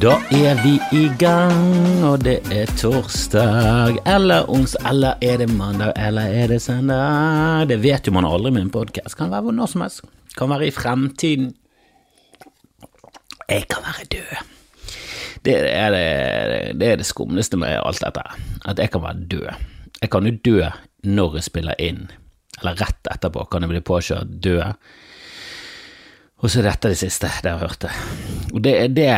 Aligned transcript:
Da 0.00 0.12
er 0.32 0.56
vi 0.62 0.78
i 0.96 1.02
gang, 1.20 2.00
og 2.08 2.22
det 2.24 2.38
er 2.48 2.70
torsdag 2.80 3.98
eller 4.08 4.48
onsdag, 4.48 4.86
eller 4.88 5.20
er 5.20 5.42
det 5.42 5.48
mandag, 5.52 5.92
eller 6.00 6.32
er 6.32 6.48
det 6.54 6.62
søndag? 6.64 7.66
Det 7.68 7.76
vet 7.82 8.08
jo 8.08 8.14
man 8.16 8.24
aldri 8.24 8.54
med 8.54 8.62
en 8.64 8.72
podkast. 8.72 9.18
Kan 9.18 9.28
være 9.34 9.52
når 9.52 9.68
som 9.74 9.84
helst. 9.84 10.00
Kan 10.38 10.48
være 10.48 10.70
i 10.70 10.72
fremtiden. 10.72 11.52
Jeg 13.50 13.68
kan 13.68 13.84
være 13.84 14.08
død. 14.16 14.32
Det 15.44 15.58
er 15.60 15.92
det, 15.92 16.80
det 16.80 16.88
er 16.88 16.96
det 17.02 17.10
skumleste 17.10 17.60
med 17.60 17.76
alt 17.76 18.00
dette, 18.00 18.24
at 18.64 18.80
jeg 18.80 18.88
kan 18.94 19.04
være 19.04 19.28
død. 19.36 19.48
Jeg 20.00 20.10
kan 20.16 20.26
jo 20.26 20.36
dø 20.44 20.72
når 21.04 21.40
jeg 21.42 21.50
spiller 21.50 21.76
inn, 21.76 22.06
eller 22.62 22.80
rett 22.80 23.12
etterpå 23.12 23.44
kan 23.52 23.66
jeg 23.66 23.76
bli 23.76 23.84
påkjørt, 23.84 24.38
dø. 24.40 24.62
Og 26.42 26.50
så 26.50 26.62
dette 26.64 26.90
det 26.90 26.98
siste 26.98 27.28
det 27.42 27.52
jeg 27.52 27.60
hørte. 27.60 27.90
Og 28.50 28.58
det, 28.64 28.74
det 28.96 29.12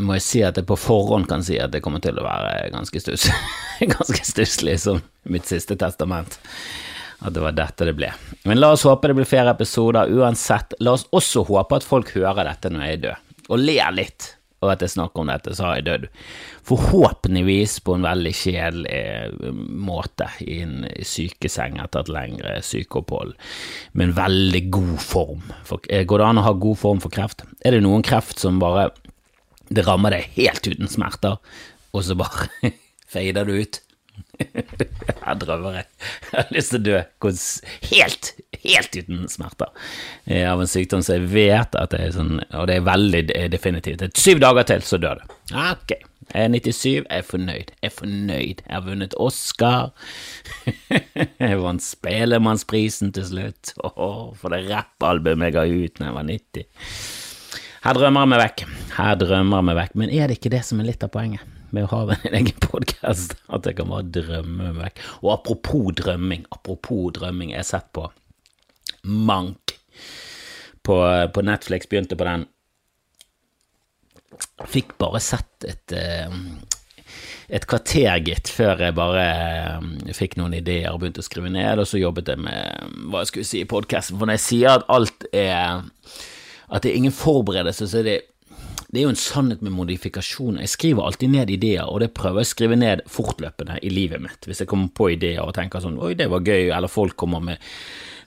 må 0.00 0.16
jeg 0.16 0.24
si 0.24 0.40
at 0.44 0.56
jeg 0.56 0.66
på 0.68 0.78
forhånd 0.80 1.28
kan 1.28 1.44
si 1.44 1.58
at 1.60 1.74
det 1.74 1.82
kommer 1.84 2.00
til 2.00 2.16
å 2.16 2.24
være 2.24 2.70
ganske 2.72 3.02
stuss. 3.02 3.28
ganske 3.94 4.24
stusslig 4.24 4.78
som 4.80 5.02
mitt 5.28 5.48
siste 5.48 5.76
testament. 5.76 6.38
At 7.22 7.36
det 7.36 7.44
var 7.44 7.54
dette 7.54 7.86
det 7.86 7.94
ble. 7.98 8.08
Men 8.48 8.58
la 8.58 8.72
oss 8.72 8.86
håpe 8.88 9.10
det 9.10 9.18
blir 9.20 9.28
flere 9.28 9.52
episoder 9.52 10.10
uansett. 10.10 10.72
La 10.80 10.96
oss 10.96 11.04
også 11.12 11.44
håpe 11.52 11.76
at 11.76 11.86
folk 11.86 12.14
hører 12.16 12.48
dette 12.48 12.72
når 12.72 12.86
jeg 12.86 12.96
er 12.96 13.04
død, 13.04 13.34
og 13.52 13.62
ler 13.68 13.98
litt 14.00 14.32
og 14.62 14.70
at 14.72 14.84
jeg 14.84 14.94
snakker 14.94 15.24
om 15.24 15.30
dette, 15.32 15.54
så 15.58 15.66
har 15.66 15.78
jeg 15.78 15.86
dødd. 15.88 16.08
Forhåpentligvis 16.68 17.78
på 17.84 17.96
en 17.96 18.06
veldig 18.06 18.32
kjedelig 18.38 18.94
eh, 18.94 19.52
måte, 19.90 20.28
i 20.46 20.60
en 20.62 20.86
sykeseng 21.06 21.80
etter 21.82 22.04
et 22.04 22.12
lengre 22.14 22.56
sykeopphold, 22.64 23.34
med 23.92 24.08
en 24.08 24.16
veldig 24.20 24.64
god 24.74 24.96
form. 25.02 25.46
For, 25.68 25.82
eh, 25.90 26.06
går 26.06 26.22
det 26.22 26.28
an 26.28 26.42
å 26.42 26.46
ha 26.46 26.54
god 26.66 26.80
form 26.80 27.02
for 27.02 27.14
kreft? 27.14 27.42
Er 27.66 27.74
det 27.74 27.82
noen 27.84 28.06
kreft 28.06 28.42
som 28.42 28.62
bare 28.62 28.90
Det 29.72 29.86
rammer 29.86 30.12
deg 30.12 30.34
helt 30.34 30.66
uten 30.68 30.90
smerter, 30.90 31.38
og 31.96 32.02
så 32.04 32.12
bare 32.18 32.50
fader 33.12 33.46
du 33.48 33.54
ut? 33.56 33.78
Jeg 35.22 35.38
drømmer 35.38 35.76
jeg. 35.76 35.86
Jeg 36.32 36.34
har 36.34 36.54
lyst 36.54 36.72
til 36.72 36.80
å 36.80 36.86
dø 36.86 36.96
helt, 37.92 38.30
helt 38.64 38.96
uten 38.98 39.26
smerter 39.30 39.70
av 40.50 40.62
en 40.62 40.70
sykdom 40.70 41.04
som 41.04 41.14
jeg 41.14 41.30
vet 41.30 41.76
at 41.78 41.92
det 41.94 42.00
er 42.02 42.14
sånn, 42.16 42.40
og 42.50 42.66
det 42.68 42.78
er 42.80 42.88
veldig 42.88 43.22
definitivt. 43.52 44.02
Syv 44.18 44.42
dager 44.42 44.66
til, 44.72 44.82
så 44.86 44.98
dør 45.02 45.22
du. 45.22 45.36
Ok. 45.54 45.94
Jeg 46.32 46.46
er 46.46 46.52
97, 46.54 46.84
jeg 46.86 47.04
er 47.10 47.26
fornøyd. 47.28 47.72
Jeg 47.82 47.90
er 47.90 47.94
fornøyd. 47.96 48.62
Jeg 48.64 48.72
har 48.72 48.84
vunnet 48.86 49.16
Oscar. 49.20 49.90
Jeg 51.42 51.58
vant 51.60 51.84
Spelemannsprisen 51.84 53.12
til 53.12 53.26
slutt 53.28 53.74
for 53.76 54.54
det 54.54 54.62
rappalbumet 54.70 55.50
jeg 55.50 55.54
ga 55.56 55.64
ut 55.66 55.98
da 55.98 56.06
jeg 56.08 56.16
var 56.16 56.26
90. 56.28 56.64
Her 57.82 57.98
drømmer 57.98 58.22
jeg 58.22 58.30
meg 58.30 58.40
vekk. 58.44 58.62
Her 58.94 59.16
drømmer 59.18 59.58
jeg 59.58 59.68
meg 59.68 59.78
vekk. 59.80 59.98
Men 59.98 60.14
er 60.14 60.30
det 60.30 60.38
ikke 60.38 60.54
det 60.54 60.62
som 60.68 60.80
er 60.80 60.90
litt 60.92 61.02
av 61.02 61.12
poenget? 61.14 61.48
med 61.72 61.86
å 61.86 61.92
ha 61.92 62.16
en 62.18 62.34
egen 62.36 62.58
podkast, 62.60 63.36
at 63.54 63.66
jeg 63.66 63.78
kan 63.78 63.88
bare 63.88 64.08
drømme 64.12 64.72
meg 64.74 64.80
vekk. 64.80 65.04
Og 65.22 65.30
apropos 65.38 65.94
drømming, 66.02 66.44
apropos 66.52 67.14
drømming, 67.16 67.54
jeg 67.54 67.62
har 67.62 67.70
sett 67.70 67.92
på 67.96 68.10
Mank 69.02 69.72
på, 70.86 70.96
på, 71.34 71.42
Netflix, 71.46 71.88
begynte 71.90 72.18
på 72.18 72.26
den. 72.28 72.44
Fikk 74.70 74.94
bare 75.00 75.18
sett 75.22 75.66
et, 75.66 75.94
eh, 75.96 76.36
et 77.50 77.66
kvarter, 77.70 78.20
gitt, 78.26 78.50
før 78.52 78.84
jeg 78.86 78.96
bare 78.98 79.24
eh, 79.26 80.14
fikk 80.14 80.36
noen 80.38 80.54
ideer 80.58 80.92
og 80.92 81.02
begynte 81.02 81.24
å 81.24 81.26
skrive 81.26 81.50
ned, 81.50 81.82
og 81.82 81.88
så 81.88 82.02
jobbet 82.02 82.30
jeg 82.34 82.44
med 82.44 82.94
hva 83.08 83.24
jeg 83.24 83.32
skulle 83.32 83.48
si 83.48 83.64
i 83.64 83.70
podkasten. 83.72 84.20
For 84.20 84.30
når 84.30 84.38
jeg 84.38 84.46
sier 84.46 84.76
at 84.76 84.86
alt 84.92 85.26
er 85.32 85.88
At 86.72 86.84
det 86.84 86.92
er 86.92 87.00
ingen 87.02 87.14
forberedelse, 87.14 87.88
så 87.88 88.04
det 88.04 88.20
det 88.92 89.00
er 89.00 89.06
jo 89.06 89.12
en 89.14 89.16
sannhet 89.16 89.62
med 89.64 89.72
modifikasjon. 89.72 90.58
Jeg 90.60 90.68
skriver 90.68 91.06
alltid 91.06 91.30
ned 91.32 91.50
ideer, 91.50 91.86
og 91.88 92.02
det 92.02 92.10
prøver 92.12 92.42
jeg 92.42 92.48
å 92.48 92.50
skrive 92.50 92.76
ned 92.76 93.00
fortløpende 93.08 93.78
i 93.80 93.88
livet 93.88 94.20
mitt. 94.20 94.44
Hvis 94.44 94.60
jeg 94.60 94.68
kommer 94.68 94.90
på 94.92 95.06
ideer 95.14 95.40
og 95.40 95.54
tenker 95.56 95.80
sånn 95.80 95.96
oi, 95.96 96.10
det 96.18 96.26
var 96.28 96.44
gøy, 96.44 96.68
eller 96.68 96.92
folk 96.92 97.16
kommer 97.22 97.40
med, 97.40 97.62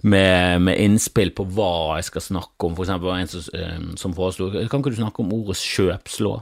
med, 0.01 0.63
med 0.66 0.81
innspill 0.81 1.35
på 1.38 1.45
hva 1.53 2.00
jeg 2.00 2.07
skal 2.09 2.25
snakke 2.31 2.66
om. 2.66 2.73
For 2.79 2.88
eksempel 2.88 3.13
en 3.13 3.29
som, 3.29 3.45
eh, 3.59 3.78
som 4.01 4.17
foreslo 4.17 4.50
kan 4.55 4.81
ikke 4.81 4.95
du 4.95 4.97
snakke 5.03 5.22
om 5.22 5.38
ordet 5.38 5.59
kjøpslå? 5.61 6.34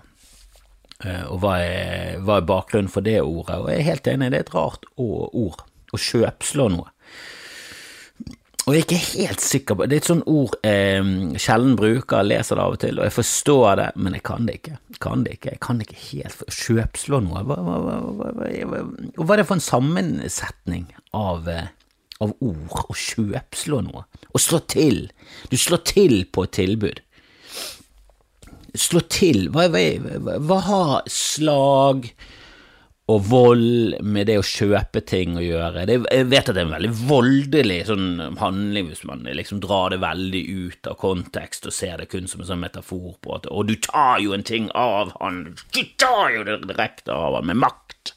Eh, 1.04 1.26
og 1.28 1.44
hva 1.44 1.58
er, 1.60 2.24
hva 2.24 2.40
er 2.40 2.48
bakgrunnen 2.48 2.92
for 2.96 3.04
det 3.04 3.20
ordet? 3.20 3.60
Og 3.60 3.74
jeg 3.74 3.82
er 3.82 3.90
helt 3.92 4.08
enig, 4.08 4.32
det 4.32 4.40
er 4.40 4.48
et 4.48 4.56
rart 4.56 4.88
ord. 4.96 5.68
Å 5.92 6.00
kjøpslå 6.00 6.72
noe. 6.78 6.93
Og 8.64 8.78
jeg 8.78 8.80
er 8.80 8.86
ikke 8.86 9.20
helt 9.20 9.42
sikker 9.44 9.76
på 9.76 9.86
Det 9.90 9.98
er 9.98 10.02
et 10.02 10.08
sånt 10.08 10.28
ord 10.32 10.54
eh, 10.64 11.04
sjelden 11.42 11.76
bruker, 11.80 12.24
leser 12.24 12.56
det 12.56 12.64
av 12.64 12.76
og 12.78 12.80
til, 12.80 13.00
og 13.00 13.08
jeg 13.10 13.16
forstår 13.18 13.80
det, 13.82 13.88
men 14.00 14.16
jeg 14.16 14.24
kan 14.30 14.48
det 14.48 14.58
ikke. 14.60 14.76
Kan 15.04 15.26
det 15.26 15.38
ikke. 15.38 15.56
Jeg 15.56 15.62
kan 15.66 15.82
ikke 15.84 16.00
helt 16.00 16.44
kjøpslå 16.48 17.20
noe. 17.26 17.44
Hva, 17.50 17.58
hva, 17.60 17.80
hva, 17.84 18.28
hva, 18.32 19.28
er 19.34 19.42
det 19.42 19.48
for 19.50 19.58
en 19.58 19.66
sammensetning 19.66 20.86
av, 21.12 21.50
eh, 21.52 21.74
av 22.24 22.32
ord 22.40 22.86
å 22.88 22.96
kjøpslå 22.96 23.82
noe? 23.90 24.06
Å 24.32 24.42
slå 24.42 24.62
til. 24.72 25.10
Du 25.52 25.58
slår 25.60 25.84
til 25.90 26.16
på 26.32 26.48
et 26.48 26.56
tilbud. 26.56 27.04
Slå 28.80 29.04
til. 29.12 29.50
Hva, 29.52 29.68
hva 30.40 30.62
har 30.70 31.12
slag 31.12 32.08
og 33.12 33.26
vold 33.28 33.98
med 34.00 34.30
det 34.30 34.38
å 34.40 34.46
kjøpe 34.48 35.02
ting 35.04 35.36
å 35.36 35.44
gjøre. 35.44 35.84
Det, 35.90 35.98
jeg 36.08 36.28
vet 36.32 36.48
at 36.48 36.56
det 36.56 36.62
er 36.62 36.68
en 36.70 36.76
veldig 36.78 36.92
voldelig 37.10 37.80
sånn 37.90 38.38
handling 38.40 38.88
hvis 38.88 39.04
man 39.10 39.26
liksom 39.28 39.60
drar 39.64 39.92
det 39.92 40.00
veldig 40.04 40.44
ut 40.48 40.88
av 40.88 40.96
kontekst 41.02 41.68
og 41.68 41.76
ser 41.76 42.00
det 42.00 42.08
kun 42.14 42.32
som 42.32 42.44
en 42.44 42.52
sånn 42.54 42.64
metafor 42.64 43.18
på 43.20 43.36
at 43.36 43.50
Og 43.52 43.68
du 43.68 43.76
tar 43.84 44.24
jo 44.24 44.32
en 44.36 44.48
ting 44.48 44.72
av 44.72 45.12
han, 45.20 45.44
du 45.76 45.84
tar 46.00 46.32
jo 46.38 46.46
det 46.48 46.62
direkte 46.64 47.12
av 47.12 47.42
han 47.42 47.52
med 47.52 47.60
makt. 47.66 48.14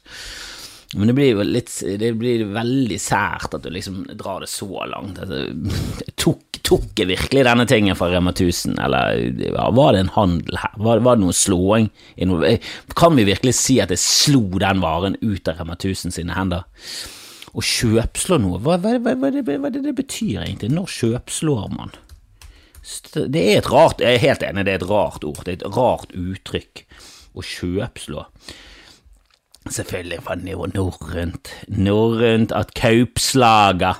Men 0.95 1.09
det 1.09 1.15
blir 1.17 1.33
jo 1.33 1.43
litt 1.43 1.71
Det 1.99 2.13
blir 2.15 2.45
veldig 2.55 2.97
sært 3.01 3.55
at 3.57 3.65
du 3.65 3.71
liksom 3.73 4.05
drar 4.15 4.43
det 4.43 4.51
så 4.51 4.85
langt. 4.87 5.19
Altså, 5.19 5.41
tok, 6.15 6.61
tok 6.63 7.01
jeg 7.01 7.09
virkelig 7.11 7.43
denne 7.47 7.65
tingen 7.67 7.97
fra 7.99 8.09
Rema 8.13 8.31
1000, 8.31 8.77
eller 8.85 9.19
ja, 9.43 9.67
var 9.75 9.93
det 9.95 10.05
en 10.05 10.13
handel 10.15 10.59
her? 10.61 10.73
Var, 10.79 11.03
var, 11.03 11.19
det 11.19 11.25
noe 11.25 11.35
slåing? 11.35 11.91
Kan 12.95 13.19
vi 13.19 13.27
virkelig 13.27 13.57
si 13.59 13.77
at 13.83 13.91
jeg 13.93 14.03
slo 14.03 14.45
den 14.63 14.83
varen 14.83 15.19
ut 15.21 15.51
av 15.51 15.59
Rema 15.59 15.75
1000 15.75 16.15
sine 16.15 16.37
hender? 16.37 16.63
Å 17.57 17.63
kjøpslå 17.63 18.39
noe, 18.43 18.59
hva, 18.61 18.77
hva, 18.79 18.97
hva, 19.01 19.15
hva, 19.17 19.31
det, 19.33 19.81
det 19.83 19.95
betyr 19.97 20.43
egentlig? 20.45 20.71
Når 20.75 20.91
kjøpslår 20.93 21.71
man? 21.73 21.95
Det 23.17 23.41
er 23.41 23.57
et 23.59 23.67
rart, 23.71 23.99
Jeg 23.99 24.15
er 24.15 24.23
helt 24.23 24.43
enig, 24.45 24.63
det 24.63 24.77
er 24.77 24.81
et 24.83 24.89
rart 24.89 25.25
ord, 25.27 25.43
det 25.43 25.57
er 25.57 25.59
et 25.59 25.75
rart 25.75 26.13
uttrykk 26.15 26.85
å 27.35 27.43
kjøpslå. 27.43 28.23
Selvfølgelig 29.73 30.21
fra 30.25 30.35
norrønt, 30.39 31.51
norrønt 31.67 32.53
at 32.55 32.73
kaupslaga 32.77 33.93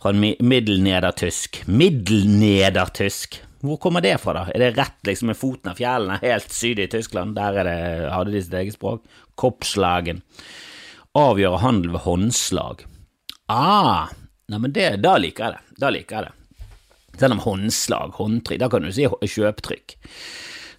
fra 0.00 0.12
middelnedertysk. 0.14 1.62
Middelnedertysk, 1.66 3.40
hvor 3.64 3.78
kommer 3.80 4.04
det 4.04 4.18
fra, 4.20 4.34
da? 4.36 4.44
Er 4.52 4.60
det 4.60 4.74
rett 4.76 5.08
liksom 5.08 5.30
med 5.32 5.38
foten 5.40 5.72
av 5.72 5.78
fjellene, 5.80 6.20
helt 6.20 6.52
syd 6.52 6.82
i 6.84 6.88
Tyskland? 6.92 7.32
Der 7.38 7.62
det, 7.64 7.78
hadde 8.12 8.34
de 8.34 8.42
sitt 8.44 8.56
eget 8.60 8.76
språk. 8.76 9.06
Koppslagen. 9.40 10.20
Avgjøre 11.16 11.62
handel 11.62 11.94
ved 11.94 12.04
håndslag. 12.04 12.84
Ah, 13.48 14.12
nei, 14.52 14.68
da 15.00 15.16
liker 15.16 15.46
jeg 15.46 15.56
det. 15.56 15.80
Da 15.80 15.92
liker 15.94 16.18
jeg 16.18 16.28
det. 16.28 16.34
Selv 17.20 17.38
om 17.38 17.44
håndslag, 17.46 18.14
håndtrykk, 18.18 18.60
da 18.60 18.68
kan 18.68 18.84
du 18.84 18.92
si 18.92 19.06
kjøptrykk. 19.08 19.96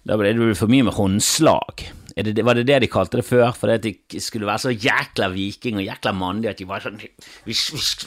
Da 0.06 0.18
blir 0.20 0.36
det 0.36 0.58
for 0.60 0.70
mye 0.70 0.86
med 0.86 0.94
håndslag 0.94 1.88
det, 2.16 2.44
var 2.44 2.56
det 2.56 2.64
det 2.64 2.80
de 2.80 2.88
kalte 2.88 3.20
det 3.20 3.26
før? 3.28 3.50
Fordi 3.52 3.92
de 4.10 4.20
skulle 4.20 4.48
være 4.48 4.62
så 4.64 4.72
jækla 4.72 5.28
viking 5.34 5.76
og 5.76 5.84
jækla 5.84 6.12
mandige 6.16 6.54
at 6.54 6.60
de 6.60 6.68
var 6.68 6.84
sånn 6.84 6.96
Vi, 7.00 7.08
vi, 7.44 7.56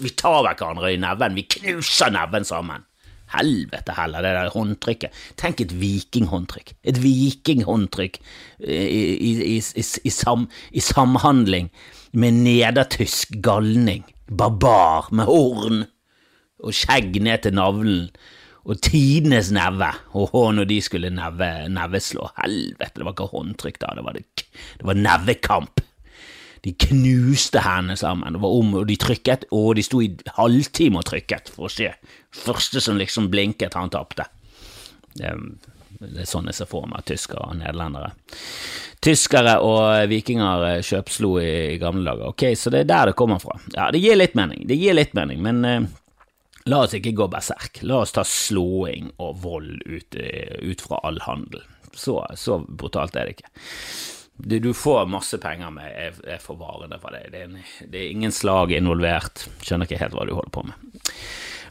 vi 0.01 0.13
tar 0.17 0.41
hverandre 0.47 0.93
i 0.93 1.01
neven, 1.01 1.37
vi 1.37 1.45
knuser 1.45 2.13
neven 2.15 2.47
sammen. 2.47 2.85
Helvete 3.29 3.93
heller, 3.93 4.25
det 4.25 4.33
der 4.33 4.49
håndtrykket. 4.55 5.13
Tenk 5.37 5.61
et 5.61 5.75
vikinghåndtrykk. 5.77 6.73
Et 6.81 6.97
vikinghåndtrykk 6.97 8.17
i, 8.65 8.73
i, 8.73 9.31
i, 9.45 9.59
i, 9.61 10.13
sam, 10.13 10.47
i 10.73 10.81
samhandling 10.81 11.69
med 12.17 12.41
nedertysk 12.41 13.37
galning. 13.45 14.07
Barbar 14.25 15.13
med 15.13 15.29
horn 15.29 15.83
og 16.59 16.73
skjegg 16.73 17.21
ned 17.21 17.45
til 17.45 17.53
navlen 17.57 18.09
og 18.67 18.81
tidenes 18.83 19.51
neve, 19.55 19.91
åh, 20.13 20.39
når 20.55 20.67
de 20.69 20.79
skulle 20.83 21.11
neve, 21.13 21.51
neveslå, 21.71 22.31
helvete, 22.41 22.99
det 22.99 23.07
var 23.07 23.15
ikke 23.15 23.29
håndtrykk 23.31 23.79
da, 23.81 23.93
det 23.97 24.03
var, 24.05 24.17
det, 24.19 24.49
det 24.81 24.89
var 24.89 24.99
nevekamp. 24.99 25.85
De 26.65 26.73
knuste 26.75 27.61
hendene 27.63 27.95
sammen, 27.97 28.35
det 28.35 28.41
var 28.43 28.51
om, 28.51 28.73
og 28.81 28.89
de 28.89 28.97
trykket, 28.99 29.47
og 29.55 29.77
de 29.79 29.85
sto 29.85 30.01
i 30.03 30.11
halvtime 30.35 30.99
og 30.99 31.07
trykket 31.07 31.53
for 31.53 31.69
å 31.69 31.71
se. 31.71 31.93
Første 32.35 32.83
som 32.83 32.99
liksom 32.99 33.29
blinket, 33.31 33.77
han 33.79 33.91
tapte. 33.93 34.27
Det, 35.15 35.31
er 35.31 36.27
sånn 36.27 36.51
jeg 36.51 36.59
ser 36.59 36.69
for 36.69 36.87
meg 36.91 37.07
tyskere 37.07 37.47
og 37.47 37.57
nederlendere. 37.61 38.11
Tyskere 38.99 39.55
og 39.63 40.11
vikinger 40.11 40.65
eh, 40.67 40.81
kjøpslo 40.83 41.37
i, 41.39 41.49
i 41.75 41.79
gamle 41.79 42.03
dager. 42.03 42.33
Ok, 42.33 42.45
så 42.59 42.71
det 42.73 42.83
er 42.83 42.91
der 42.91 43.11
det 43.11 43.17
kommer 43.19 43.39
fra. 43.39 43.55
Ja, 43.71 43.87
det 43.95 44.03
gir 44.03 44.19
litt 44.19 44.35
mening, 44.35 44.65
det 44.67 44.77
gir 44.79 44.97
litt 44.99 45.15
mening, 45.15 45.39
men 45.45 45.63
eh, 45.67 45.87
La 46.67 46.83
oss 46.83 46.95
ikke 46.97 47.15
gå 47.15 47.27
berserk. 47.31 47.81
La 47.87 48.01
oss 48.03 48.13
ta 48.15 48.25
slåing 48.27 49.13
og 49.17 49.39
vold 49.43 49.83
ut, 49.87 50.15
ut 50.15 50.81
fra 50.83 50.99
all 51.07 51.21
handel. 51.23 51.63
Så, 51.93 52.19
så, 52.35 52.59
brutalt 52.67 53.15
er 53.15 53.29
det 53.29 53.37
ikke. 53.37 53.53
Du, 54.39 54.55
du 54.63 54.69
får 54.77 55.09
masse 55.11 55.35
penger 55.43 55.71
med 55.75 55.89
jeg, 55.91 56.13
jeg 56.23 56.41
får 56.43 56.59
varene 56.59 56.99
fra 57.01 57.11
deg. 57.15 57.31
Det, 57.33 57.45
det, 57.51 57.63
det 57.91 58.01
er 58.03 58.11
ingen 58.13 58.35
slag 58.35 58.71
involvert. 58.75 59.47
Skjønner 59.63 59.89
ikke 59.89 59.99
helt 60.03 60.15
hva 60.15 60.27
du 60.27 60.35
holder 60.35 60.53
på 60.55 60.65
med. 60.69 61.09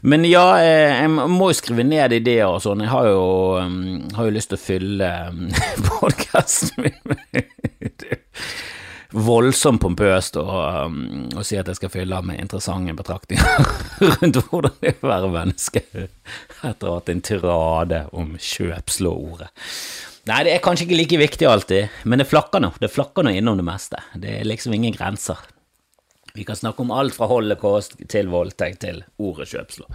Men 0.01 0.23
ja, 0.23 0.45
eh, 0.61 1.01
jeg 1.01 1.09
må 1.11 1.49
jo 1.49 1.57
skrive 1.57 1.83
ned 1.83 2.13
ideer 2.15 2.47
og 2.47 2.61
sånn. 2.63 2.85
Jeg 2.85 2.93
har 2.93 3.09
jo, 3.09 3.25
mm, 3.59 4.13
har 4.15 4.29
jo 4.29 4.35
lyst 4.35 4.53
til 4.53 4.59
å 4.59 4.63
fylle 4.63 5.09
mm, 5.35 5.49
podkasten 5.89 6.85
min 6.85 7.01
med 7.09 7.41
voldsomt 9.09 9.81
pompøst 9.81 10.37
å, 10.37 10.45
um, 10.85 11.29
og 11.33 11.45
si 11.47 11.57
at 11.57 11.69
jeg 11.71 11.79
skal 11.79 11.91
fylle 11.93 12.17
av 12.19 12.27
med 12.27 12.41
interessante 12.43 12.93
betraktninger 12.97 13.63
rundt 14.19 14.41
hvordan 14.51 14.75
det 14.81 14.91
er 14.91 14.99
å 15.01 15.09
være 15.09 15.31
menneske 15.33 15.81
etter 15.89 16.85
å 16.85 16.93
ha 16.93 16.99
hatt 16.99 17.09
en 17.09 17.23
tirade 17.25 18.03
om 18.13 18.35
kjøpslåordet. 18.37 19.49
Nei, 20.29 20.43
det 20.45 20.53
er 20.53 20.61
kanskje 20.61 20.85
ikke 20.85 20.99
like 20.99 21.21
viktig 21.23 21.47
alltid, 21.49 22.01
men 22.05 22.21
det 22.21 22.27
flakker 22.29 22.61
nå. 22.61 22.73
Det 22.77 22.91
flakker 22.93 23.25
nå 23.25 23.33
innom 23.33 23.57
det 23.57 23.65
meste. 23.65 24.01
Det 24.13 24.35
er 24.41 24.45
liksom 24.45 24.75
ingen 24.77 24.93
grenser. 24.93 25.41
Vi 26.35 26.45
kan 26.45 26.59
snakke 26.59 26.83
om 26.83 26.91
alt 26.93 27.15
fra 27.15 27.25
holocaust 27.31 27.95
til 28.11 28.29
voldtekt 28.29 28.83
til 28.83 29.01
ordet 29.17 29.49
kjøpslå. 29.49 29.87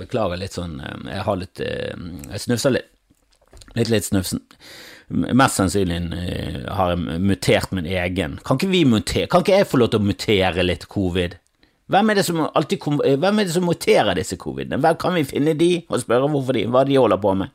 Beklager 0.00 0.40
litt 0.40 0.56
sånn 0.56 0.78
eh, 0.80 0.96
Jeg 1.08 1.24
har 1.24 1.38
litt 1.40 1.60
eh, 1.64 2.06
Jeg 2.32 2.42
snufser 2.44 2.74
litt. 2.74 2.88
Litt 3.76 3.92
litt 3.92 4.08
snufsen. 4.08 4.40
Mest 5.08 5.60
sannsynlig 5.60 5.98
eh, 6.18 6.62
har 6.74 6.96
mutert 6.98 7.70
min 7.70 7.86
egen. 7.86 8.38
Kan 8.44 8.58
ikke 8.58 8.70
vi 8.72 8.84
mutere? 8.88 9.28
Kan 9.30 9.44
ikke 9.44 9.60
jeg 9.60 9.68
få 9.70 9.78
lov 9.78 9.92
til 9.92 10.02
å 10.02 10.06
mutere 10.06 10.64
litt 10.66 10.88
covid? 10.90 11.36
Hvem 11.86 12.10
er 12.10 12.18
alltid, 12.18 12.82
hvem 13.22 13.38
er 13.38 13.46
det 13.46 13.54
som 13.54 13.68
muterer 13.68 14.18
disse 14.18 14.34
covidene? 14.40 14.80
Hvem 14.82 14.96
kan 14.98 15.14
vi 15.14 15.22
finne 15.28 15.54
de 15.54 15.70
og 15.86 16.00
spørre 16.02 16.26
hvorfor 16.32 16.58
de, 16.58 16.64
hva 16.66 16.82
de 16.88 16.98
holder 16.98 17.20
på 17.22 17.34
med? 17.38 17.52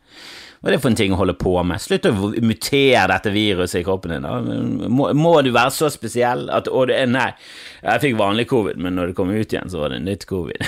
Hva 0.61 0.69
er 0.69 0.75
det 0.75 0.81
for 0.83 0.91
en 0.91 0.97
ting 0.99 1.13
å 1.15 1.17
holde 1.17 1.33
på 1.41 1.55
med? 1.65 1.81
Slutt 1.81 2.05
å 2.05 2.11
mutere 2.45 3.07
dette 3.09 3.31
viruset 3.33 3.79
i 3.79 3.85
kroppen 3.85 4.11
din. 4.13 4.91
Må, 4.93 5.07
må, 5.17 5.31
du 5.41 5.49
være 5.55 5.73
så 5.73 5.87
spesiell 5.89 6.43
at 6.53 6.67
å, 6.69 6.83
det, 6.85 6.99
Nei, 7.09 7.31
jeg 7.81 8.03
fikk 8.03 8.19
vanlig 8.19 8.45
covid, 8.51 8.77
men 8.77 8.93
når 8.93 9.09
det 9.09 9.15
kom 9.17 9.31
ut 9.33 9.55
igjen, 9.55 9.71
så 9.73 9.81
var 9.81 9.89
det 9.89 10.03
nytt 10.05 10.27
covid. 10.29 10.61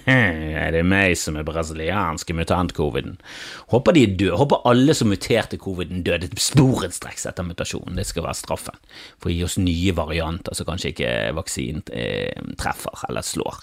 er 0.08 0.72
det 0.72 0.80
meg 0.88 1.18
som 1.20 1.36
er 1.36 1.44
brasilianske 1.44 2.38
mutant-coviden? 2.38 3.18
Håper 3.74 3.98
de 3.98 4.06
er 4.06 4.14
døde. 4.16 4.38
Håper 4.40 4.64
alle 4.72 4.96
som 4.96 5.12
muterte 5.12 5.60
coviden, 5.60 6.00
døde 6.08 6.32
sporenstreks 6.40 7.28
etter 7.28 7.44
mutasjonen. 7.44 8.00
Det 8.00 8.08
skal 8.08 8.24
være 8.24 8.40
straffen. 8.40 8.80
For 9.20 9.28
å 9.28 9.36
gi 9.36 9.44
oss 9.44 9.58
nye 9.60 9.92
varianter 9.92 10.56
som 10.56 10.70
kanskje 10.70 10.94
ikke 10.94 11.12
vaksinen 11.36 11.84
eh, 11.92 12.32
treffer 12.56 13.04
eller 13.10 13.28
slår. 13.28 13.60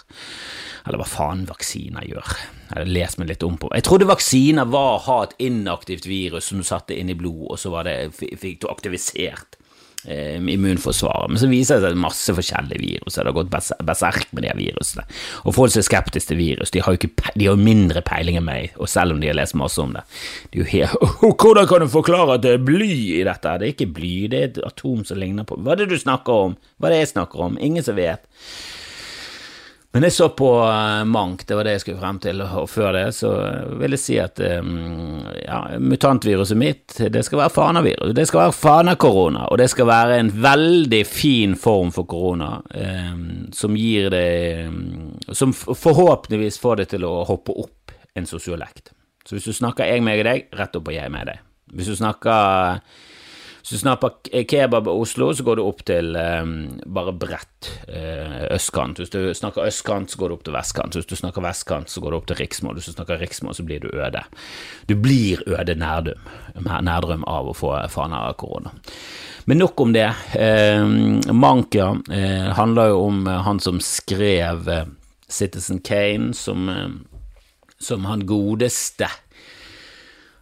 Eller 0.86 1.02
hva 1.02 1.10
faen 1.10 1.42
vaksiner 1.50 2.06
gjør. 2.06 2.36
Jeg 2.72 2.78
har 2.78 2.94
lest 2.94 3.18
meg 3.20 3.28
litt 3.28 3.42
om 3.44 3.58
på 3.60 3.68
Jeg 3.74 3.84
trodde 3.84 4.08
vaksiner 4.08 4.70
var 4.70 4.94
å 4.94 5.02
ha 5.08 5.16
et 5.26 5.34
inaktivt 5.72 6.06
virus 6.06 6.50
som 6.50 6.58
du 6.58 6.64
satte 6.64 6.98
inn 6.98 7.10
i 7.10 7.18
blod, 7.18 7.50
og 7.50 7.58
så 7.58 7.82
det, 7.82 8.12
fikk 8.16 8.62
du 8.62 8.68
aktivisert 8.70 9.56
eh, 10.06 10.36
immunforsvaret. 10.36 11.30
Men 11.30 11.38
så 11.40 11.48
viser 11.48 11.78
det 11.78 11.86
seg 11.86 11.96
at 11.96 12.02
masse 12.02 12.34
forskjellige 12.34 12.82
virus. 12.82 13.14
Det 13.14 13.24
har 13.24 13.36
gått 13.36 13.52
berserk 13.82 14.28
med 14.32 14.44
de 14.44 14.52
virusene. 14.58 15.04
Og 15.44 15.54
folk 15.56 15.72
som 15.72 15.82
er 15.82 15.88
skeptiske 15.88 16.32
til 16.32 16.40
virus, 16.40 16.72
de 16.72 16.82
har 16.82 16.92
jo 16.94 17.00
ikke, 17.00 17.56
mindre 17.56 18.02
peiling 18.04 18.38
enn 18.38 18.46
meg, 18.46 18.76
og 18.78 18.90
selv 18.90 19.14
om 19.14 19.22
de 19.22 19.30
har 19.30 19.38
lest 19.38 19.56
masse 19.58 19.80
om 19.80 19.94
det. 19.96 20.04
De 20.52 20.60
er 20.60 20.64
jo 20.64 20.70
helt, 20.72 21.16
Hvordan 21.42 21.70
kan 21.70 21.84
du 21.84 21.88
forklare 21.92 22.36
at 22.36 22.44
det 22.44 22.56
er 22.58 22.66
bly 22.66 22.92
i 23.18 23.24
dette? 23.26 23.56
Det 23.58 23.68
er 23.68 23.74
ikke 23.74 23.92
bly, 23.96 24.14
det 24.32 24.38
er 24.38 24.50
et 24.50 24.62
atom 24.66 25.02
som 25.08 25.20
ligner 25.20 25.48
på 25.48 25.58
Hva 25.60 25.74
er 25.74 25.84
det 25.84 25.92
du 25.92 25.98
snakker 26.00 26.48
om? 26.48 26.60
Hva 26.78 26.90
er 26.90 26.96
det 26.96 27.02
jeg 27.04 27.14
snakker 27.16 27.48
om? 27.48 27.58
Ingen 27.60 27.84
som 27.86 27.98
vet. 27.98 28.26
Men 29.92 30.06
jeg 30.06 30.14
så 30.16 30.28
på 30.32 30.48
uh, 30.64 31.04
Mank, 31.04 31.42
det 31.46 31.56
var 31.56 31.68
det 31.68 31.74
jeg 31.74 31.82
skulle 31.82 32.00
frem 32.00 32.18
til, 32.24 32.40
og 32.40 32.68
før 32.72 32.94
det 32.96 33.04
så 33.12 33.32
vil 33.76 33.92
jeg 33.92 34.00
si 34.00 34.14
at 34.22 34.40
um, 34.40 35.20
ja, 35.36 35.58
mutantviruset 35.76 36.56
mitt, 36.56 36.96
det 37.12 37.24
skal 37.26 37.42
være 37.42 37.52
fanavirus. 37.52 38.14
Det 38.16 38.24
skal 38.28 38.46
være 38.46 38.56
fanakorona, 38.56 39.44
og 39.52 39.60
det 39.60 39.68
skal 39.68 39.90
være 39.90 40.16
en 40.22 40.32
veldig 40.46 41.02
fin 41.08 41.58
form 41.60 41.92
for 41.92 42.08
korona 42.08 42.54
eh, 42.72 43.12
som 43.52 43.76
gir 43.76 44.08
det 44.12 44.24
Som 45.36 45.52
forhåpentligvis 45.52 46.58
får 46.62 46.80
det 46.80 46.88
til 46.94 47.04
å 47.04 47.12
hoppe 47.28 47.52
opp 47.52 47.92
en 48.16 48.26
sosiolekt. 48.28 48.94
Så 49.28 49.36
hvis 49.36 49.50
du 49.50 49.52
snakker 49.52 49.92
jeg 49.92 50.02
meg 50.04 50.24
og 50.24 50.28
deg, 50.30 50.48
rett 50.56 50.76
opp 50.76 50.88
og 50.88 50.96
jeg 50.96 51.12
med 51.12 51.28
deg. 51.28 51.44
Hvis 51.72 51.92
du 51.92 51.96
snakker 52.00 52.80
hvis 53.62 53.76
du 53.76 53.78
snakker 53.78 54.42
kebab 54.50 54.88
i 54.90 54.90
Oslo, 54.90 55.28
så 55.30 55.44
går 55.46 55.60
du 55.60 55.62
opp 55.62 55.84
til 55.86 56.16
um, 56.18 56.54
bare 56.90 57.12
bredt 57.14 57.68
uh, 57.86 58.48
østkant. 58.56 58.98
Hvis 58.98 59.12
du 59.14 59.20
snakker 59.38 59.68
østkant, 59.68 60.10
så 60.10 60.18
går 60.18 60.32
du 60.32 60.34
opp 60.34 60.42
til 60.48 60.56
vestkant. 60.56 60.98
Hvis 60.98 61.06
du 61.06 61.14
snakker 61.14 61.44
vestkant, 61.44 61.92
så 61.92 62.02
går 62.02 62.10
du 62.10 62.16
opp 62.18 62.26
til 62.26 62.40
riksmål. 62.40 62.80
Hvis 62.80 62.90
du 62.90 62.96
snakker 62.96 63.22
riksmål, 63.22 63.54
så 63.54 63.62
blir 63.68 63.84
du 63.84 63.86
øde. 63.94 64.24
Du 64.90 64.96
blir 64.98 65.44
øde 65.46 65.78
nærdum, 65.78 66.26
nærdrøm 66.58 67.22
av 67.30 67.52
å 67.52 67.54
få 67.54 67.70
faner 67.94 68.32
av 68.32 68.34
korona. 68.42 68.74
Men 69.46 69.62
nok 69.62 69.86
om 69.86 69.94
det. 69.94 70.10
Uh, 70.34 71.30
Mankia 71.30 71.92
uh, 71.94 72.50
handler 72.58 72.90
jo 72.90 73.00
om 73.06 73.26
han 73.46 73.62
som 73.62 73.78
skrev 73.78 74.66
Citizen 75.30 75.78
Kane, 75.86 76.34
som, 76.34 76.66
som 77.78 78.10
han 78.10 78.26
godeste 78.26 79.06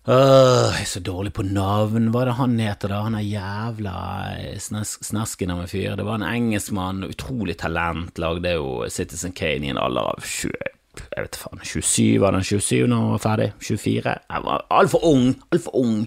Åh, 0.08 0.72
jeg 0.72 0.80
er 0.80 0.88
så 0.88 1.00
dårlig 1.04 1.34
på 1.36 1.42
navn. 1.44 2.06
Hva 2.08 2.22
er 2.22 2.30
det 2.30 2.36
han 2.38 2.54
heter, 2.56 2.88
da? 2.88 3.02
Han 3.04 3.18
er 3.18 3.24
jævla 3.26 3.94
eh, 4.32 4.54
snask, 4.56 5.02
snasken 5.04 5.50
av 5.52 5.58
en 5.60 5.68
fyr. 5.68 5.92
Det 5.98 6.06
var 6.06 6.16
en 6.16 6.24
engelskmann, 6.24 7.02
utrolig 7.04 7.58
talent, 7.60 8.16
lagde 8.16 8.54
jo 8.56 8.86
Citizen 8.88 9.34
Kane 9.36 9.68
i 9.68 9.72
en 9.74 9.80
alder 9.80 10.08
av 10.14 10.22
20, 10.24 10.54
jeg 11.02 11.26
vet 11.26 11.36
faen, 11.36 11.60
27, 11.60 12.06
var 12.22 12.32
den 12.32 12.46
27 12.48 12.86
når 12.88 12.96
han 12.96 13.12
var 13.12 13.22
ferdig? 13.26 13.48
24? 13.60 14.14
Jeg 14.32 14.44
var 14.46 14.64
altfor 14.78 15.04
ung, 15.04 15.26
altfor 15.52 15.76
ung. 15.82 15.98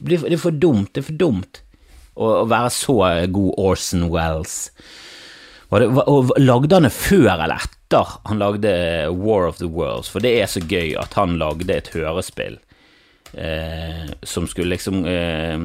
Det 0.00 0.18
er 0.26 0.40
for 0.40 0.58
dumt, 0.64 0.90
det 0.90 1.04
er 1.04 1.06
for 1.12 1.20
dumt 1.20 1.60
å, 2.16 2.26
å 2.40 2.48
være 2.50 2.72
så 2.74 2.96
god 3.30 3.62
Orson 3.62 4.08
Wells. 4.10 4.56
Var 5.70 5.84
det, 5.84 5.90
og 6.02 6.32
lagde 6.42 6.74
han 6.74 6.88
det 6.88 6.90
før 6.96 7.30
eller 7.36 7.62
etter 7.62 8.16
han 8.26 8.42
lagde 8.42 8.74
War 9.14 9.46
of 9.46 9.62
the 9.62 9.70
Worlds? 9.70 10.10
For 10.10 10.24
det 10.24 10.34
er 10.40 10.50
så 10.50 10.64
gøy 10.66 10.96
at 10.98 11.14
han 11.14 11.38
lagde 11.38 11.78
et 11.78 11.92
hørespill 11.94 12.58
Eh, 13.32 14.10
som 14.22 14.46
skulle 14.46 14.68
liksom 14.68 15.04
eh, 15.04 15.58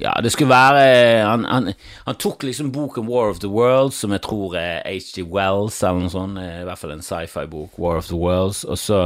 Ja, 0.00 0.20
det 0.22 0.30
skulle 0.30 0.50
være 0.50 1.22
han, 1.22 1.44
han, 1.44 1.72
han, 2.04 2.14
tok 2.18 2.42
liksom 2.42 2.72
boken 2.74 3.06
War 3.06 3.30
of 3.30 3.38
the 3.38 3.46
Worlds, 3.46 4.00
som 4.02 4.10
jeg 4.10 4.24
tror 4.26 4.56
er 4.58 4.82
HG 4.88 5.22
Wells, 5.30 5.78
eller 5.82 6.02
noe 6.02 6.10
sånt, 6.10 6.40
eh, 6.42 6.62
i 6.62 6.66
hvert 6.66 6.80
fall 6.80 6.96
en 6.96 7.04
sci-fi-bok, 7.06 7.78
War 7.78 8.02
of 8.02 8.10
the 8.10 8.18
Worlds, 8.18 8.64
så, 8.82 9.04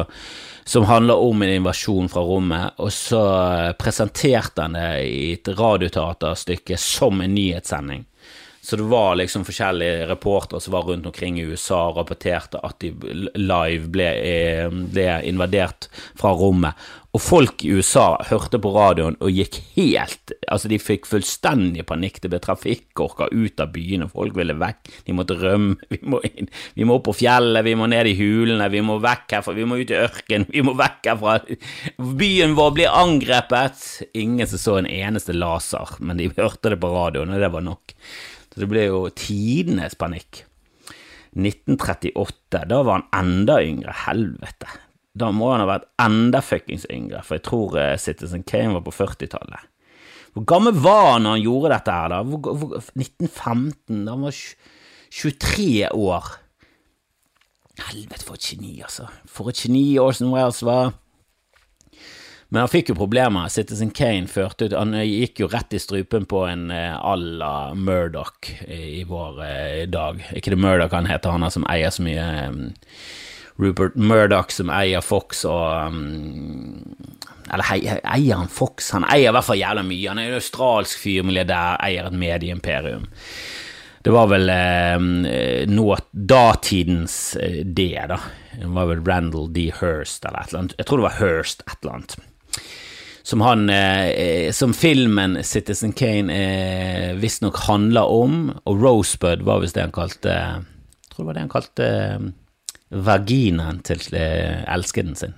som 0.65 0.89
handler 0.89 1.21
om 1.21 1.45
en 1.45 1.53
invasjon 1.59 2.09
fra 2.09 2.25
rommet, 2.25 2.81
og 2.81 2.89
så 2.97 3.23
presenterte 3.77 4.65
han 4.65 4.79
det 4.79 4.91
i 5.05 5.33
et 5.35 5.53
radioteaterstykke 5.53 6.81
som 6.81 7.21
en 7.21 7.37
nyhetssending. 7.37 8.07
Så 8.67 8.77
det 8.77 8.83
var 8.83 9.15
liksom 9.15 9.45
forskjellige 9.47 10.07
reportere 10.09 10.61
som 10.61 10.73
var 10.73 10.83
rundt 10.83 11.07
omkring 11.07 11.39
i 11.39 11.45
USA 11.47 11.85
og 11.87 12.01
rapporterte 12.01 12.59
at 12.67 12.81
de 12.83 12.89
live 13.39 13.87
ble, 13.95 14.07
eh, 14.11 14.67
ble, 14.67 15.05
invadert 15.23 15.87
fra 16.19 16.33
rommet. 16.35 16.75
Og 17.17 17.23
folk 17.23 17.63
i 17.65 17.71
USA 17.73 18.19
hørte 18.29 18.59
på 18.61 18.71
radioen 18.75 19.15
og 19.25 19.33
gikk 19.33 19.57
helt 19.77 20.35
Altså, 20.53 20.69
de 20.69 20.77
fikk 20.79 21.07
fullstendig 21.09 21.87
panikk. 21.89 22.19
Det 22.23 22.29
ble 22.31 22.39
trafikkorker 22.43 23.33
ut 23.33 23.63
av 23.63 23.73
byene, 23.73 24.07
folk 24.13 24.37
ville 24.39 24.55
vekk, 24.59 24.91
de 25.07 25.15
måtte 25.17 25.35
rømme. 25.41 25.79
Vi 25.97 25.99
må, 26.07 26.21
inn, 26.29 26.51
vi 26.77 26.85
må 26.87 26.99
opp 26.99 27.07
på 27.09 27.15
fjellet, 27.17 27.65
vi 27.67 27.73
må 27.79 27.87
ned 27.91 28.09
i 28.11 28.15
hulene, 28.19 28.69
vi 28.71 28.83
må 28.85 28.99
vekk 29.03 29.37
herfra, 29.37 29.55
vi 29.57 29.65
må 29.67 29.79
ut 29.81 29.91
i 29.91 29.97
ørkenen, 29.99 30.47
vi 30.53 30.63
må 30.67 30.75
vekk 30.79 31.09
herfra. 31.09 31.37
Byen 32.21 32.55
vår 32.59 32.73
blir 32.77 32.95
angrepet. 32.95 33.83
Ingen 34.19 34.51
som 34.51 34.63
så 34.63 34.79
en 34.81 34.91
eneste 34.91 35.35
laser, 35.35 35.97
men 35.99 36.21
de 36.21 36.29
hørte 36.37 36.75
det 36.75 36.81
på 36.83 36.93
radioen, 36.93 37.35
og 37.35 37.43
det 37.43 37.53
var 37.55 37.65
nok. 37.67 37.97
Så 38.53 38.63
det 38.63 38.71
ble 38.71 38.87
jo 38.87 39.05
tidenes 39.19 39.99
panikk. 39.99 40.45
1938, 41.37 42.67
da 42.71 42.83
var 42.83 43.01
han 43.01 43.09
enda 43.25 43.61
yngre. 43.65 43.97
Helvete. 44.07 44.71
Da 45.17 45.31
må 45.33 45.49
han 45.53 45.63
ha 45.65 45.69
vært 45.71 45.89
enda 46.03 46.43
fuckings 46.45 46.85
yngre, 46.93 47.23
for 47.25 47.39
jeg 47.39 47.47
tror 47.49 47.77
uh, 47.79 47.95
Citizen 48.01 48.45
Kane 48.45 48.75
var 48.77 48.85
på 48.85 48.95
40-tallet. 48.95 49.73
Hvor 50.37 50.45
gammel 50.45 50.77
var 50.85 51.15
han 51.15 51.25
når 51.25 51.39
han 51.39 51.45
gjorde 51.47 51.73
dette 51.73 51.95
her, 51.97 52.13
da? 52.13 52.19
Hvor, 52.29 52.59
hvor, 52.61 52.75
1915? 52.93 54.03
Da 54.05 54.13
han 54.13 54.27
var 54.27 54.41
23 55.17 55.89
år. 55.97 56.29
Helvete, 57.87 58.25
for 58.25 58.37
et 58.37 58.51
geni, 58.51 58.75
altså. 58.85 59.09
For 59.29 59.49
et 59.49 59.63
geni 59.65 59.87
Orson 60.01 60.35
Wells 60.35 60.61
var. 60.67 60.93
Men 62.53 62.63
han 62.63 62.71
fikk 62.71 62.93
jo 62.93 62.99
problemer. 62.99 63.49
Citizen 63.51 63.91
Kane 63.97 64.31
førte 64.31 64.69
ut 64.69 64.77
Han 64.77 64.95
gikk 65.03 65.43
jo 65.43 65.49
rett 65.51 65.75
i 65.75 65.81
strupen 65.83 66.29
på 66.31 66.45
en 66.47 66.69
à 66.71 66.99
eh, 67.17 67.25
la 67.41 67.55
Murdoch 67.75 68.53
i 68.69 69.03
vår 69.09 69.41
eh, 69.45 69.87
dag. 69.91 70.21
Ikke 70.37 70.53
det 70.55 70.61
Murdoch 70.63 70.95
han 70.95 71.09
heter, 71.11 71.35
han 71.35 71.47
er 71.47 71.55
som 71.55 71.67
eier 71.73 71.91
så 71.91 72.05
mye 72.07 72.27
Rupert 73.57 73.97
Murdoch 73.97 74.53
som 74.53 74.71
eier 74.73 75.05
Fox 75.05 75.45
og 75.49 75.93
um, 75.93 76.97
Eller 77.49 77.71
eier 77.73 78.43
han 78.43 78.51
Fox? 78.53 78.91
Han 78.93 79.07
eier 79.09 79.31
i 79.31 79.37
hvert 79.37 79.47
fall 79.47 79.61
jævla 79.61 79.85
mye. 79.87 80.09
Han 80.11 80.21
er 80.21 80.33
en 80.33 80.41
australsk 80.41 81.01
fyr, 81.01 81.25
milliardær, 81.25 81.79
eier 81.87 82.09
et 82.09 82.19
medieimperium. 82.21 83.07
Det 84.07 84.13
var 84.15 84.29
vel 84.31 84.51
eh, 84.53 85.67
nå, 85.67 85.87
datidens 86.13 87.17
eh, 87.43 87.63
det, 87.65 88.05
da. 88.13 88.21
Det 88.55 88.69
var 88.71 88.91
vel 88.93 89.03
Randall 89.07 89.49
D. 89.55 89.65
Hirst 89.81 90.27
eller 90.29 90.45
et 90.45 90.53
eller 90.53 90.61
annet. 90.61 90.77
Jeg 90.79 90.87
tror 90.87 91.01
det 91.01 91.07
var 91.09 91.17
Hirst 91.19 91.65
et 91.67 91.79
eller 91.81 91.97
annet. 91.97 92.15
Som 93.27 93.43
han 93.43 93.67
eh, 93.71 94.53
Som 94.55 94.75
filmen 94.79 95.41
Citizen 95.43 95.91
Kane 95.99 96.31
eh, 96.31 97.17
visstnok 97.19 97.59
handler 97.67 98.07
om, 98.07 98.53
og 98.63 98.83
Rosebud 98.85 99.43
var 99.43 99.65
visst 99.65 99.75
det 99.75 99.89
han 99.89 99.97
kalte 99.97 100.37
Jeg 100.37 101.11
tror 101.11 101.25
det 101.25 101.27
var 101.27 101.35
det 101.35 101.43
han 101.43 101.55
kalte 101.57 101.89
eh, 101.91 102.29
vaginaen 102.91 103.83
til 103.87 104.03
eh, 104.15 104.63
elskeden 104.71 105.17
sin. 105.19 105.35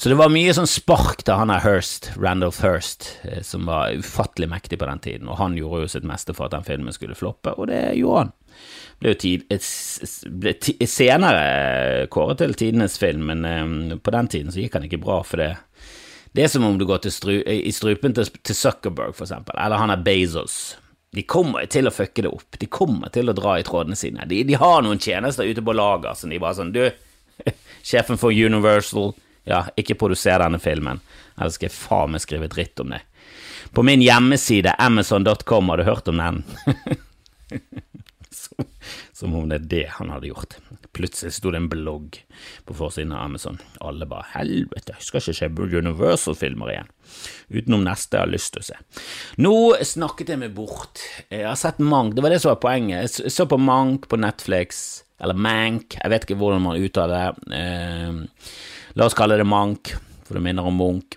Så 0.00 0.08
det 0.08 0.16
var 0.16 0.30
mye 0.32 0.52
sånn 0.54 0.68
spark 0.70 1.24
da 1.28 1.36
han 1.40 1.50
er 1.52 1.62
Hirst, 1.64 2.12
Randolph 2.20 2.62
Hirst, 2.64 3.08
eh, 3.28 3.42
som 3.44 3.66
var 3.68 3.92
ufattelig 3.96 4.48
mektig 4.52 4.78
på 4.80 4.88
den 4.88 5.02
tiden, 5.04 5.28
og 5.28 5.40
han 5.40 5.56
gjorde 5.58 5.84
jo 5.84 5.94
sitt 5.96 6.06
meste 6.08 6.36
for 6.36 6.48
at 6.48 6.56
den 6.56 6.66
filmen 6.66 6.94
skulle 6.96 7.18
floppe, 7.18 7.52
og 7.56 7.68
det 7.72 7.82
gjorde 7.98 8.24
han. 8.24 8.32
Ble 9.00 9.14
jo 9.14 9.20
tid, 9.20 9.44
ble 9.48 10.54
senere 10.88 12.06
kåret 12.12 12.40
til 12.42 12.56
tidenes 12.58 12.98
film, 13.00 13.30
men 13.32 14.00
på 14.00 14.12
den 14.12 14.28
tiden 14.32 14.52
så 14.52 14.60
gikk 14.60 14.76
han 14.76 14.88
ikke 14.88 15.00
bra 15.02 15.20
for 15.24 15.40
det. 15.40 15.54
Det 16.36 16.44
er 16.44 16.52
som 16.52 16.64
om 16.64 16.76
du 16.78 16.84
går 16.86 17.08
stru, 17.10 17.40
i 17.42 17.72
strupen 17.74 18.14
til, 18.14 18.28
til 18.44 18.56
Zuckerberg, 18.56 19.16
for 19.16 19.26
eksempel, 19.26 19.56
eller 19.58 19.80
han 19.80 19.90
er 19.90 20.04
Bezos. 20.04 20.76
De 21.10 21.24
kommer 21.26 21.66
til 21.66 21.90
å 21.90 21.94
fucke 21.94 22.22
det 22.22 22.30
opp, 22.30 22.58
de 22.58 22.68
kommer 22.70 23.10
til 23.10 23.30
å 23.30 23.34
dra 23.34 23.56
i 23.58 23.66
trådene 23.66 23.98
sine. 23.98 24.26
De, 24.30 24.44
de 24.46 24.58
har 24.60 24.84
noen 24.86 25.00
tjenester 25.02 25.48
ute 25.48 25.64
på 25.64 25.74
lager 25.74 26.14
som 26.14 26.30
de 26.30 26.38
bare 26.38 26.58
sånn 26.60 26.70
Du, 26.74 26.84
sjefen 27.90 28.20
for 28.20 28.30
Universal 28.30 29.12
ja, 29.48 29.64
ikke 29.80 29.98
produser 29.98 30.38
denne 30.38 30.60
filmen, 30.62 31.00
ellers 31.36 31.56
skal 31.58 31.70
jeg 31.70 31.76
faen 31.76 32.14
meg 32.14 32.22
skrive 32.22 32.50
dritt 32.52 32.82
om 32.82 32.92
det. 32.94 33.00
På 33.74 33.82
min 33.86 34.02
hjemmeside, 34.02 34.74
amazon.com, 34.78 35.70
har 35.72 35.80
du 35.80 35.88
hørt 35.88 36.10
om 36.10 36.20
den? 36.20 36.42
som, 39.20 39.34
om 39.36 39.48
det 39.50 39.58
er 39.60 39.68
det 39.70 39.82
han 39.98 40.10
hadde 40.12 40.30
gjort. 40.30 40.56
Plutselig 40.96 41.34
sto 41.36 41.52
det 41.52 41.60
en 41.60 41.68
blogg 41.70 42.16
på 42.66 42.76
forsiden 42.76 43.12
av 43.12 43.26
Amazon. 43.28 43.60
Alle 43.84 44.08
bare 44.08 44.26
'helvete, 44.32 44.96
jeg 44.96 45.06
skal 45.06 45.20
ikke 45.20 45.36
se 45.36 45.78
Universal-filmer 45.80 46.72
igjen', 46.72 46.90
utenom 47.52 47.84
neste 47.84 48.16
jeg 48.16 48.24
har 48.24 48.32
lyst 48.32 48.52
til 48.54 48.62
å 48.62 48.68
se. 48.70 48.76
Nå 49.38 49.54
snakket 49.84 50.32
jeg 50.34 50.38
meg 50.38 50.54
bort. 50.54 51.04
Jeg 51.30 51.46
har 51.46 51.56
sett 51.56 51.78
Mank, 51.78 52.14
det 52.14 52.22
var 52.22 52.30
det 52.30 52.40
som 52.40 52.54
var 52.54 52.62
poenget. 52.64 53.20
Jeg 53.20 53.32
så 53.32 53.46
på 53.46 53.60
Mank 53.60 54.08
på 54.08 54.18
Netflix, 54.18 55.04
eller 55.20 55.34
Mank, 55.34 56.00
jeg 56.00 56.10
vet 56.10 56.24
ikke 56.24 56.40
hvordan 56.40 56.62
man 56.62 56.80
uttaler 56.80 57.32
det. 57.36 57.52
Eh, 57.52 58.12
La 58.98 59.06
oss 59.06 59.14
kalle 59.14 59.36
det 59.38 59.46
Mank, 59.46 59.92
for 60.26 60.34
det 60.34 60.42
minner 60.42 60.66
om 60.66 60.76
Munch. 60.76 61.16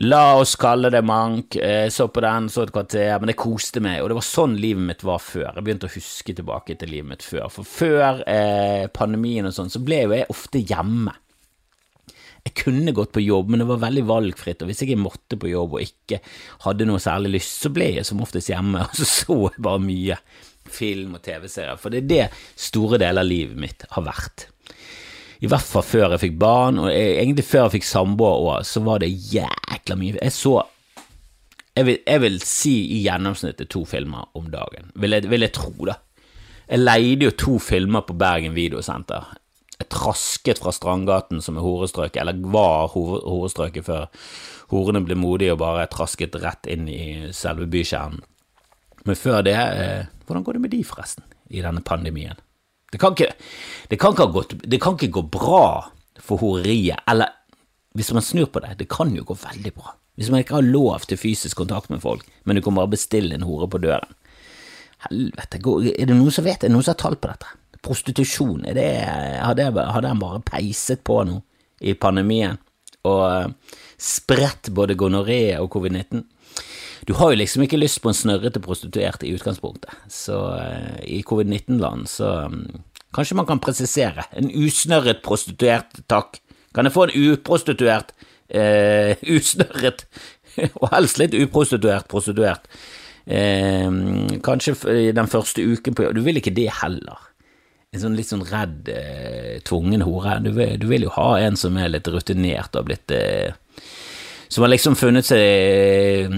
La 0.00 0.36
oss 0.38 0.52
kalle 0.54 0.92
det 0.94 1.00
Mank. 1.02 1.56
Jeg 1.58 1.90
så 1.90 2.04
på 2.06 2.22
den, 2.22 2.46
så 2.52 2.62
et 2.62 2.70
kvarter, 2.70 3.16
men 3.18 3.32
det 3.32 3.38
koste 3.40 3.80
meg, 3.82 3.98
og 3.98 4.12
det 4.12 4.18
var 4.20 4.26
sånn 4.26 4.54
livet 4.62 4.84
mitt 4.86 5.00
var 5.02 5.18
før. 5.18 5.48
Jeg 5.56 5.64
begynte 5.66 5.88
å 5.88 5.94
huske 5.96 6.34
tilbake 6.38 6.76
til 6.78 6.92
livet 6.94 7.10
mitt 7.10 7.24
før, 7.26 7.48
for 7.50 7.66
før 7.66 8.20
eh, 8.30 8.84
pandemien 8.94 9.48
og 9.48 9.56
sånn, 9.56 9.72
så 9.74 9.82
ble 9.82 10.04
jo 10.04 10.12
jeg 10.14 10.28
ofte 10.30 10.62
hjemme. 10.62 11.16
Jeg 12.46 12.54
kunne 12.62 12.94
gått 12.94 13.10
på 13.16 13.24
jobb, 13.24 13.50
men 13.50 13.64
det 13.64 13.66
var 13.72 13.82
veldig 13.88 14.04
valgfritt, 14.06 14.62
og 14.62 14.70
hvis 14.70 14.84
jeg 14.86 15.00
måtte 15.02 15.40
på 15.40 15.50
jobb 15.50 15.74
og 15.80 15.82
ikke 15.82 16.20
hadde 16.68 16.86
noe 16.86 17.02
særlig 17.02 17.34
lyst, 17.40 17.58
så 17.64 17.72
ble 17.74 17.90
jeg 17.96 18.06
som 18.06 18.22
oftest 18.22 18.52
hjemme, 18.54 18.84
og 18.86 18.94
så 18.94 19.08
så 19.08 19.40
jeg 19.48 19.66
bare 19.66 19.82
mye 19.82 20.20
film 20.68 21.18
og 21.18 21.24
TV-serier, 21.26 21.82
for 21.82 21.90
det 21.90 22.04
er 22.04 22.12
det 22.12 22.24
store 22.54 23.02
deler 23.02 23.26
av 23.26 23.32
livet 23.34 23.58
mitt 23.66 23.88
har 23.96 24.06
vært. 24.06 24.46
I 25.38 25.50
hvert 25.50 25.66
fall 25.68 25.86
før 25.86 26.14
jeg 26.14 26.22
fikk 26.24 26.38
barn, 26.40 26.80
og 26.82 26.90
egentlig 26.90 27.46
før 27.46 27.68
jeg 27.68 27.78
fikk 27.78 27.86
samboer 27.86 28.42
òg, 28.42 28.66
så 28.66 28.82
var 28.82 29.02
det 29.02 29.12
jækla 29.12 29.98
mye. 29.98 30.18
Jeg 30.18 30.34
så 30.34 30.56
jeg 31.78 31.86
vil, 31.86 31.98
jeg 32.02 32.20
vil, 32.24 32.40
si 32.42 32.72
i 32.96 33.02
gjennomsnittet 33.04 33.68
to 33.70 33.84
filmer 33.86 34.24
om 34.34 34.48
dagen, 34.50 34.88
vil 34.98 35.14
jeg, 35.14 35.28
vil 35.30 35.46
jeg 35.46 35.54
tro, 35.54 35.70
da. 35.86 35.94
Jeg 36.68 36.82
leide 36.82 37.28
jo 37.28 37.36
to 37.38 37.58
filmer 37.62 38.02
på 38.04 38.16
Bergen 38.18 38.56
Videosenter. 38.56 39.28
Jeg 39.78 39.86
trasket 39.94 40.58
fra 40.58 40.72
Strandgaten, 40.74 41.38
som 41.44 41.56
er 41.56 41.62
horestrøket, 41.62 42.18
eller 42.24 42.40
var 42.50 42.90
horestrøket 42.90 43.86
før 43.86 44.08
horene 44.72 45.04
ble 45.06 45.16
modige 45.16 45.54
og 45.54 45.62
bare 45.62 45.86
trasket 45.92 46.34
rett 46.42 46.66
inn 46.68 46.90
i 46.90 47.30
selve 47.36 47.68
bykjernen. 47.70 48.26
Men 49.06 49.16
før 49.16 49.46
det, 49.46 49.54
eh, 49.54 50.10
hvordan 50.26 50.44
går 50.44 50.58
det 50.58 50.64
med 50.66 50.74
de, 50.74 50.82
forresten, 50.84 51.24
i 51.48 51.62
denne 51.62 51.80
pandemien? 51.80 52.36
Det 52.92 53.00
kan 53.00 53.12
ikke, 53.12 53.32
det 53.90 53.98
kan 54.00 54.14
ikke, 54.14 54.28
gått, 54.32 54.54
det 54.64 54.80
kan 54.80 54.96
ikke 54.96 55.12
gå 55.18 55.24
bra 55.34 55.64
for 56.24 56.40
horeriet, 56.40 57.02
eller 57.08 57.34
hvis 57.96 58.12
man 58.16 58.24
snur 58.24 58.48
på 58.52 58.62
det, 58.64 58.76
det 58.80 58.88
kan 58.90 59.10
jo 59.16 59.26
gå 59.26 59.36
veldig 59.36 59.72
bra. 59.76 59.92
Hvis 60.18 60.30
man 60.32 60.42
ikke 60.42 60.56
har 60.56 60.66
lov 60.66 61.04
til 61.06 61.20
fysisk 61.20 61.60
kontakt 61.60 61.92
med 61.92 62.02
folk, 62.02 62.24
men 62.44 62.56
du 62.56 62.62
kan 62.64 62.74
bare 62.74 62.90
bestille 62.90 63.36
en 63.36 63.46
hore 63.46 63.68
på 63.70 63.80
døren. 63.82 64.16
Helvete, 65.04 65.60
er 65.94 66.08
det 66.10 66.16
noen 66.16 66.34
som 66.34 66.46
vet, 66.46 66.62
er 66.62 66.70
det 66.70 66.74
noen 66.74 66.86
som 66.86 66.96
har 66.96 67.02
tall 67.02 67.18
på 67.20 67.30
dette? 67.30 67.52
Prostitusjon, 67.86 68.64
er 68.66 68.74
det, 68.74 68.88
har, 69.38 69.54
det, 69.54 69.68
har 69.70 70.02
den 70.02 70.18
bare 70.18 70.42
peiset 70.42 71.04
på 71.06 71.20
nå 71.28 71.38
i 71.78 71.94
pandemien 71.94 72.58
og 73.06 73.22
uh, 73.22 73.76
spredt 73.94 74.72
både 74.74 74.96
gonoré 74.98 75.54
og 75.60 75.70
covid-19? 75.76 76.24
Du 77.06 77.14
har 77.18 77.32
jo 77.32 77.38
liksom 77.38 77.64
ikke 77.64 77.78
lyst 77.80 78.00
på 78.02 78.10
en 78.10 78.16
snørrete 78.16 78.60
prostituert 78.62 79.22
i 79.26 79.32
utgangspunktet, 79.36 79.92
så 80.12 80.38
uh, 80.58 80.98
i 81.06 81.20
covid-19-land 81.26 82.08
så 82.10 82.34
um, 82.48 82.62
Kanskje 83.14 83.38
man 83.38 83.46
kan 83.48 83.56
presisere. 83.56 84.26
En 84.36 84.50
usnørret 84.52 85.22
prostituert, 85.24 86.02
takk. 86.12 86.42
Kan 86.76 86.84
jeg 86.84 86.92
få 86.92 87.06
en 87.06 87.14
uprostituert, 87.30 88.10
uh, 88.52 89.14
usnørret, 89.36 90.04
og 90.74 90.90
helst 90.92 91.20
litt 91.22 91.36
uprostituert 91.38 92.04
prostituert? 92.12 92.68
Uh, 93.24 94.28
kanskje 94.44 94.76
den 95.16 95.32
første 95.32 95.64
uken 95.64 95.96
på 95.96 96.04
jobb. 96.04 96.18
Du 96.18 96.26
vil 96.26 96.42
ikke 96.42 96.52
det 96.52 96.68
heller. 96.82 97.24
En 97.96 98.04
sånn 98.04 98.18
litt 98.18 98.28
sånn 98.28 98.44
redd, 98.44 98.90
tvungen 99.64 100.04
hore. 100.04 100.36
Du 100.44 100.52
vil, 100.52 100.76
du 100.76 100.84
vil, 100.90 101.06
jo 101.08 101.14
ha 101.16 101.30
en 101.40 101.56
som 101.56 101.80
er 101.80 101.88
litt 101.94 102.12
rutinert 102.12 102.74
og 102.74 102.82
har 102.82 102.88
blitt 102.90 103.16
som 104.48 104.64
har 104.64 104.72
liksom 104.72 104.96
funnet 104.96 105.28
seg, 105.28 106.32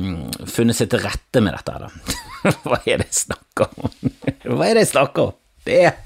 funnet 0.50 0.76
seg 0.76 0.90
til 0.90 1.02
rette 1.04 1.42
med 1.42 1.54
dette. 1.54 1.78
da. 1.84 1.90
Hva 2.66 2.80
er 2.84 3.02
det 3.02 3.10
jeg 3.10 3.18
snakker 3.24 3.74
om? 3.78 4.14
Hva 4.56 4.66
er 4.66 4.78
det 4.78 4.86
jeg 4.86 4.92
snakker 4.94 5.30
om? 5.30 5.36
Det 5.66 5.82
er 5.86 5.98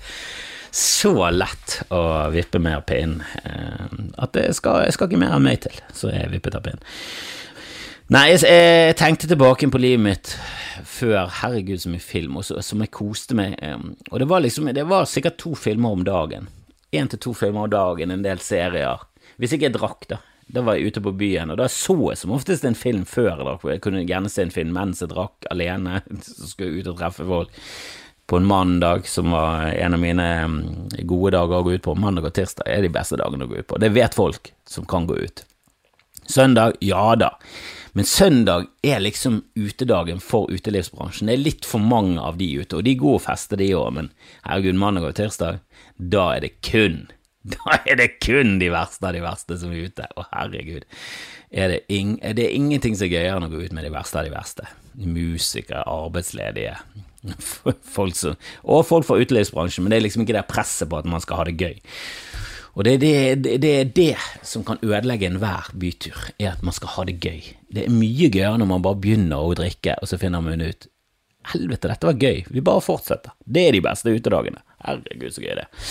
så 0.74 1.12
lett 1.30 1.78
å 1.94 2.00
vippe 2.34 2.58
mer 2.58 2.82
pinn 2.86 3.20
eh, 3.22 3.92
at 4.18 4.32
det 4.34 4.48
skal, 4.58 4.88
skal 4.92 5.06
ikke 5.06 5.20
mer 5.22 5.36
enn 5.36 5.46
meg 5.46 5.60
til, 5.62 5.76
så 5.94 6.10
jeg 6.10 6.32
vippet 6.32 6.56
av 6.58 6.64
pinnen. 6.66 6.82
Nei, 8.12 8.26
jeg, 8.34 8.42
jeg, 8.44 8.96
tenkte 9.00 9.30
tilbake 9.30 9.70
på 9.72 9.80
livet 9.80 10.02
mitt 10.04 10.32
før, 10.84 11.30
herregud 11.40 11.80
så 11.80 11.92
mye 11.92 12.04
film, 12.04 12.36
og 12.36 12.44
så, 12.44 12.58
som 12.60 12.82
jeg 12.84 12.92
koste 12.92 13.38
meg. 13.38 13.54
Eh, 13.64 13.80
og 14.10 14.20
det 14.20 14.28
var 14.28 14.44
liksom, 14.44 14.68
det 14.76 14.84
var 14.90 15.08
sikkert 15.08 15.38
to 15.40 15.54
filmer 15.56 15.96
om 15.96 16.04
dagen. 16.04 16.50
Én 16.94 17.08
til 17.10 17.22
to 17.22 17.32
filmer 17.38 17.64
om 17.64 17.72
dagen, 17.72 18.12
en 18.12 18.26
del 18.26 18.42
serier. 18.44 19.06
Hvis 19.40 19.54
ikke 19.56 19.70
jeg 19.70 19.76
drakk, 19.78 20.08
da. 20.10 20.20
Da 20.46 20.62
var 20.62 20.76
jeg 20.76 20.92
ute 20.92 21.02
på 21.04 21.14
byen, 21.16 21.50
og 21.50 21.58
da 21.58 21.68
så 21.72 21.96
jeg 22.10 22.20
som 22.20 22.34
oftest 22.36 22.66
en 22.68 22.76
film 22.78 23.04
før. 23.08 23.40
Da. 23.40 23.56
Jeg 23.72 23.82
kunne 23.84 24.04
gjerne 24.04 24.30
se 24.32 24.44
en 24.44 24.54
film 24.54 24.74
mens 24.76 25.02
jeg 25.02 25.12
drakk 25.14 25.48
alene, 25.50 26.02
så 26.26 26.50
skulle 26.50 26.70
jeg 26.70 26.84
ut 26.84 26.92
og 26.94 26.98
treffe 27.00 27.26
folk 27.28 27.62
på 28.26 28.38
en 28.40 28.46
mandag, 28.48 29.08
som 29.08 29.30
var 29.30 29.66
en 29.68 29.94
av 29.94 30.00
mine 30.00 30.28
mm, 30.48 30.60
gode 31.04 31.34
dager 31.36 31.58
å 31.58 31.64
gå 31.66 31.74
ut 31.76 31.84
på. 31.84 31.96
Mandag 32.00 32.30
og 32.30 32.36
tirsdag 32.36 32.68
er 32.72 32.84
de 32.84 32.92
beste 32.92 33.18
dagene 33.20 33.44
å 33.44 33.50
gå 33.50 33.60
ut 33.60 33.68
på. 33.68 33.80
Det 33.80 33.92
vet 33.92 34.16
folk 34.16 34.52
som 34.68 34.86
kan 34.88 35.08
gå 35.08 35.18
ut. 35.20 35.44
Søndag, 36.24 36.78
ja 36.80 37.12
da. 37.20 37.34
Men 37.92 38.08
søndag 38.08 38.64
er 38.82 39.02
liksom 39.04 39.42
utedagen 39.54 40.22
for 40.24 40.48
utelivsbransjen. 40.50 41.28
Det 41.28 41.36
er 41.36 41.44
litt 41.44 41.68
for 41.68 41.84
mange 41.84 42.16
av 42.20 42.40
de 42.40 42.48
ute, 42.56 42.80
og 42.80 42.88
de 42.88 42.96
går 42.98 43.20
og 43.20 43.22
fester, 43.26 43.60
de 43.60 43.68
òg, 43.76 43.92
men 43.98 44.08
herregud, 44.46 44.80
mandag 44.80 45.10
og 45.10 45.18
tirsdag, 45.20 45.60
da 46.00 46.24
er 46.34 46.46
det 46.46 46.56
kun 46.64 47.04
Da 47.54 47.78
er 47.84 47.98
det 48.00 48.14
kun 48.24 48.56
de 48.60 48.70
verste 48.72 49.04
av 49.04 49.12
de 49.16 49.20
verste 49.24 49.58
som 49.60 49.72
er 49.74 49.88
ute. 49.88 50.06
Å, 50.16 50.26
herregud. 50.32 50.86
Er 51.54 51.74
det, 51.74 51.80
ing, 51.92 52.16
det 52.36 52.46
ingenting 52.56 52.96
som 52.96 53.06
er 53.06 53.18
gøyere 53.18 53.36
enn 53.36 53.46
å 53.46 53.52
gå 53.52 53.60
ut 53.66 53.74
med 53.76 53.84
de 53.86 53.92
verste 53.92 54.20
av 54.20 54.26
de 54.26 54.32
verste? 54.32 54.68
Musikere, 54.96 55.84
arbeidsledige, 55.90 56.78
folk 57.96 58.16
som, 58.16 58.38
og 58.64 58.86
folk 58.88 59.06
fra 59.06 59.18
utelivsbransjen, 59.20 59.84
men 59.84 59.92
det 59.92 60.00
er 60.00 60.06
liksom 60.06 60.24
ikke 60.24 60.38
det 60.38 60.46
presset 60.50 60.90
på 60.90 60.98
at 60.98 61.08
man 61.08 61.22
skal 61.22 61.42
ha 61.42 61.46
det 61.50 61.58
gøy. 61.60 61.76
Og 62.74 62.86
det 62.88 62.96
er 62.96 63.36
det, 63.38 63.58
det, 63.62 63.70
er 63.70 63.90
det 63.94 64.14
som 64.42 64.64
kan 64.66 64.80
ødelegge 64.82 65.28
enhver 65.28 65.68
bytur, 65.78 66.16
er 66.40 66.56
at 66.56 66.64
man 66.66 66.74
skal 66.74 66.90
ha 66.96 67.04
det 67.06 67.20
gøy. 67.22 67.52
Det 67.70 67.84
er 67.84 67.94
mye 67.94 68.30
gøyere 68.32 68.58
når 68.58 68.70
man 68.72 68.82
bare 68.82 68.98
begynner 69.04 69.44
å 69.44 69.54
drikke, 69.54 69.94
og 70.00 70.10
så 70.10 70.18
finner 70.20 70.42
man 70.42 70.64
ut 70.64 70.88
Helvete, 71.44 71.90
dette 71.90 72.08
var 72.08 72.16
gøy, 72.16 72.38
vi 72.48 72.62
bare 72.64 72.80
fortsetter. 72.80 73.34
Det 73.44 73.66
er 73.68 73.74
de 73.76 73.82
beste 73.84 74.08
utedagene. 74.08 74.62
Herregud, 74.80 75.28
så 75.34 75.42
gøy 75.44 75.50
det 75.58 75.66
er. 75.66 75.82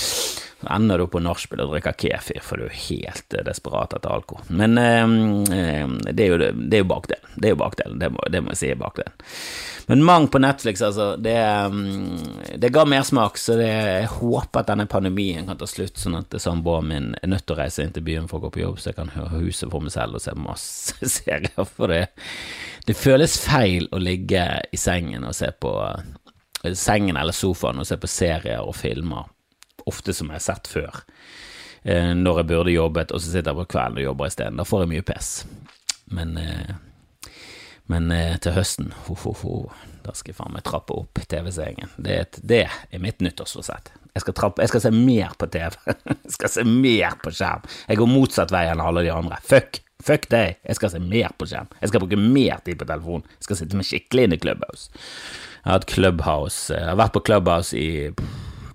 Ender 0.71 1.01
du 1.01 1.07
på 1.11 1.21
nachspiel 1.23 1.63
og 1.65 1.73
drikker 1.73 1.95
kefir, 1.99 2.39
for 2.45 2.59
du 2.59 2.67
er 2.67 2.79
helt 2.87 3.35
eh, 3.35 3.43
desperat 3.45 3.95
etter 3.97 4.13
alkohol. 4.13 4.45
Men 4.49 4.77
eh, 4.79 5.85
det, 6.09 6.25
er 6.25 6.33
jo, 6.33 6.39
det 6.39 6.79
er 6.79 6.83
jo 6.83 6.89
bakdelen. 6.89 7.35
Det 7.35 7.49
er 7.49 7.55
jo 7.55 7.61
bakdelen, 7.61 7.99
det 8.01 8.11
må, 8.13 8.25
det 8.31 8.43
må 8.43 8.53
jeg 8.53 8.61
si 8.61 8.71
er 8.73 8.81
bakdelen. 8.81 9.15
Men 9.87 10.03
Mang 10.07 10.29
på 10.31 10.39
Netflix, 10.39 10.81
altså, 10.81 11.15
det, 11.19 11.35
det 12.55 12.71
ga 12.71 12.85
mersmak, 12.87 13.37
så 13.37 13.57
det, 13.59 13.67
jeg 13.67 14.11
håper 14.15 14.61
at 14.61 14.69
denne 14.71 14.87
pandemien 14.87 15.49
kan 15.49 15.59
ta 15.59 15.67
slutt, 15.67 15.99
sånn 15.99 16.21
at 16.21 16.35
samboeren 16.39 16.87
min 16.87 17.09
er 17.19 17.33
nødt 17.33 17.43
til 17.47 17.57
å 17.57 17.59
reise 17.59 17.83
inn 17.83 17.91
til 17.95 18.05
byen 18.07 18.29
for 18.31 18.39
å 18.39 18.45
gå 18.45 18.53
på 18.55 18.63
jobb, 18.63 18.79
så 18.79 18.91
jeg 18.91 18.99
kan 19.01 19.11
høre 19.17 19.43
huset 19.43 19.67
for 19.73 19.83
meg 19.83 19.95
selv 19.95 20.19
og 20.19 20.23
se 20.23 20.35
masse 20.39 21.09
serier. 21.17 21.67
For 21.67 21.91
det, 21.91 22.05
det 22.87 22.95
føles 22.95 23.35
feil 23.43 23.89
å 23.91 23.99
ligge 23.99 24.47
i 24.71 24.79
sengen 24.79 25.27
og 25.27 25.35
se 25.35 25.51
på 25.51 25.75
sengen 26.71 27.17
eller 27.19 27.35
sofaen 27.35 27.81
og 27.81 27.87
se 27.87 27.97
på 27.99 28.07
serier 28.07 28.63
og 28.63 28.75
filmer, 28.79 29.27
ofte 29.89 30.13
som 30.15 30.31
jeg 30.31 30.39
har 30.39 30.45
sett 30.45 30.69
før, 30.71 31.03
eh, 31.83 32.13
når 32.17 32.41
jeg 32.41 32.49
burde 32.53 32.75
jobbet, 32.75 33.11
og 33.11 33.21
så 33.21 33.31
sitter 33.31 33.51
jeg 33.51 33.61
på 33.61 33.71
kvelden 33.75 34.01
og 34.01 34.09
jobber 34.09 34.31
isteden. 34.31 34.59
Da 34.59 34.67
får 34.67 34.83
jeg 34.83 34.93
mye 34.93 35.07
pes. 35.07 35.31
Men, 36.13 36.37
eh, 36.37 36.75
men 37.91 38.11
eh, 38.11 38.37
til 38.43 38.55
høsten, 38.57 38.93
ho, 39.07 39.17
ho, 39.25 39.35
ho, 39.41 39.57
da 40.03 40.15
skal 40.15 40.33
jeg 40.33 40.39
faen 40.39 40.55
meg 40.55 40.65
trappe 40.67 40.95
opp 40.95 41.19
TV-seingen. 41.19 41.93
Det, 41.97 42.41
det, 42.43 42.65
er 42.67 43.03
mitt 43.03 43.23
nyttårsforsett. 43.23 43.93
Jeg 44.13 44.25
skal, 44.25 44.35
trappe, 44.37 44.61
jeg 44.61 44.69
skal 44.69 44.83
se 44.83 44.91
mer 44.93 45.33
på 45.39 45.47
TV. 45.49 45.73
jeg 46.27 46.35
skal 46.35 46.51
se 46.53 46.67
mer 46.67 47.17
på 47.23 47.33
skjerm. 47.33 47.65
Jeg 47.89 47.99
går 47.99 48.11
motsatt 48.11 48.53
vei 48.53 48.67
enn 48.69 48.83
alle 48.83 49.05
de 49.05 49.13
andre. 49.13 49.41
Fuck! 49.47 49.81
Fuck 50.03 50.25
deg, 50.33 50.57
jeg 50.67 50.75
skal 50.75 50.91
se 50.91 50.99
mer 50.99 51.31
på 51.39 51.47
skjerm. 51.47 51.69
Jeg 51.79 51.91
skal 51.91 52.01
bruke 52.03 52.19
mer 52.19 52.59
tid 52.65 52.75
på 52.81 52.87
telefon. 52.89 53.23
Jeg 53.37 53.47
skal 53.47 53.59
sitte 53.61 53.77
meg 53.79 53.87
skikkelig 53.87 54.25
inn 54.27 54.35
i 54.35 54.39
Clubhouse. 54.41 54.89
Jeg 55.63 55.69
har 55.69 55.77
hatt 55.77 55.87
Clubhouse 55.87 56.75
Jeg 56.75 56.89
har 56.89 56.97
vært 56.99 57.13
på 57.15 57.21
Clubhouse 57.23 57.77
i 57.79 58.09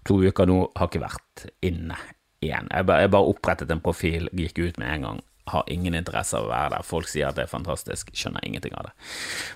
to 0.08 0.20
uker 0.24 0.48
nå, 0.48 0.60
har 0.78 0.90
ikke 0.90 1.04
vært 1.04 1.48
inne 1.64 1.96
igjen. 2.44 2.70
Jeg 2.72 2.88
bare, 2.88 3.04
jeg 3.04 3.12
bare 3.14 3.32
opprettet 3.32 3.72
en 3.74 3.82
profil, 3.84 4.30
gikk 4.32 4.62
ut 4.62 4.80
med 4.80 4.94
en 4.94 5.08
gang 5.08 5.24
har 5.48 5.64
ingen 5.66 5.94
interesse 5.94 6.36
av 6.36 6.46
å 6.46 6.50
være 6.50 6.76
der. 6.76 6.86
Folk 6.86 7.08
sier 7.10 7.28
at 7.28 7.38
det 7.38 7.46
er 7.46 7.50
fantastisk, 7.50 8.10
skjønner 8.16 8.44
ingenting 8.46 8.74
av 8.78 8.88
det. 8.88 8.92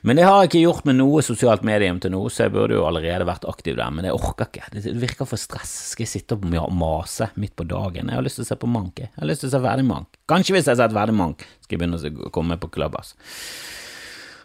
Men 0.07 0.19
det 0.19 0.27
har 0.27 0.41
jeg 0.41 0.51
ikke 0.51 0.65
gjort 0.65 0.89
med 0.89 0.99
noe 0.99 1.23
sosialt 1.25 1.65
medium 1.67 2.01
til 2.03 2.15
nå, 2.15 2.23
så 2.33 2.47
jeg 2.47 2.55
burde 2.55 2.77
jo 2.79 2.87
allerede 2.89 3.29
vært 3.29 3.47
aktiv 3.51 3.77
der, 3.79 3.93
men 3.95 4.09
jeg 4.09 4.17
orker 4.17 4.49
ikke. 4.49 4.69
Det 4.75 4.95
virker 5.03 5.29
for 5.29 5.41
stress. 5.41 5.75
Skal 5.93 6.07
jeg 6.07 6.15
sitte 6.15 6.39
og 6.39 6.77
mase 6.77 7.31
midt 7.41 7.57
på 7.59 7.67
dagen? 7.69 8.11
Jeg 8.11 8.19
har 8.19 8.27
lyst 8.27 8.41
til 8.41 8.47
å 8.47 8.51
se 8.53 8.61
på 8.61 8.71
Mank, 8.73 9.03
jeg. 9.05 9.13
har 9.19 9.29
lyst 9.29 9.45
til 9.45 9.53
å 9.53 9.55
se 9.57 9.63
Verdig 9.65 9.89
Mank. 9.89 10.21
Kanskje 10.31 10.57
hvis 10.57 10.69
jeg 10.69 10.77
har 10.77 10.85
sett 10.85 10.97
Verdig 10.97 11.17
Mank, 11.19 11.47
skal 11.65 11.77
jeg 11.77 11.85
begynne 11.85 12.01
å 12.01 12.33
komme 12.35 12.61
på. 12.61 12.71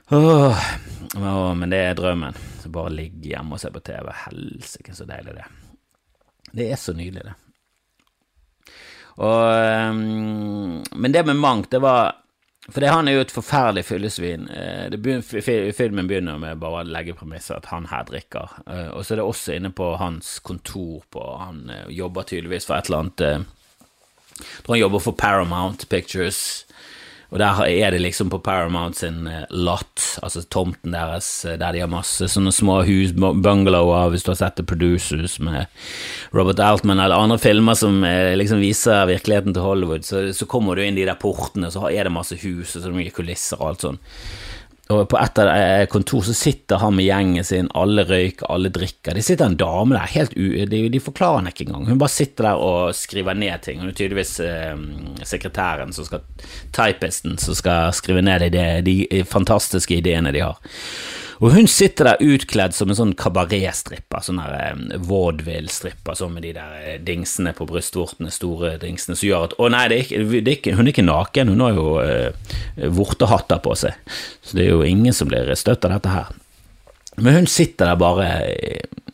Åh, 0.07 0.67
åh, 1.19 1.53
men 1.59 1.71
det 1.73 1.83
er 1.83 1.97
drømmen. 1.99 2.35
Så 2.63 2.71
bare 2.71 2.95
ligge 2.95 3.33
hjemme 3.33 3.57
og 3.57 3.63
se 3.63 3.71
på 3.73 3.83
TV. 3.83 4.11
Helsike, 4.25 4.95
så 4.95 5.07
deilig 5.07 5.35
det 5.35 5.43
er. 5.43 5.66
Det 6.51 6.71
er 6.71 6.79
så 6.79 6.93
nydelig, 6.95 7.25
det. 7.27 7.35
Og, 9.17 9.89
um, 9.89 10.83
men 10.93 11.13
det 11.13 11.25
med 11.25 11.39
Mank, 11.41 11.71
det 11.71 11.81
var 11.81 12.15
For 12.69 12.83
det, 12.83 12.89
han 12.91 13.07
er 13.07 13.15
jo 13.15 13.21
et 13.23 13.31
forferdelig 13.31 13.85
fyllesvin. 13.87 14.49
Eh, 14.51 14.91
begynner, 14.91 15.71
filmen 15.71 16.07
begynner 16.09 16.35
med 16.41 16.59
bare 16.59 16.81
å 16.81 16.87
legge 16.87 17.13
premisset 17.15 17.61
at 17.61 17.69
han 17.71 17.85
her 17.87 18.03
drikker. 18.09 18.57
Eh, 18.67 18.89
og 18.91 19.05
så 19.07 19.13
er 19.15 19.21
det 19.21 19.23
også 19.23 19.55
inne 19.55 19.71
på 19.71 19.93
hans 20.01 20.33
kontor 20.43 21.05
på 21.15 21.23
Han 21.39 21.69
eh, 21.71 21.85
jobber 21.95 22.27
tydeligvis 22.27 22.67
for 22.67 22.75
et 22.75 22.89
eller 22.89 23.05
annet 23.05 23.23
Jeg 23.23 24.65
tror 24.65 24.75
han 24.75 24.81
jobber 24.81 25.05
for 25.05 25.15
Paramount 25.15 25.87
Pictures. 25.87 26.66
Og 27.27 27.41
der 27.41 27.59
er 27.67 27.91
det 27.91 27.99
liksom 27.99 28.29
på 28.31 28.39
Paramount 28.39 28.95
sin 28.95 29.27
eh, 29.27 29.43
lot, 29.51 29.99
altså 30.23 30.45
tomten 30.47 30.93
deres, 30.95 31.27
eh, 31.45 31.57
der 31.59 31.75
de 31.75 31.81
har 31.83 31.91
masse 31.91 32.29
sånne 32.31 32.53
små 32.55 32.79
hus, 32.87 33.11
bungalower, 33.17 34.07
hvis 34.13 34.23
du 34.23 34.31
har 34.31 34.39
sett 34.39 34.55
The 34.59 34.63
Producers 34.67 35.35
med 35.43 35.67
Robert 36.35 36.61
Altman, 36.63 37.01
eller 37.03 37.19
andre 37.19 37.39
filmer 37.43 37.75
som 37.75 37.99
eh, 38.07 38.31
liksom 38.39 38.63
viser 38.63 39.09
virkeligheten 39.11 39.55
til 39.57 39.67
Hollywood, 39.67 40.07
så, 40.07 40.23
så 40.31 40.47
kommer 40.47 40.79
du 40.79 40.85
inn 40.85 40.95
de 40.95 41.07
der 41.09 41.19
portene, 41.19 41.71
så 41.73 41.89
er 41.91 42.07
det 42.07 42.15
masse 42.15 42.39
hus 42.45 42.77
og 42.77 42.87
så 42.87 42.95
mye 42.95 43.11
kulisser 43.11 43.59
og 43.59 43.73
alt 43.73 43.87
sånn. 43.89 43.99
Og 44.93 45.03
på 45.11 45.17
et 45.19 45.39
av 45.41 45.49
eh, 45.51 45.85
kontor 45.91 46.23
så 46.23 46.33
sitter 46.37 46.79
han 46.79 46.95
med 46.95 47.07
gjengen 47.09 47.43
sin, 47.43 47.67
alle 47.75 48.05
røyker, 48.07 48.47
alle 48.53 48.71
drikker. 48.71 49.17
Det 49.17 49.23
sitter 49.25 49.49
en 49.49 49.57
dame 49.59 49.97
der, 49.97 50.13
helt 50.13 50.35
u... 50.37 50.45
De, 50.71 50.81
de 50.93 51.01
forklarer 51.03 51.41
henne 51.41 51.51
ikke 51.51 51.67
engang. 51.67 51.89
Hun 51.89 51.99
bare 51.99 52.13
sitter 52.13 52.49
der 52.49 52.63
og 52.63 52.95
skriver 52.95 53.35
ned 53.35 53.65
ting. 53.65 53.81
Hun 53.83 53.91
er 53.91 53.97
tydeligvis 53.97 54.37
eh, 54.45 54.79
sekretæren 55.27 55.91
som 55.95 56.07
skal 56.07 56.23
Typisten 56.75 57.35
som 57.41 57.55
skal 57.57 57.91
skrive 57.95 58.23
ned 58.23 58.47
de, 58.53 58.65
de 58.85 59.23
fantastiske 59.27 59.99
ideene 59.99 60.31
de 60.35 60.45
har. 60.45 60.59
Og 61.37 61.53
hun 61.53 61.67
sitter 61.69 62.11
der 62.11 62.23
utkledd 62.33 62.73
som 62.73 62.89
en 62.89 62.97
sånn 62.97 63.13
kabaretstripper, 63.17 64.23
sånn 64.25 64.41
der 64.41 64.55
eh, 64.57 64.97
vaudeville-stripper, 65.05 66.17
sånn 66.17 66.33
med 66.37 66.47
de 66.47 66.55
der 66.57 66.79
eh, 66.81 66.97
dingsene 67.03 67.53
på 67.57 67.67
brystvortene, 67.69 68.33
store 68.33 68.75
dingsene, 68.81 69.17
som 69.17 69.29
gjør 69.29 69.47
at 69.49 69.55
Å 69.57 69.69
nei, 69.73 69.85
er 69.85 69.95
er 69.97 70.51
ikke, 70.55 70.73
hun 70.77 70.87
er 70.87 70.93
ikke 70.93 71.05
naken, 71.05 71.53
hun 71.53 71.63
har 71.65 71.77
jo 71.77 71.87
uh, 72.01 72.89
vortehatter 72.93 73.61
på 73.63 73.77
seg, 73.77 73.97
så 74.41 74.57
det 74.57 74.65
er 74.65 74.73
jo 74.73 74.83
ingen 74.87 75.13
som 75.13 75.29
blir 75.29 75.53
støtt 75.57 75.85
av 75.85 75.97
dette 75.97 76.13
her. 76.13 76.33
Men 77.17 77.39
hun 77.39 77.49
sitter 77.49 77.89
der 77.89 77.97
bare 77.97 78.27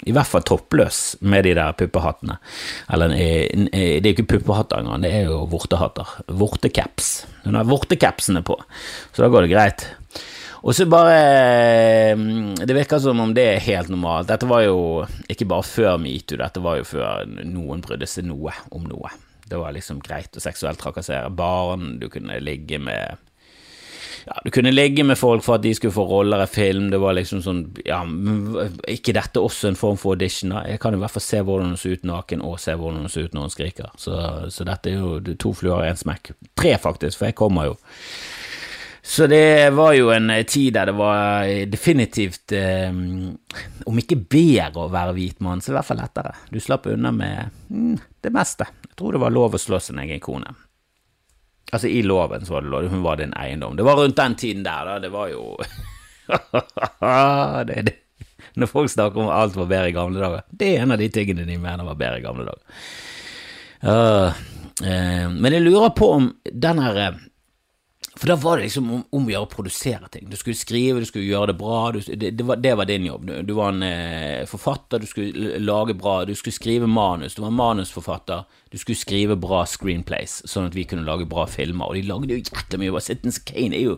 i 0.03 0.11
hvert 0.11 0.27
fall 0.27 0.43
toppløs 0.43 1.15
med 1.23 1.45
de 1.47 1.53
der 1.55 1.75
puppehattene. 1.79 2.35
Eller 2.91 3.13
eh, 3.15 3.67
det 3.71 4.03
er 4.03 4.09
jo 4.09 4.15
ikke 4.17 4.31
puppehatter 4.35 4.81
engang, 4.81 5.03
det 5.05 5.13
er 5.15 5.29
jo 5.29 5.43
vortehatter. 5.51 6.09
Vortecaps. 6.27 7.13
Hun 7.45 7.55
har 7.55 7.67
vortecapsene 7.69 8.43
på, 8.45 8.57
så 9.13 9.23
da 9.23 9.31
går 9.31 9.47
det 9.47 9.53
greit. 9.53 9.85
Og 10.63 10.75
så 10.75 10.85
bare 10.87 12.15
mm, 12.15 12.55
Det 12.63 12.75
virker 12.75 13.01
som 13.03 13.19
om 13.19 13.33
det 13.35 13.43
er 13.55 13.65
helt 13.65 13.91
normalt. 13.91 14.29
Dette 14.31 14.47
var 14.47 14.63
jo 14.63 15.03
ikke 15.27 15.49
bare 15.51 15.67
før 15.67 15.99
metoo, 15.99 16.39
dette 16.39 16.63
var 16.63 16.79
jo 16.79 16.87
før 16.87 17.27
noen 17.43 17.83
brydde 17.83 18.07
seg 18.07 18.29
noe 18.29 18.55
om 18.71 18.87
noe. 18.87 19.11
Det 19.43 19.59
var 19.59 19.75
liksom 19.75 19.99
greit 20.03 20.39
å 20.39 20.43
seksuelt 20.43 20.79
trakassere 20.79 21.29
barn, 21.35 21.97
du 21.99 22.07
kunne 22.11 22.39
ligge 22.39 22.79
med 22.79 23.19
ja, 24.25 24.37
du 24.45 24.51
kunne 24.55 24.71
ligge 24.71 25.03
med 25.03 25.17
folk 25.19 25.43
for 25.43 25.57
at 25.57 25.63
de 25.65 25.73
skulle 25.75 25.91
få 25.91 26.05
roller 26.07 26.45
i 26.45 26.47
film. 26.47 26.85
Det 26.93 26.99
var 27.01 27.17
liksom 27.17 27.41
sånn 27.43 27.63
Ja, 27.83 27.99
ikke 28.87 29.15
dette 29.17 29.41
også 29.43 29.67
en 29.67 29.79
form 29.79 29.99
for 29.99 30.15
audition? 30.15 30.53
Jeg 30.63 30.79
kan 30.79 30.95
i 30.95 31.01
hvert 31.01 31.11
fall 31.11 31.25
se 31.25 31.41
hvordan 31.43 31.73
hun 31.73 31.81
ser 31.81 31.97
ut 31.97 32.07
naken, 32.07 32.45
og 32.45 32.55
se 32.63 32.75
hvordan 32.79 33.03
hun 33.03 33.11
ser 33.11 33.27
ut 33.27 33.35
når 33.35 33.49
hun 33.49 33.55
skriker. 33.57 33.91
Så, 33.99 34.15
så 34.47 34.67
dette 34.69 34.93
er 34.93 35.01
jo 35.01 35.35
to 35.35 35.51
fluer 35.57 35.83
i 35.83 35.91
én 35.91 35.99
smekk. 35.99 36.31
Tre, 36.55 36.77
faktisk, 36.79 37.19
for 37.19 37.27
jeg 37.27 37.37
kommer 37.39 37.73
jo 37.73 37.75
så 39.05 39.27
det 39.27 39.69
var 39.69 39.93
jo 39.93 40.11
en 40.15 40.29
eh, 40.29 40.45
tid 40.47 40.73
der 40.73 40.85
det 40.87 40.95
var 40.95 41.43
eh, 41.43 41.65
definitivt 41.67 42.53
um, 42.87 43.33
Om 43.85 43.97
ikke 43.99 44.15
bedre 44.15 44.85
å 44.85 44.91
være 44.91 45.15
hvit 45.17 45.41
mann, 45.43 45.59
så 45.59 45.73
i 45.73 45.75
hvert 45.75 45.89
fall 45.89 45.99
lettere. 45.99 46.31
Du 46.47 46.55
slapp 46.63 46.87
unna 46.87 47.11
med 47.11 47.49
mm, 47.67 47.97
det 48.23 48.31
meste. 48.31 48.69
Jeg 48.87 48.95
tror 48.95 49.17
det 49.17 49.21
var 49.25 49.35
lov 49.35 49.57
å 49.57 49.59
slå 49.59 49.81
sin 49.83 49.99
egen 49.99 50.21
kone. 50.23 50.53
Altså, 51.73 51.89
i 51.91 51.99
loven 52.05 52.45
så 52.47 52.55
var 52.55 52.63
det 52.63 52.71
lov, 52.71 52.87
hun 52.93 53.03
var 53.03 53.19
din 53.19 53.35
eiendom. 53.35 53.75
Det 53.75 53.83
var 53.83 53.99
rundt 53.99 54.15
den 54.21 54.37
tiden 54.39 54.63
der, 54.63 54.87
da. 54.87 54.95
Det 55.03 55.11
var 55.11 55.33
jo 55.33 55.43
det, 57.67 57.83
det. 57.89 57.97
Når 58.55 58.71
folk 58.71 58.93
snakker 58.93 59.19
om 59.19 59.33
alt 59.35 59.59
var 59.59 59.67
bedre 59.67 59.91
i 59.91 59.97
gamle 59.97 60.23
dager, 60.23 60.47
det 60.47 60.71
er 60.71 60.85
en 60.85 60.95
av 60.95 61.03
de 61.03 61.11
tingene 61.11 61.43
de 61.49 61.59
mener 61.59 61.91
var 61.91 61.99
bedre 61.99 62.21
i 62.21 62.23
gamle 62.23 62.47
dager. 62.47 62.87
Uh, 63.83 64.41
uh, 64.79 65.27
men 65.27 65.59
jeg 65.59 65.67
lurer 65.67 65.91
på 65.97 66.11
om 66.21 66.31
den 66.47 66.83
her 66.85 67.19
for 68.15 68.27
da 68.27 68.35
var 68.35 68.57
det 68.57 68.67
liksom 68.67 68.89
om, 68.93 69.03
om 69.09 69.25
å 69.25 69.31
gjøre 69.31 69.47
å 69.47 69.49
produsere 69.49 70.09
ting. 70.13 70.27
Du 70.29 70.35
skulle 70.37 70.57
skrive, 70.57 71.01
du 71.01 71.07
skulle 71.09 71.25
gjøre 71.25 71.49
det 71.49 71.55
bra. 71.57 71.79
Du, 71.95 71.97
det, 71.99 72.29
det, 72.37 72.45
var, 72.45 72.59
det, 72.61 72.73
var, 72.77 72.85
din 72.85 73.07
jobb. 73.07 73.25
Du, 73.25 73.33
du 73.41 73.53
var 73.57 73.73
en 73.73 73.85
eh, 73.87 74.43
forfatter, 74.49 75.01
du 75.01 75.09
skulle 75.09 75.57
lage 75.63 75.95
bra, 75.97 76.19
du 76.29 76.35
skulle 76.37 76.53
skrive 76.53 76.89
manus. 76.89 77.33
Du 77.33 77.41
var 77.41 77.55
manusforfatter, 77.57 78.45
du 78.69 78.77
skulle 78.77 79.01
skrive 79.01 79.37
bra 79.41 79.63
screenplays, 79.69 80.43
sånn 80.49 80.69
at 80.69 80.77
vi 80.77 80.85
kunne 80.89 81.07
lage 81.07 81.25
bra 81.29 81.47
filmer. 81.49 81.89
Og 81.89 81.97
de 81.97 82.05
lagde 82.11 82.37
jo 82.37 82.43
jævlig 82.43 82.83
mye. 82.83 83.01
Citizens 83.01 83.41
Kane 83.49 83.79
er 83.79 83.87
jo 83.87 83.97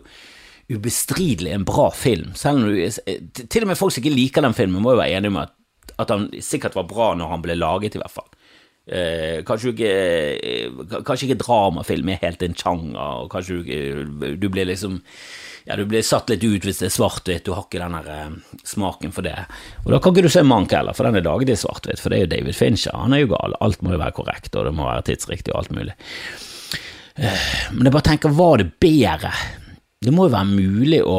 ubestridelig 0.72 1.52
en 1.52 1.68
bra 1.68 1.90
film. 1.94 2.32
Selv 2.40 2.62
om 2.62 2.70
du, 2.72 2.80
eh, 2.80 3.20
til 3.36 3.66
og 3.66 3.74
med 3.74 3.78
folk 3.78 3.92
som 3.92 4.00
ikke 4.00 4.16
liker 4.16 4.48
den 4.48 4.56
filmen, 4.56 4.80
må 4.80 4.96
jo 4.96 5.02
være 5.02 5.20
enige 5.20 5.36
med 5.36 5.44
at, 5.44 5.92
at 6.00 6.16
han 6.16 6.30
sikkert 6.40 6.74
var 6.78 6.88
bra 6.88 7.12
når 7.20 7.36
han 7.36 7.44
ble 7.44 7.60
laget, 7.60 8.00
i 8.00 8.00
hvert 8.00 8.16
fall. 8.16 8.32
Eh, 8.86 9.42
kanskje, 9.42 9.72
ikke, 9.74 9.94
eh, 10.46 11.00
kanskje 11.02 11.26
ikke 11.26 11.42
dramafilm 11.42 12.12
er 12.12 12.22
helt 12.22 12.42
en 12.46 12.54
sjanger, 12.54 13.24
og 13.24 13.32
kanskje 13.32 13.56
du, 13.58 13.72
eh, 13.74 14.36
du 14.38 14.48
blir 14.48 14.68
liksom 14.68 15.00
ja, 15.66 15.74
du 15.74 15.82
blir 15.90 16.04
satt 16.06 16.30
litt 16.30 16.44
ut 16.46 16.62
hvis 16.62 16.78
det 16.78 16.86
er 16.86 16.94
svart-hvitt, 16.94 17.42
du 17.48 17.50
har 17.56 17.64
ikke 17.66 17.80
den 17.82 17.96
eh, 17.98 18.60
smaken 18.62 19.10
for 19.14 19.26
det. 19.26 19.34
Og 19.82 19.90
da 19.90 19.98
kan 19.98 20.14
ikke 20.14 20.28
du 20.28 20.30
se 20.30 20.44
Mank 20.46 20.70
heller, 20.70 20.94
for 20.94 21.08
den 21.08 21.18
er 21.18 21.26
laget 21.26 21.50
i 21.50 21.58
svart-hvitt, 21.58 21.98
for 21.98 22.14
det 22.14 22.20
er 22.20 22.22
jo 22.22 22.32
David 22.36 22.54
Fincher, 22.54 22.94
han 22.94 23.16
er 23.16 23.24
jo 23.24 23.32
gal, 23.34 23.56
alt 23.66 23.82
må 23.82 23.96
jo 23.96 24.02
være 24.04 24.14
korrekt, 24.20 24.52
og 24.54 24.68
det 24.68 24.74
må 24.78 24.86
være 24.86 25.08
tidsriktig 25.10 25.50
og 25.50 25.64
alt 25.64 25.74
mulig. 25.74 25.96
Eh, 27.16 27.50
men 27.72 27.88
jeg 27.88 27.96
bare 27.96 28.08
tenker, 28.12 28.38
var 28.38 28.62
det 28.62 28.68
bedre? 28.78 29.34
Det 30.06 30.14
må 30.14 30.28
jo 30.28 30.36
være 30.36 30.52
mulig 30.52 31.02
å 31.02 31.18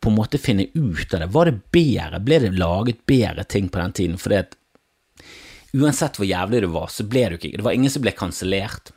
på 0.00 0.08
en 0.08 0.16
måte 0.16 0.38
finne 0.40 0.68
ut 0.70 1.10
av 1.12 1.24
det. 1.24 1.32
Var 1.34 1.50
det 1.50 1.58
bedre? 1.74 2.22
Ble 2.24 2.38
det 2.46 2.54
laget 2.56 3.02
bedre 3.10 3.44
ting 3.44 3.66
på 3.68 3.82
den 3.82 3.98
tiden? 3.98 4.20
Fordi 4.20 4.38
at 4.38 4.54
uansett 5.76 6.18
hvor 6.18 6.28
jævlig 6.28 6.64
det 6.64 6.72
var, 6.72 6.88
så 6.92 7.06
ble 7.06 7.28
det 7.28 7.38
ikke 7.40 7.58
Det 7.58 7.66
var 7.66 7.76
ingen 7.76 7.92
som 7.92 8.02
ble 8.04 8.12
kansellert. 8.16 8.92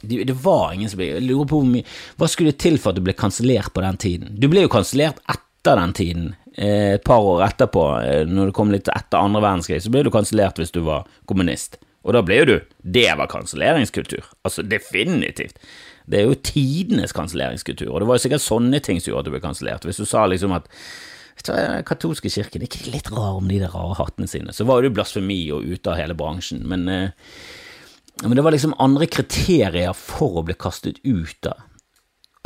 Det, 0.00 0.24
det, 0.28 0.36
var 0.44 0.72
ingen 0.72 0.90
som 0.90 1.00
ble 1.00 1.08
Jeg 1.08 1.24
lurer 1.26 1.48
på 1.50 1.58
hvor 1.58 1.66
mye 1.66 1.86
Hva 2.20 2.28
skulle 2.30 2.52
det 2.52 2.60
til 2.62 2.76
for 2.78 2.92
at 2.92 3.00
du 3.00 3.02
ble 3.02 3.16
kansellert 3.18 3.72
på 3.74 3.82
den 3.82 3.98
tiden? 3.98 4.36
Du 4.38 4.46
ble 4.50 4.62
jo 4.62 4.70
kansellert 4.70 5.18
etter 5.26 5.80
den 5.80 5.94
tiden. 5.96 6.28
Eh, 6.54 6.94
et 6.98 7.04
par 7.04 7.24
år 7.24 7.42
etterpå, 7.48 7.82
eh, 8.04 8.22
når 8.28 8.50
det 8.50 8.54
kom 8.56 8.70
litt 8.72 8.88
etter 8.94 9.18
andre 9.18 9.42
verdenskrig, 9.42 9.80
så 9.82 9.90
ble 9.92 10.04
du 10.06 10.12
kansellert 10.14 10.60
hvis 10.60 10.74
du 10.74 10.80
var 10.86 11.08
kommunist. 11.26 11.80
Og 12.06 12.14
da 12.14 12.22
ble 12.24 12.38
jo 12.40 12.48
du 12.48 12.56
Det 12.80 13.10
var 13.18 13.28
kanselleringskultur. 13.28 14.24
Altså, 14.46 14.62
definitivt. 14.62 15.58
Det 16.08 16.20
er 16.20 16.30
jo 16.30 16.38
tidenes 16.40 17.12
kanselleringskultur, 17.12 17.90
og 17.90 18.00
det 18.00 18.08
var 18.08 18.16
jo 18.16 18.24
sikkert 18.24 18.44
sånne 18.46 18.80
ting 18.80 19.00
som 19.00 19.12
gjorde 19.12 19.26
at 19.26 19.28
du 19.28 19.34
ble 19.34 19.44
kansellert. 19.44 19.84
Hvis 19.84 20.00
du 20.00 20.06
sa 20.08 20.24
liksom 20.26 20.54
at 20.56 20.70
den 21.46 21.86
katolske 21.86 22.30
kirken 22.32 22.62
er 22.62 22.68
ikke 22.68 22.90
litt 22.92 23.10
rar 23.14 23.38
om 23.38 23.48
de 23.50 23.60
der 23.62 23.72
rare 23.74 23.96
hattene 24.00 24.28
sine. 24.30 24.54
Så 24.54 24.66
var 24.68 24.80
det 24.80 24.90
jo 24.90 24.98
blasfemi 24.98 25.40
og 25.54 25.66
ute 25.68 25.92
av 25.92 26.00
hele 26.00 26.16
bransjen, 26.18 26.64
men, 26.68 26.88
eh, 26.88 27.10
men 28.24 28.36
det 28.36 28.44
var 28.44 28.56
liksom 28.56 28.76
andre 28.82 29.06
kriterier 29.06 29.94
for 29.94 30.40
å 30.40 30.46
bli 30.48 30.58
kastet 30.58 30.98
ut 31.04 31.50
av. 31.50 31.64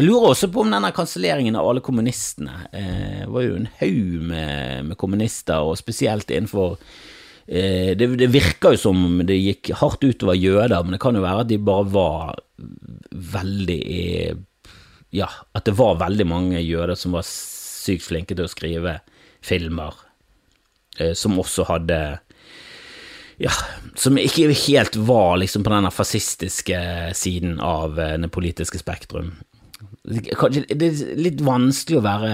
Jeg 0.00 0.09
lurer 0.09 0.33
også 0.33 0.48
på 0.50 0.64
om 0.64 0.72
denne 0.72 0.88
kanselleringen 0.96 1.57
av 1.61 1.66
alle 1.68 1.83
kommunistene 1.85 2.64
eh, 2.74 3.24
var 3.31 3.44
jo 3.44 3.59
en 3.59 3.68
haug 3.78 4.22
med, 4.33 4.87
med, 4.88 4.98
kommunister, 4.98 5.62
og 5.62 5.76
spesielt 5.78 6.33
innenfor 6.33 6.78
eh, 7.46 7.92
det, 7.98 8.09
det 8.18 8.31
virker 8.33 8.74
jo 8.74 8.81
som 8.88 9.20
det 9.28 9.37
gikk 9.37 9.74
hardt 9.83 10.02
utover 10.02 10.38
jøder, 10.40 10.81
men 10.83 10.96
det 10.96 11.02
kan 11.05 11.14
jo 11.14 11.22
være 11.22 11.44
at 11.44 11.52
de 11.52 11.61
bare 11.62 11.87
var 11.92 12.40
veldig 13.37 13.83
Ja, 15.12 15.28
at 15.52 15.68
det 15.68 15.76
var 15.76 16.00
veldig 16.00 16.26
mange 16.26 16.62
jøder 16.64 16.96
som 16.96 17.12
var 17.14 17.26
sykt 17.83 18.07
flinke 18.07 18.37
til 18.37 18.47
å 18.47 18.53
skrive 18.53 19.01
filmer, 19.42 19.97
eh, 20.99 21.14
som 21.18 21.40
også 21.42 21.66
hadde 21.71 22.03
ja, 23.42 23.53
som 23.99 24.18
ikke 24.21 24.53
helt 24.66 24.97
var 24.97 25.38
liksom 25.40 25.64
på 25.64 25.73
den 25.73 25.88
fascistiske 25.90 26.79
siden 27.18 27.59
av 27.61 27.99
eh, 28.01 28.18
det 28.21 28.31
politiske 28.33 28.81
spektrum. 28.81 29.33
Kanskje 30.38 30.66
det 30.71 30.88
er 30.88 31.21
litt 31.21 31.42
vanskelig 31.45 32.01
å 32.01 32.05
være 32.07 32.33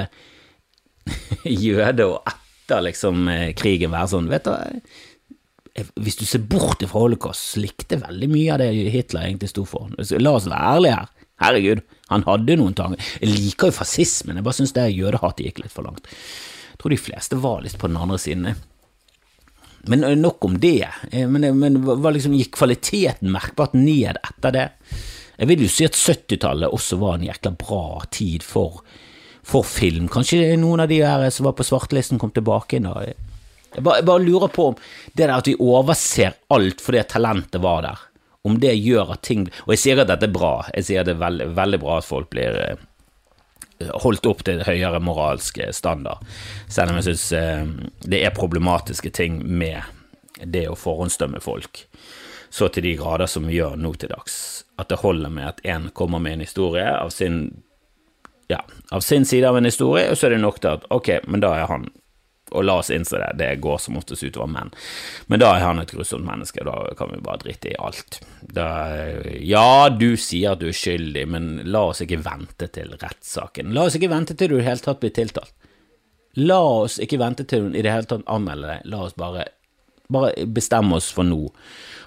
jøde 1.66 2.08
og 2.08 2.28
etter 2.28 2.84
liksom 2.84 3.28
eh, 3.32 3.52
krigen 3.56 3.94
være 3.94 4.12
sånn, 4.12 4.28
vet 4.32 4.48
du 4.48 5.86
Hvis 6.02 6.18
du 6.20 6.26
ser 6.26 6.42
bort 6.44 6.82
fra 6.82 7.04
holocaust, 7.06 7.54
så 7.54 7.62
likte 7.62 8.00
veldig 8.02 8.28
mye 8.32 8.56
av 8.56 8.60
det 8.64 8.72
Hitler 8.92 9.28
egentlig 9.28 9.52
sto 9.52 9.64
for. 9.68 9.92
La 10.18 10.34
oss 10.34 10.48
være 10.50 10.74
ærlige 10.74 10.98
her. 10.98 11.12
Herregud, 11.42 11.84
han 12.10 12.24
hadde 12.26 12.56
noen 12.58 12.74
tanker. 12.74 13.12
Jeg 13.22 13.34
liker 13.34 13.70
jo 13.70 13.78
fascismen, 13.78 14.40
jeg 14.40 14.46
bare 14.46 14.58
syns 14.58 14.74
det 14.76 14.88
jødehatet 14.90 15.44
gikk 15.46 15.62
litt 15.62 15.74
for 15.74 15.86
langt. 15.86 16.08
Jeg 16.72 16.82
tror 16.82 16.94
de 16.94 17.00
fleste 17.00 17.38
var 17.42 17.62
litt 17.64 17.78
på 17.78 17.90
den 17.90 18.00
andre 18.00 18.18
siden. 18.22 18.58
Men 19.88 20.04
eh, 20.04 20.16
nok 20.18 20.44
om 20.44 20.58
det. 20.60 20.88
Men, 21.12 21.46
men 21.58 21.78
liksom, 22.14 22.34
gikk 22.38 22.56
kvaliteten 22.58 23.30
merkbart 23.34 23.76
ned 23.78 24.18
etter 24.18 24.54
det? 24.54 24.66
Jeg 25.38 25.50
vil 25.52 25.62
jo 25.62 25.70
si 25.70 25.86
at 25.86 25.94
70-tallet 25.94 26.74
også 26.74 26.98
var 26.98 27.18
en 27.18 27.28
jækla 27.28 27.52
bra 27.60 28.02
tid 28.10 28.42
for, 28.42 28.80
for, 29.46 29.66
film. 29.66 30.08
Kanskje 30.10 30.56
noen 30.58 30.82
av 30.82 30.90
de 30.90 30.98
her 31.04 31.28
som 31.34 31.46
var 31.46 31.54
på 31.58 31.66
svartelisten 31.66 32.18
kom 32.18 32.32
tilbake 32.34 32.80
inn. 32.80 32.88
Jeg 32.88 33.84
bare, 33.84 34.00
jeg 34.00 34.08
bare 34.08 34.24
lurer 34.24 34.50
på 34.50 34.72
om 34.72 34.78
det 35.12 35.22
der 35.22 35.36
at 35.36 35.46
vi 35.46 35.54
overser 35.62 36.34
alt 36.54 36.82
fordi 36.82 37.04
talentet 37.06 37.62
var 37.62 37.84
der, 37.86 38.02
om 38.48 38.58
det 38.60 38.74
gjør 38.74 39.14
at 39.14 39.22
ting 39.28 39.46
Og 39.66 39.74
jeg 39.74 39.82
sier 39.82 40.00
at 40.02 40.10
dette 40.10 40.26
er 40.28 40.34
bra, 40.34 40.52
jeg 40.74 40.88
sier 40.88 41.02
at 41.02 41.10
det 41.10 41.16
er 41.16 41.24
veldig, 41.24 41.50
veldig 41.58 41.80
bra 41.82 41.98
at 42.00 42.08
folk 42.08 42.30
blir 42.32 42.56
eh, 42.64 42.86
holdt 44.02 44.26
opp 44.26 44.42
til 44.46 44.64
høyere 44.66 45.00
moralsk 45.04 45.60
standard, 45.76 46.24
selv 46.66 46.90
om 46.90 46.98
jeg 46.98 47.10
synes 47.10 47.26
eh, 47.38 47.68
det 48.10 48.24
er 48.24 48.34
problematiske 48.34 49.12
ting 49.14 49.38
med 49.44 49.82
det 50.42 50.66
å 50.70 50.78
forhåndsdømme 50.78 51.40
folk. 51.42 51.84
Så 52.50 52.70
til 52.72 52.86
de 52.86 52.96
grader 52.98 53.28
som 53.30 53.46
vi 53.46 53.58
gjør 53.58 53.76
nå 53.76 53.92
til 54.00 54.10
dags. 54.12 54.64
At 54.78 54.88
det 54.90 55.02
holder 55.02 55.32
med 55.32 55.48
at 55.50 55.62
én 55.66 55.90
kommer 55.92 56.22
med 56.22 56.38
en 56.38 56.46
historie 56.46 56.86
av 56.86 57.10
sin, 57.12 57.62
ja, 58.48 58.62
av 58.94 59.04
sin 59.04 59.26
side 59.28 59.48
av 59.48 59.58
en 59.58 59.68
historie, 59.68 60.08
og 60.08 60.16
så 60.16 60.28
er 60.28 60.36
det 60.36 60.42
nok 60.44 60.60
til 60.62 60.78
at 60.78 60.86
ok, 60.94 61.10
men 61.26 61.44
da 61.44 61.54
er 61.58 61.68
han 61.70 61.88
og 62.50 62.64
la 62.64 62.78
oss 62.80 62.90
innse 62.94 63.20
det, 63.20 63.30
det 63.40 63.50
går 63.64 63.78
som 63.82 63.98
oftest 64.00 64.24
utover 64.24 64.50
menn. 64.52 64.72
Men 65.26 65.42
da 65.42 65.52
er 65.56 65.66
han 65.66 65.82
et 65.82 65.92
grusomt 65.94 66.26
menneske, 66.26 66.64
da 66.66 66.76
kan 66.98 67.12
vi 67.12 67.20
bare 67.24 67.42
drite 67.44 67.72
i 67.72 67.78
alt. 67.78 68.20
Da, 68.42 68.68
ja, 69.40 69.88
du 69.92 70.12
sier 70.16 70.54
at 70.54 70.62
du 70.62 70.68
er 70.70 70.76
skyldig, 70.76 71.26
men 71.28 71.50
la 71.68 71.88
oss 71.90 72.02
ikke 72.04 72.20
vente 72.24 72.70
til 72.74 72.94
rettssaken. 72.96 73.74
La 73.76 73.88
oss 73.88 73.98
ikke 73.98 74.12
vente 74.12 74.36
til 74.38 74.52
du 74.52 74.58
i 74.58 74.62
det 74.62 74.68
hele 74.70 74.84
tatt 74.84 75.02
blir 75.02 75.14
tiltalt. 75.16 75.54
La 76.38 76.58
oss 76.84 76.98
ikke 77.02 77.18
vente 77.18 77.46
til 77.48 77.66
hun 77.66 77.76
i 77.76 77.82
det 77.82 77.92
hele 77.92 78.06
tatt 78.08 78.26
anmelder 78.30 78.76
deg, 78.76 78.90
la 78.92 79.04
oss 79.08 79.16
bare, 79.18 79.48
bare 80.12 80.46
bestemme 80.46 80.98
oss 81.00 81.10
for 81.14 81.26
nå 81.26 81.48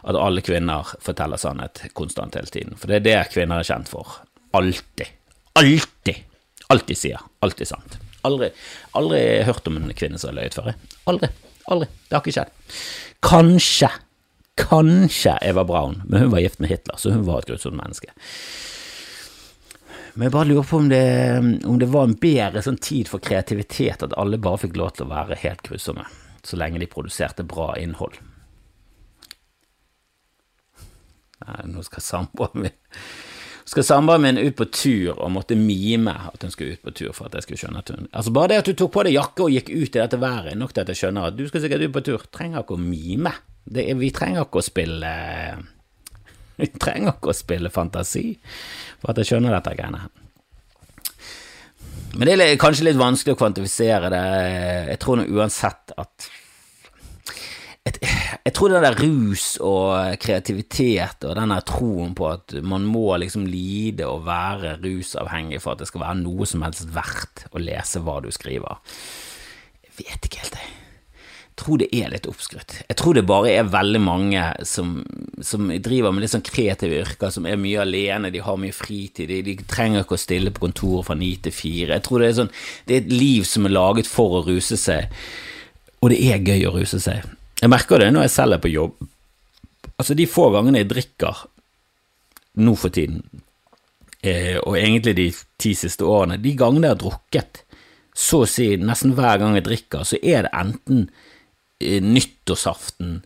at 0.07 0.17
alle 0.17 0.41
kvinner 0.45 0.93
forteller 1.03 1.41
sannhet 1.41 1.83
konstant 1.97 2.37
hele 2.39 2.49
tiden. 2.53 2.77
For 2.79 2.89
det 2.89 3.01
er 3.01 3.07
det 3.07 3.17
kvinner 3.33 3.61
er 3.61 3.67
kjent 3.67 3.91
for. 3.91 4.21
Alltid. 4.57 5.11
Alltid. 5.59 6.23
Alltid 6.71 6.97
sier. 6.97 7.21
Alltid 7.43 7.69
sant. 7.69 8.00
Aldri, 8.27 8.51
aldri 8.97 9.21
hørt 9.47 9.67
om 9.67 9.79
en 9.79 9.93
kvinne 9.97 10.19
som 10.21 10.31
har 10.31 10.39
løyet 10.41 10.57
før. 10.57 10.73
Aldri. 11.09 11.31
Aldri. 11.71 11.87
Det 12.07 12.15
har 12.15 12.23
ikke 12.23 12.35
skjedd. 12.35 12.79
Kanskje, 13.25 13.89
kanskje 14.61 15.37
Eva 15.45 15.63
Braun, 15.67 16.01
men 16.05 16.25
hun 16.25 16.33
var 16.33 16.43
gift 16.43 16.61
med 16.61 16.73
Hitler, 16.73 16.97
så 17.01 17.13
hun 17.13 17.25
var 17.27 17.41
et 17.41 17.51
grusomt 17.51 17.77
menneske. 17.77 18.13
Men 20.13 20.27
jeg 20.27 20.35
bare 20.35 20.49
lurer 20.49 20.67
på 20.67 20.81
om 20.81 20.89
det, 20.91 21.05
om 21.69 21.77
det 21.79 21.87
var 21.91 22.09
en 22.09 22.17
bedre 22.19 22.63
sånn 22.65 22.81
tid 22.83 23.07
for 23.07 23.23
kreativitet, 23.23 24.03
at 24.03 24.17
alle 24.19 24.41
bare 24.41 24.59
fikk 24.65 24.75
lov 24.79 24.95
til 24.97 25.07
å 25.07 25.13
være 25.13 25.39
helt 25.45 25.63
grusomme, 25.65 26.03
så 26.43 26.59
lenge 26.59 26.81
de 26.81 26.89
produserte 26.91 27.47
bra 27.47 27.71
innhold. 27.79 28.17
Nei, 31.41 31.61
Nå 31.71 31.81
skal 31.87 32.03
samboeren 32.05 32.67
min 32.67 32.75
skal 33.65 33.85
samboeren 33.85 34.23
min 34.23 34.39
ut 34.41 34.55
på 34.57 34.67
tur 34.73 35.17
og 35.17 35.31
måtte 35.33 35.57
mime 35.59 36.13
at 36.31 36.43
hun 36.43 36.53
skulle 36.53 36.77
ut 36.77 36.85
på 36.85 36.93
tur 36.97 37.11
for 37.15 37.29
at 37.29 37.37
jeg 37.37 37.45
skulle 37.45 37.61
skjønne 37.61 37.83
at 37.83 37.91
hun 37.93 38.07
Altså 38.09 38.33
Bare 38.35 38.51
det 38.51 38.61
at 38.61 38.71
du 38.71 38.77
tok 38.77 38.93
på 38.95 39.05
deg 39.07 39.17
jakke 39.17 39.45
og 39.45 39.53
gikk 39.53 39.69
ut 39.69 39.95
i 39.95 39.99
dette 39.99 40.19
været, 40.21 40.57
nok 40.57 40.73
til 40.73 40.83
at 40.83 40.91
jeg 40.93 41.01
skjønner 41.01 41.29
at 41.29 41.37
du 41.37 41.45
skal 41.49 41.63
sikkert 41.63 41.85
ut 41.85 41.93
på 41.95 42.03
tur. 42.07 42.25
Trenger 42.33 42.63
ikke 42.63 42.77
å 42.77 42.81
mime. 42.81 43.33
Er, 43.71 43.93
vi 43.99 44.09
trenger 44.15 44.47
ikke 44.47 44.61
å 44.61 44.65
spille 44.65 45.11
Vi 46.61 46.71
trenger 46.77 47.15
ikke 47.15 47.31
å 47.31 47.37
spille 47.37 47.71
fantasi 47.73 48.25
for 48.99 49.13
at 49.13 49.21
jeg 49.21 49.31
skjønner 49.31 49.55
dette 49.55 49.77
greiene. 49.77 50.03
Men 52.11 52.27
det 52.27 52.35
er 52.43 52.59
kanskje 52.59 52.89
litt 52.89 52.99
vanskelig 52.99 53.37
å 53.37 53.39
kvantifisere 53.39 54.09
det. 54.11 54.23
Jeg 54.91 54.99
tror 55.01 55.21
nå 55.21 55.27
uansett 55.31 55.93
at 56.01 56.27
et, 57.89 57.97
jeg 58.45 58.53
tror 58.53 58.69
det 58.69 58.81
der 58.83 58.99
rus 59.01 59.45
og 59.65 60.19
kreativitet 60.21 61.25
og 61.25 61.37
den 61.37 61.53
der 61.53 61.63
troen 61.65 62.13
på 62.17 62.27
at 62.29 62.53
man 62.61 62.85
må 62.85 63.07
liksom 63.21 63.47
lide 63.49 64.05
og 64.05 64.27
være 64.27 64.75
rusavhengig 64.83 65.61
for 65.63 65.73
at 65.73 65.81
det 65.81 65.89
skal 65.89 66.03
være 66.03 66.19
noe 66.21 66.45
som 66.49 66.61
helst 66.65 66.91
verdt 66.93 67.47
å 67.49 67.61
lese 67.61 68.03
hva 68.05 68.19
du 68.21 68.29
skriver, 68.33 68.77
jeg 69.87 69.97
vet 69.97 70.29
ikke 70.29 70.43
helt, 70.43 70.61
jeg. 70.61 70.77
Jeg 71.51 71.65
tror 71.65 71.77
det 71.81 71.87
er 71.93 72.07
litt 72.09 72.25
oppskrytt. 72.25 72.73
Jeg 72.87 72.97
tror 72.97 73.13
det 73.13 73.21
bare 73.29 73.51
er 73.51 73.67
veldig 73.69 73.99
mange 74.01 74.45
som, 74.65 74.95
som, 75.45 75.67
driver 75.83 76.13
med 76.15 76.23
litt 76.23 76.31
sånn 76.31 76.45
kreative 76.47 77.01
yrker, 77.03 77.29
som 77.29 77.45
er 77.45 77.59
mye 77.59 77.83
alene, 77.83 78.31
de 78.33 78.41
har 78.41 78.57
mye 78.57 78.73
fritid, 78.73 79.27
de, 79.29 79.41
de 79.45 79.67
trenger 79.69 80.01
ikke 80.01 80.17
å 80.17 80.21
stille 80.23 80.53
på 80.55 80.63
kontoret 80.63 81.09
fra 81.09 81.17
ni 81.19 81.35
til 81.43 81.53
fire. 81.53 81.99
Jeg 81.99 82.05
tror 82.07 82.23
det 82.23 82.31
er 82.31 82.39
sånn 82.39 82.55
Det 82.87 82.95
er 82.95 83.03
et 83.03 83.13
liv 83.13 83.45
som 83.45 83.67
er 83.67 83.75
laget 83.75 84.09
for 84.09 84.39
å 84.39 84.41
ruse 84.47 84.79
seg, 84.79 85.11
og 86.01 86.09
det 86.15 86.21
er 86.31 86.41
gøy 86.41 86.65
å 86.71 86.73
ruse 86.79 87.01
seg. 87.03 87.27
Jeg 87.61 87.69
merker 87.69 88.01
det 88.01 88.09
når 88.13 88.25
jeg 88.25 88.33
selv 88.33 88.57
er 88.57 88.61
på 88.63 88.71
jobb. 88.73 88.95
Altså, 90.01 90.15
de 90.17 90.25
få 90.29 90.49
gangene 90.53 90.81
jeg 90.81 90.89
drikker 90.89 91.43
nå 92.61 92.73
for 92.75 92.91
tiden, 92.91 93.21
eh, 94.25 94.57
og 94.59 94.75
egentlig 94.79 95.13
de 95.15 95.27
ti 95.61 95.75
siste 95.77 96.03
årene, 96.03 96.39
de 96.41 96.55
gangene 96.57 96.89
jeg 96.89 96.97
har 96.97 97.03
drukket, 97.03 97.61
så 98.17 98.41
å 98.43 98.49
si 98.49 98.73
nesten 98.81 99.13
hver 99.15 99.39
gang 99.39 99.55
jeg 99.55 99.67
drikker, 99.69 100.03
så 100.07 100.17
er 100.19 100.47
det 100.47 100.55
enten 100.57 101.05
eh, 101.79 102.01
nyttårsaften 102.03 103.21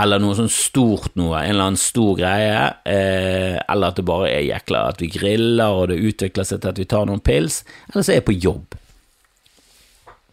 eller 0.00 0.22
noe 0.22 0.34
sånn 0.34 0.50
stort 0.50 1.12
noe, 1.20 1.36
en 1.36 1.52
eller 1.52 1.68
annen 1.68 1.80
stor 1.80 2.16
greie, 2.18 2.60
eh, 2.88 3.58
eller 3.60 3.92
at 3.92 3.98
det 4.00 4.06
bare 4.08 4.30
er 4.32 4.46
jækla 4.46 4.86
at 4.88 5.02
vi 5.04 5.10
griller 5.12 5.76
og 5.76 5.90
det 5.92 6.00
utvikler 6.00 6.48
seg 6.48 6.62
til 6.62 6.72
at 6.72 6.80
vi 6.80 6.88
tar 6.88 7.06
noen 7.08 7.20
pils, 7.24 7.60
eller 7.90 8.00
så 8.00 8.14
er 8.14 8.22
jeg 8.22 8.28
på 8.30 8.38
jobb. 8.40 8.78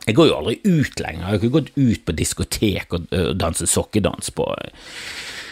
Jeg 0.10 0.18
går 0.18 0.30
jo 0.30 0.38
aldri 0.40 0.56
ut 0.66 1.02
lenger. 1.04 1.22
Jeg 1.22 1.30
har 1.30 1.40
ikke 1.40 1.56
gått 1.58 1.74
ut 1.78 2.06
på 2.06 2.16
diskotek 2.18 2.96
og, 2.98 3.10
og 3.14 3.36
danset 3.40 3.72
sokkedans 3.72 4.34
på 4.36 4.48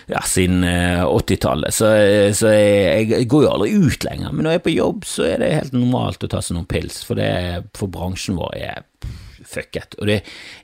ja, 0.07 0.21
siden 0.23 0.63
80-tallet, 0.63 1.75
så, 1.75 1.89
så 2.31 2.51
jeg, 2.53 3.09
jeg, 3.11 3.25
går 3.27 3.43
jo 3.43 3.49
aldri 3.51 3.73
ut 3.75 4.05
lenger. 4.07 4.31
Men 4.31 4.47
når 4.47 4.55
jeg 4.55 4.61
er 4.61 4.65
på 4.67 4.75
jobb, 4.77 5.07
så 5.07 5.25
er 5.27 5.41
det 5.43 5.49
helt 5.51 5.75
normalt 5.75 6.23
å 6.23 6.29
ta 6.31 6.39
seg 6.43 6.55
noen 6.55 6.69
pils, 6.69 7.01
for, 7.03 7.19
det, 7.19 7.67
for 7.75 7.91
bransjen 7.91 8.39
vår 8.39 8.55
er 8.55 8.85
fucket. 9.47 9.97
Og 9.99 10.07
det, 10.09 10.21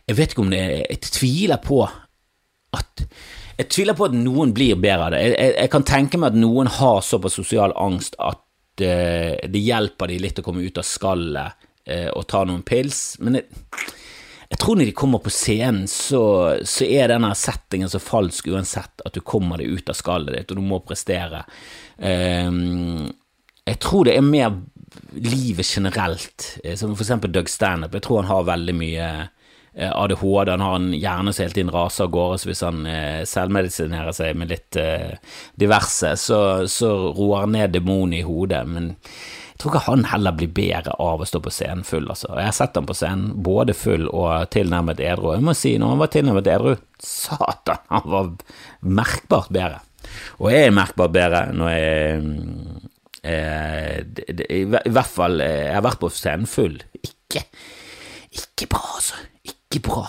jeg 0.08 0.18
vet 0.18 0.34
ikke 0.34 0.46
om 0.46 0.54
det 0.54 0.64
Jeg 0.64 1.02
tviler 1.06 1.60
på 1.64 1.84
at 1.84 3.06
jeg 3.54 3.70
tviler 3.70 3.94
på 3.98 4.08
at 4.08 4.16
noen 4.18 4.54
blir 4.56 4.80
bedre 4.82 5.08
av 5.08 5.14
det. 5.14 5.20
Jeg, 5.22 5.36
jeg, 5.38 5.54
jeg 5.60 5.72
kan 5.76 5.86
tenke 5.86 6.20
meg 6.20 6.34
at 6.34 6.40
noen 6.42 6.70
har 6.80 7.04
såpass 7.06 7.38
sosial 7.38 7.76
angst 7.78 8.18
at 8.18 8.42
uh, 8.82 9.36
det 9.38 9.62
hjelper 9.62 10.10
de 10.10 10.18
litt 10.24 10.42
å 10.42 10.46
komme 10.46 10.66
ut 10.66 10.80
av 10.82 10.88
skallet 10.88 11.54
eh, 11.54 11.63
og 11.84 12.24
ta 12.32 12.46
noen 12.48 12.62
pils. 12.64 13.18
Men 13.20 13.36
jeg, 13.40 13.48
jeg, 14.48 14.60
tror 14.62 14.78
når 14.80 14.88
de 14.88 14.96
kommer 14.96 15.20
på 15.20 15.34
scenen, 15.34 15.84
så, 15.92 16.22
så, 16.64 16.86
er 16.88 17.12
denne 17.12 17.34
settingen 17.36 17.92
så 17.92 18.00
falsk 18.00 18.48
uansett 18.54 19.04
at 19.04 19.18
du 19.18 19.20
kommer 19.20 19.60
deg 19.60 19.74
ut 19.76 19.92
av 19.92 20.00
skallet 20.00 20.38
ditt, 20.38 20.54
og 20.54 20.62
du 20.62 20.64
må 20.64 20.80
prestere. 20.88 21.44
Eh, 22.00 22.48
jeg 23.64 23.80
tror 23.80 24.08
det 24.08 24.18
er 24.18 24.26
mer 24.26 24.56
livet 25.16 25.66
generelt, 25.66 26.58
eh, 26.64 26.76
som 26.76 26.96
for 26.96 27.04
eksempel 27.04 27.32
Doug 27.32 27.50
Stanhope. 27.50 27.98
Jeg 27.98 28.08
tror 28.08 28.22
han 28.22 28.32
har 28.32 28.50
veldig 28.50 28.76
mye 28.76 29.08
eh, 29.74 29.92
ADHD, 29.92 30.52
han 30.52 30.66
har 30.66 30.76
en 30.76 30.90
hjerne 30.94 31.34
som 31.34 31.46
hele 31.46 31.56
tiden 31.56 31.72
raser 31.74 32.08
av 32.08 32.12
gårde, 32.14 32.42
så 32.42 32.50
hvis 32.50 32.64
han 32.66 32.84
eh, 32.90 33.22
selvmedisinerer 33.30 34.16
seg 34.16 34.36
med 34.40 34.52
litt 34.52 34.80
eh, 34.80 35.16
diverse, 35.60 36.16
så, 36.20 36.42
så 36.68 36.92
roer 37.14 37.46
han 37.46 37.56
ned 37.56 37.76
demonen 37.78 38.20
i 38.20 38.26
hodet. 38.28 38.66
Men 38.68 38.94
jeg 39.54 39.62
tror 39.62 39.72
ikke 39.72 39.86
han 39.86 40.06
heller 40.10 40.36
blir 40.36 40.50
bedre 40.52 40.96
av 41.00 41.22
å 41.22 41.28
stå 41.30 41.40
på 41.46 41.54
scenen 41.54 41.86
full, 41.88 42.08
altså. 42.10 42.32
Jeg 42.36 42.50
har 42.50 42.56
sett 42.58 42.78
ham 42.80 42.88
på 42.90 42.96
scenen 42.98 43.36
både 43.46 43.76
full 43.78 44.08
og 44.10 44.50
tilnærmet 44.54 45.00
edru. 45.04 45.30
Jeg 45.36 45.46
må 45.46 45.54
si, 45.58 45.76
når 45.78 45.94
han 45.94 46.02
var 46.02 46.14
tilnærmet 46.16 46.50
edru, 46.56 46.74
satan, 47.04 47.84
han 47.94 48.10
var 48.10 48.32
merkbart 48.82 49.54
bedre. 49.54 49.84
Og 50.42 50.50
jeg 50.52 50.68
er 50.68 50.76
merkbart 50.76 51.14
bedre 51.16 51.46
når 51.56 51.72
jeg 51.78 52.82
Eh, 53.24 54.04
det, 54.04 54.46
i, 54.52 54.66
I 54.68 54.92
hvert 54.92 55.08
fall 55.08 55.40
eh, 55.40 55.70
Jeg 55.70 55.78
har 55.78 55.86
vært 55.86 56.02
på 56.02 56.10
scenen 56.12 56.50
full. 56.50 56.76
Ikke, 57.00 57.46
ikke 58.36 58.68
bra, 58.74 58.82
altså. 58.98 59.22
Ikke 59.48 59.80
bra. 59.86 60.04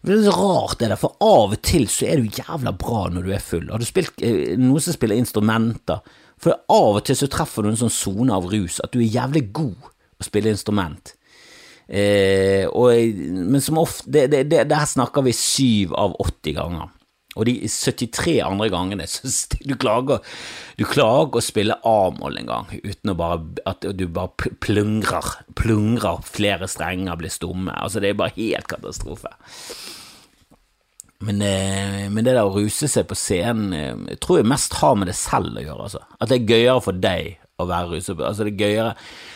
Det 0.00 0.16
er 0.16 0.24
så 0.24 0.34
rart, 0.34 0.78
det 0.80 0.88
der, 0.88 0.98
for 0.98 1.14
av 1.22 1.54
og 1.54 1.60
til 1.66 1.84
så 1.92 2.08
er 2.08 2.22
du 2.22 2.40
jævla 2.40 2.72
bra 2.80 3.04
når 3.12 3.26
du 3.26 3.34
er 3.36 3.44
full. 3.44 3.68
Har 3.70 3.82
du 3.82 3.86
spilt 3.86 4.24
eh, 4.26 4.56
noen 4.58 4.82
som 4.82 4.96
spiller 4.96 5.20
instrumenter? 5.20 6.02
For 6.40 6.56
av 6.72 7.00
og 7.00 7.02
til 7.06 7.18
så 7.18 7.28
treffer 7.30 7.64
du 7.64 7.72
en 7.72 7.80
sånn 7.82 7.92
sone 7.92 8.36
av 8.36 8.48
rus 8.50 8.80
at 8.84 8.94
du 8.94 9.02
er 9.02 9.10
jævlig 9.12 9.50
god 9.56 9.90
å 10.20 10.26
spille 10.26 10.52
instrument. 10.52 11.14
Eh, 11.90 12.64
og, 12.70 12.94
men 13.50 13.62
som 13.64 13.80
ofte 13.82 14.06
det, 14.14 14.28
det, 14.30 14.44
det, 14.46 14.60
Der 14.70 14.84
snakker 14.86 15.24
vi 15.26 15.32
syv 15.34 15.94
av 15.98 16.14
80 16.22 16.56
ganger. 16.60 16.92
Og 17.38 17.46
de 17.46 17.54
73 17.70 18.40
andre 18.42 18.68
gangene 18.72 19.06
så 19.10 19.30
du 19.68 19.76
klager, 19.78 20.22
du 20.78 20.84
klager 20.88 21.38
å 21.38 21.44
spille 21.44 21.78
A-moll 21.86 22.40
en 22.40 22.50
gang, 22.50 22.72
uten 22.82 23.14
bare 23.18 23.62
at 23.70 23.86
du 23.96 24.06
bare 24.10 24.50
plungrer, 24.62 25.36
plungrer, 25.58 26.24
flere 26.26 26.68
strenger 26.70 27.20
blir 27.20 27.32
stumme. 27.32 27.74
Altså, 27.76 28.02
det 28.02 28.12
er 28.12 28.20
bare 28.22 28.36
helt 28.38 28.70
katastrofe. 28.70 29.30
Men, 31.20 31.42
eh, 31.42 32.08
men, 32.08 32.24
det 32.24 32.32
der 32.32 32.48
å 32.48 32.54
ruse 32.54 32.88
seg 32.88 33.04
på 33.10 33.16
scenen 33.18 33.74
jeg 33.76 33.92
eh, 34.08 34.18
tror 34.24 34.40
jeg 34.40 34.48
mest 34.48 34.78
har 34.80 34.96
med 34.96 35.10
det 35.10 35.16
selv 35.18 35.58
å 35.60 35.64
gjøre. 35.64 35.86
Altså. 35.88 36.00
At 36.16 36.30
det 36.30 36.38
er 36.38 36.52
gøyere 36.54 36.80
for 36.84 36.96
deg 36.96 37.34
å 37.60 37.66
være 37.68 37.90
ruset. 37.90 38.22
Altså, 38.24 38.46
det, 38.48 38.54
er 38.54 38.64
gøyere, 38.64 38.94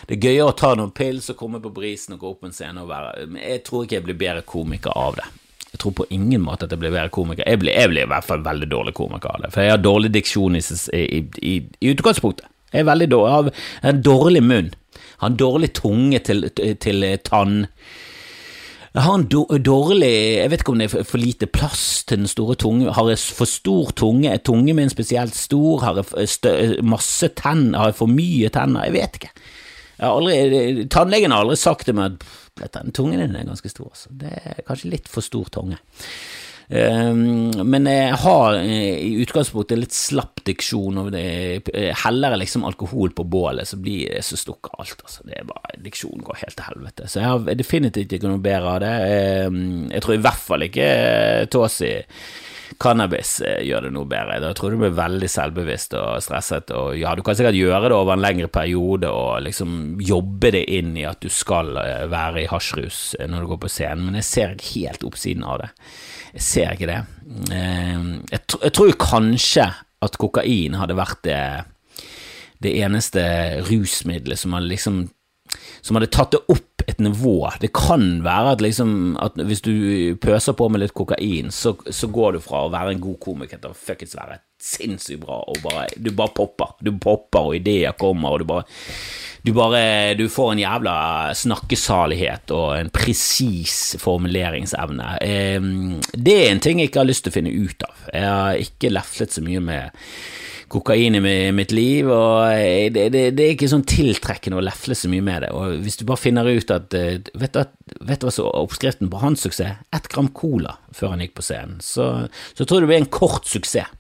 det 0.09 0.17
er 0.17 0.29
gøyere 0.31 0.47
å 0.49 0.57
ta 0.57 0.71
noen 0.81 0.95
pils 0.97 1.29
og 1.35 1.39
komme 1.43 1.61
på 1.61 1.75
brisen 1.77 2.17
og 2.17 2.23
gå 2.23 2.31
opp 2.31 2.47
en 2.49 2.57
scene 2.57 2.81
og 2.81 2.89
være 2.89 3.27
Men 3.29 3.43
jeg 3.43 3.65
tror 3.67 3.85
ikke 3.85 3.99
jeg 3.99 4.07
blir 4.07 4.21
bedre 4.23 4.47
komiker 4.49 4.97
av 4.97 5.19
det. 5.21 5.27
Jeg 5.75 5.83
tror 5.83 5.97
på 5.99 6.07
ingen 6.15 6.41
måte 6.47 6.65
at 6.65 6.73
jeg 6.73 6.81
blir 6.81 6.95
bedre 6.95 7.13
komiker. 7.13 7.45
Jeg 7.51 7.61
blir, 7.61 7.77
jeg 7.77 7.93
blir, 7.93 8.07
i 8.07 8.13
hvert 8.15 8.29
fall 8.31 8.47
veldig 8.47 8.71
dårlig 8.71 8.97
komiker 8.97 9.35
av 9.35 9.45
det, 9.45 9.53
for 9.53 9.67
jeg 9.67 9.75
har 9.75 9.85
dårlig 9.85 10.13
diksjon 10.15 10.57
i, 10.57 10.65
i, 10.97 11.21
i, 11.51 11.55
i 11.85 11.93
utgangspunktet. 11.93 12.49
Jeg 12.73 12.89
dårlig, 12.89 13.13
jeg 13.13 13.35
har 13.35 13.93
en 13.93 14.03
dårlig 14.03 14.43
munn. 14.43 14.73
Jeg 14.95 15.21
har 15.21 15.31
en 15.31 15.39
dårlig 15.39 15.73
tunge 15.77 16.19
til, 16.25 16.49
til, 16.57 16.75
til 16.81 17.07
tann 17.29 17.67
jeg 18.95 19.03
har 19.03 19.15
en 19.19 19.27
dårlig 19.67 20.11
Jeg 20.39 20.51
vet 20.53 20.63
ikke 20.63 20.73
om 20.73 20.79
det 20.79 20.87
er 20.87 21.07
for 21.09 21.19
lite 21.19 21.49
plass 21.51 22.05
til 22.07 22.21
den 22.21 22.31
store 22.31 22.55
tunge. 22.55 22.93
Har 22.95 23.09
jeg 23.11 23.19
for 23.35 23.51
stor 23.51 23.91
tunge? 23.99 24.31
Er 24.31 24.39
tungen 24.39 24.77
min 24.79 24.93
spesielt 24.93 25.35
stor? 25.35 25.83
Har 25.83 25.99
jeg 25.99 26.85
masse 26.87 27.29
tenner? 27.35 27.79
Har 27.81 27.91
jeg 27.91 27.99
for 27.99 28.07
mye 28.07 28.53
tenner? 28.55 28.87
Jeg 28.87 28.95
vet 28.95 29.19
ikke. 29.19 29.33
Jeg 29.99 30.11
aldri, 30.11 30.87
tannlegen 30.91 31.35
har 31.35 31.43
aldri 31.43 31.59
sagt 31.59 31.89
til 31.89 31.99
meg 31.99 32.23
at 32.63 32.75
den 32.77 32.95
tungen 32.95 33.19
din 33.19 33.35
er 33.35 33.49
ganske 33.49 33.73
stor. 33.73 33.91
Så 33.99 34.15
det 34.15 34.31
er 34.31 34.63
kanskje 34.63 34.93
litt 34.95 35.11
for 35.11 35.27
stor 35.27 35.51
tunge. 35.51 35.81
Ehm, 36.69 37.51
men 37.69 37.89
jeg 37.89 38.15
har 38.23 38.59
eh, 38.59 38.97
i 39.05 39.11
utgangspunktet 39.25 39.81
litt 39.81 39.97
slapp 39.97 40.43
diksjon, 40.47 41.03
og 41.03 41.19
heller 42.05 42.39
liksom 42.41 42.65
alkohol 42.69 43.13
på 43.17 43.27
bålet, 43.29 43.69
så 43.69 43.79
blir 43.81 44.15
det 44.15 44.25
så 44.25 44.39
stukker 44.41 44.79
alt. 44.79 44.97
Altså. 45.05 45.27
Det 45.29 45.39
er 45.41 45.49
bare, 45.49 45.77
Diksjonen 45.85 46.25
går 46.25 46.41
helt 46.45 46.57
til 46.59 46.69
helvete. 46.71 47.11
Så 47.11 47.21
jeg 47.21 47.31
har 47.33 47.61
definitivt 47.61 48.17
ikke 48.17 48.33
noe 48.33 48.43
bedre 48.45 48.75
av 48.77 48.83
det. 48.85 48.97
Ehm, 49.11 49.63
jeg 49.93 50.05
tror 50.05 50.17
i 50.17 50.25
hvert 50.25 50.49
fall 50.49 50.69
ikke 50.69 50.89
eh, 50.89 51.47
Tåsi 51.53 51.95
cannabis 52.81 53.37
eh, 53.45 53.61
gjør 53.69 53.87
det 53.87 53.93
noe 53.95 54.09
bedre. 54.09 54.41
Da 54.43 54.53
tror 54.57 54.73
du 54.73 54.81
blir 54.81 54.97
veldig 54.97 55.29
selvbevisst 55.31 55.95
og 56.01 56.25
stresset. 56.25 56.73
Og 56.75 56.97
ja, 56.99 57.13
du 57.15 57.23
kan 57.27 57.37
sikkert 57.37 57.59
gjøre 57.59 57.93
det 57.93 57.99
over 57.99 58.17
en 58.17 58.25
lengre 58.25 58.49
periode 58.53 59.13
og 59.13 59.45
liksom 59.45 60.01
jobbe 60.03 60.55
det 60.57 60.65
inn 60.79 60.97
i 60.99 61.07
at 61.09 61.21
du 61.23 61.31
skal 61.33 61.75
være 62.11 62.45
i 62.45 62.51
hasjrus 62.51 63.15
når 63.21 63.45
du 63.45 63.53
går 63.53 63.63
på 63.67 63.73
scenen, 63.77 64.09
men 64.09 64.21
jeg 64.21 64.31
ser 64.31 64.59
helt 64.73 65.07
oppsiden 65.07 65.47
av 65.47 65.63
det. 65.63 65.71
Jeg 66.35 66.43
ser 66.43 66.75
ikke 66.75 66.91
det. 66.91 67.01
Eh, 67.55 68.07
jeg, 68.33 68.41
jeg 68.55 68.75
tror 68.75 68.97
kanskje 69.01 69.69
at 70.05 70.19
kokain 70.21 70.77
hadde 70.77 70.99
vært 70.99 71.21
det, 71.25 71.43
det 72.65 72.75
eneste 72.85 73.23
rusmiddelet 73.69 74.41
som 74.41 74.57
hadde 74.57 74.73
liksom 74.73 75.05
som 75.85 75.99
hadde 75.99 76.11
tatt 76.13 76.33
det 76.33 76.41
opp 76.51 76.85
et 76.89 77.01
nivå. 77.03 77.37
Det 77.61 77.71
kan 77.77 78.23
være 78.25 78.55
at, 78.57 78.63
liksom, 78.65 79.17
at 79.23 79.37
hvis 79.49 79.63
du 79.65 79.75
pøser 80.21 80.57
på 80.57 80.69
med 80.73 80.83
litt 80.83 80.95
kokain, 80.97 81.51
så, 81.55 81.75
så, 81.87 82.09
går 82.13 82.37
du 82.37 82.41
fra 82.45 82.65
å 82.65 82.73
være 82.73 82.95
en 82.95 83.03
god 83.03 83.19
komiker 83.23 83.61
til 83.61 83.73
å 83.73 83.79
fuckings 83.79 84.17
være 84.19 84.41
sinnssykt 84.65 85.23
bra, 85.25 85.43
og 85.51 85.61
bare, 85.65 85.87
du 85.97 86.11
bare 86.17 86.35
popper. 86.37 86.75
Du 86.85 86.95
popper, 86.97 87.51
og 87.51 87.59
ideer 87.61 87.97
kommer, 88.01 88.35
og 88.35 88.43
du 88.43 88.49
bare 88.49 88.67
du 89.45 89.53
bare 89.53 90.15
Du 90.17 90.25
får 90.33 90.53
en 90.53 90.63
jævla 90.63 90.95
snakkesalighet 91.37 92.53
og 92.57 92.79
en 92.79 92.93
presis 92.95 93.95
formuleringsevne. 94.01 95.11
Det 95.21 96.39
er 96.39 96.49
en 96.49 96.63
ting 96.65 96.81
jeg 96.81 96.91
ikke 96.91 97.03
har 97.03 97.11
lyst 97.11 97.27
til 97.27 97.35
å 97.35 97.37
finne 97.37 97.53
ut 97.53 97.85
av. 97.85 98.09
Jeg 98.09 98.31
har 98.31 98.65
ikke 98.65 98.95
leflet 98.95 99.37
så 99.37 99.45
mye 99.45 99.61
med 99.65 100.07
kokain 100.75 101.15
i 101.15 101.53
mitt 101.55 101.73
liv, 101.73 102.09
og 102.11 102.49
det, 102.95 103.09
det, 103.13 103.25
det, 103.37 103.45
er 103.45 103.55
ikke 103.55 103.69
sånn 103.71 103.87
tiltrekkende 103.89 104.59
å 104.59 104.65
lefle 104.65 104.97
så 104.99 105.11
mye 105.13 105.25
med 105.25 105.45
det. 105.45 105.51
Og 105.55 105.77
hvis 105.85 106.01
du 106.01 106.07
bare 106.09 106.23
finner 106.23 106.49
ut 106.49 106.73
at 106.75 106.97
eh, 106.99 107.21
du, 107.21 107.31
vet 107.41 107.55
du 107.55 108.27
hva 108.27 108.33
som 108.33 108.49
er 108.49 108.63
oppskriften 108.65 109.13
på 109.13 109.21
hans 109.23 109.45
suksess? 109.45 109.85
Ett 109.95 110.09
gram 110.13 110.31
cola 110.35 110.79
før 110.95 111.15
han 111.15 111.23
gikk 111.25 111.37
på 111.39 111.47
scenen. 111.47 111.79
Så, 111.85 112.09
så 112.57 112.65
tror 112.65 112.81
jeg 112.81 112.87
det 112.87 112.93
blir 112.95 113.05
en 113.05 113.13
kort 113.13 113.47
suksess. 113.51 113.93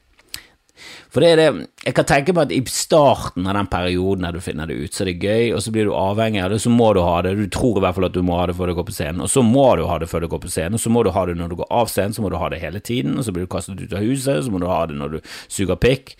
For 1.14 1.22
det 1.22 1.28
er 1.30 1.38
det 1.38 1.66
Jeg 1.84 1.94
kan 1.94 2.06
tenke 2.08 2.32
meg 2.34 2.48
at 2.48 2.52
i 2.56 2.60
starten 2.72 3.44
av 3.46 3.54
den 3.54 3.68
perioden 3.70 4.24
der 4.24 4.34
du 4.34 4.40
finner 4.42 4.66
det 4.66 4.78
ut, 4.80 4.94
så 4.94 5.04
er 5.04 5.10
det 5.12 5.22
gøy, 5.22 5.50
og 5.54 5.60
så 5.62 5.70
blir 5.74 5.86
du 5.86 5.92
avhengig 5.94 6.40
av 6.40 6.54
det, 6.54 6.58
så 6.64 6.72
må 6.72 6.88
du 6.96 7.02
ha 7.04 7.18
det. 7.22 7.34
Du 7.36 7.44
tror 7.52 7.76
i 7.76 7.82
hvert 7.84 7.98
fall 7.98 8.06
at 8.08 8.14
du 8.16 8.22
må 8.24 8.38
ha 8.38 8.46
det 8.48 8.56
før 8.56 8.72
du 8.72 8.74
går 8.78 8.86
på 8.88 8.94
scenen, 8.96 9.20
og 9.20 9.28
så 9.28 9.42
må 9.44 9.66
du 9.76 9.84
ha 9.86 9.98
det 10.00 10.08
før 10.08 10.24
du 10.24 10.28
går 10.32 10.40
på 10.40 10.50
scenen, 10.50 10.78
og 10.78 10.80
så 10.80 10.92
må 10.94 11.02
du 11.04 11.10
ha 11.12 11.24
det 11.28 11.34
når 11.36 11.52
du 11.52 11.58
går 11.60 11.68
av 11.68 11.90
scenen, 11.92 12.16
så 12.16 12.24
må 12.24 12.30
du 12.32 12.38
ha 12.40 12.48
det 12.48 12.62
hele 12.62 12.80
tiden, 12.80 13.18
og 13.20 13.26
så 13.26 13.34
blir 13.36 13.44
du 13.44 13.52
kastet 13.52 13.82
ut 13.84 13.92
av 13.92 14.00
huset, 14.00 14.40
så 14.46 14.54
må 14.54 14.62
du 14.62 14.66
ha 14.70 14.78
det 14.88 14.96
når 14.96 15.12
du 15.12 15.18
suger 15.44 15.76
pikk. 15.84 16.14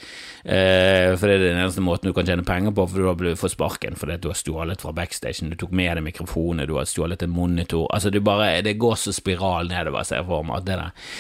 Eh, 0.44 1.14
for 1.16 1.24
det 1.33 1.38
er 1.38 1.46
den 1.46 1.62
eneste 1.62 1.85
måten 1.85 2.11
du 2.11 2.14
kan 2.18 2.28
tjene 2.28 2.44
penger 2.44 2.76
på, 2.76 2.85
for 2.92 3.00
du 3.00 3.09
har 3.09 3.40
fått 3.40 3.54
sparken 3.57 3.96
fordi 3.96 4.18
du 4.20 4.28
har 4.30 4.37
stjålet 4.37 4.85
fra 4.85 4.92
backstagen, 4.92 5.48
du 5.54 5.57
tok 5.59 5.72
med 5.72 5.96
deg 5.96 6.04
mikrofoner, 6.04 6.68
du 6.68 6.76
har 6.76 6.90
stjålet 6.90 7.24
en 7.24 7.33
monitor 7.33 7.88
Altså, 7.88 8.12
du 8.12 8.20
bare, 8.20 8.61
det 8.62 8.76
går 8.78 9.00
så 9.00 9.16
spiral 9.16 9.72
nedover, 9.72 10.04
ser 10.04 10.20
jeg 10.20 10.28
for 10.28 10.44
meg, 10.44 10.61
at 10.61 10.68
det 10.68 10.78
der 10.83 11.11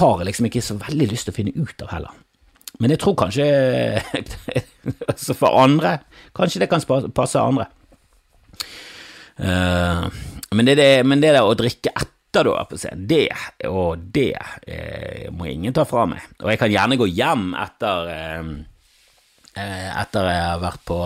har 0.00 0.18
jeg 0.18 0.30
liksom 0.32 0.48
ikke 0.48 0.64
så 0.64 0.80
veldig 0.80 1.10
lyst 1.12 1.28
til 1.28 1.36
å 1.36 1.38
finne 1.42 1.54
ut 1.60 1.84
av 1.84 1.92
heller. 1.92 2.18
Men 2.80 2.94
jeg 2.94 3.02
tror 3.02 3.16
kanskje 3.20 3.46
altså 5.10 5.36
For 5.36 5.58
andre 5.60 5.98
Kanskje 6.36 6.62
det 6.62 6.70
kan 6.70 6.84
passe 7.14 7.40
andre. 7.42 7.66
Uh, 9.40 10.06
men, 10.54 10.66
det, 10.68 10.76
det, 10.78 10.88
men 11.06 11.22
det 11.22 11.32
der 11.34 11.46
å 11.46 11.56
drikke 11.58 11.92
etter 11.94 12.46
er 12.46 12.76
scenen, 12.78 13.06
det 13.10 13.24
og 13.66 14.02
det 14.14 14.36
eh, 14.62 15.26
må 15.34 15.48
ingen 15.50 15.74
ta 15.74 15.82
fra 15.88 16.04
meg. 16.06 16.22
Og 16.38 16.52
jeg 16.52 16.60
kan 16.60 16.70
gjerne 16.70 16.98
gå 17.00 17.08
hjem 17.10 17.48
etter 17.58 18.10
eh, 18.14 18.52
eh 19.58 19.88
etter 19.98 20.28
jeg 20.30 20.44
har 20.44 20.60
vært 20.62 20.84
på 20.86 21.00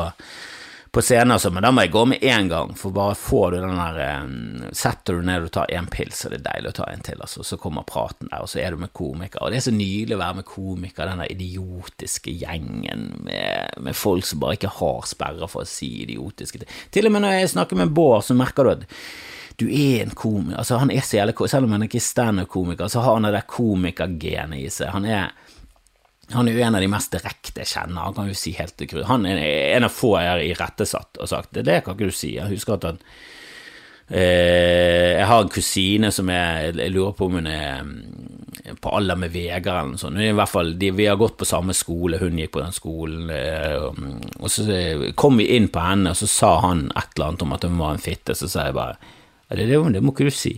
på 0.94 1.02
scenen, 1.02 1.32
altså, 1.34 1.50
men 1.50 1.64
da 1.66 1.72
må 1.74 1.82
jeg 1.82 1.90
gå 1.90 2.04
med 2.06 2.22
én 2.22 2.46
gang, 2.48 2.70
for 2.78 2.94
bare 2.94 3.16
får 3.18 3.54
du 3.54 3.56
den 3.64 3.78
der 3.80 3.96
um, 4.22 4.66
Setter 4.74 5.18
du 5.18 5.26
ned 5.26 5.48
og 5.48 5.50
tar 5.56 5.72
én 5.74 5.88
pils, 5.90 6.20
så 6.22 6.30
det 6.30 6.38
er 6.38 6.44
deilig 6.46 6.70
å 6.70 6.76
ta 6.78 6.86
en 6.92 7.02
til, 7.02 7.18
altså. 7.18 7.42
Så 7.46 7.58
kommer 7.58 7.86
praten 7.88 8.30
der, 8.30 8.44
og 8.44 8.50
så 8.52 8.60
er 8.62 8.74
du 8.74 8.84
med 8.84 8.92
komikere. 8.94 9.42
Og 9.42 9.50
det 9.50 9.58
er 9.58 9.66
så 9.66 9.74
nydelig 9.74 10.14
å 10.14 10.22
være 10.22 10.38
med 10.38 10.48
komikere, 10.48 11.10
den 11.10 11.24
der 11.24 11.34
idiotiske 11.34 12.36
gjengen 12.38 13.06
med, 13.26 13.74
med, 13.82 13.98
folk 13.98 14.26
som 14.28 14.42
bare 14.44 14.58
ikke 14.60 14.74
har 14.78 15.10
sperrer 15.10 15.50
for 15.50 15.66
å 15.66 15.68
si 15.68 15.90
idiotiske 16.04 16.62
ting. 16.62 16.74
Til 16.94 17.10
og 17.10 17.16
med 17.16 17.26
når 17.26 17.38
jeg 17.40 17.54
snakker 17.56 17.82
med 17.82 17.94
Bård, 17.94 18.22
så 18.26 18.38
merker 18.38 18.66
du 18.66 18.74
at 18.76 18.88
du 19.58 19.66
er 19.70 20.04
en 20.04 20.14
komiker. 20.14 20.60
Altså, 20.62 20.78
han 20.82 20.90
er 20.90 21.02
så 21.06 21.20
jævlig 21.20 21.34
Selv 21.50 21.66
om 21.66 21.74
han 21.74 21.86
ikke 21.86 21.98
er 21.98 22.06
standup-komiker, 22.06 22.90
så 22.90 23.02
har 23.02 23.18
han 23.18 23.26
det 23.26 23.34
der 23.34 23.50
komikergenet 23.50 24.62
i 24.62 24.70
seg. 24.70 24.94
Han 24.94 25.06
er 25.06 25.34
han 26.32 26.48
er 26.48 26.56
jo 26.56 26.64
en 26.64 26.78
av 26.78 26.82
de 26.82 26.88
mest 26.88 27.12
direkte 27.12 27.62
jeg 27.62 27.72
kjenner. 27.74 28.06
Han 28.06 28.16
kan 28.16 28.28
jo 28.30 28.38
si 28.38 28.54
helt 28.56 28.76
til 28.80 29.04
Han 29.10 29.26
er 29.28 29.40
en 29.76 29.86
av 29.86 29.92
få 29.92 30.16
jeg 30.18 30.30
har 30.30 30.42
irettesatt 30.42 31.20
og 31.20 31.30
sagt 31.30 31.52
det, 31.52 31.66
det 31.68 31.82
kan 31.84 31.96
ikke 31.96 32.08
du 32.10 32.16
si. 32.16 32.34
Jeg 32.38 32.48
husker 32.54 32.78
at 32.78 32.86
han 32.88 33.00
eh, 34.08 35.20
Jeg 35.20 35.26
har 35.28 35.44
en 35.44 35.52
kusine 35.52 36.10
som 36.14 36.30
jeg, 36.32 36.72
jeg 36.78 36.94
lurer 36.94 37.16
på 37.18 37.28
om 37.28 37.38
hun 37.40 37.50
er 37.50 37.82
mm, 37.84 38.78
på 38.80 38.94
alder 38.96 39.20
med 39.20 39.34
Vegard 39.34 39.82
eller 39.82 39.92
noe 39.92 40.00
sånt. 40.00 40.22
I 40.22 40.32
hvert 40.32 40.52
fall, 40.54 40.72
de, 40.80 40.92
Vi 40.96 41.08
har 41.10 41.20
gått 41.20 41.36
på 41.40 41.48
samme 41.48 41.76
skole, 41.76 42.22
hun 42.22 42.40
gikk 42.40 42.54
på 42.56 42.64
den 42.64 42.76
skolen. 42.76 43.28
Eh, 43.34 43.90
og 44.40 44.48
så 44.52 44.64
kom 45.20 45.42
vi 45.42 45.50
inn 45.58 45.68
på 45.68 45.84
henne, 45.84 46.14
og 46.14 46.22
så 46.22 46.30
sa 46.30 46.54
han 46.64 46.86
et 46.94 47.18
eller 47.18 47.32
annet 47.34 47.44
om 47.44 47.56
at 47.58 47.68
hun 47.68 47.80
var 47.82 47.94
en 47.94 48.06
fitte. 48.06 48.36
Så 48.38 48.48
sa 48.48 48.70
jeg 48.70 48.78
bare 48.80 48.96
det, 49.52 49.68
det, 49.68 49.76
det 49.92 50.02
må 50.02 50.14
ikke 50.14 50.32
du 50.32 50.34
si. 50.34 50.56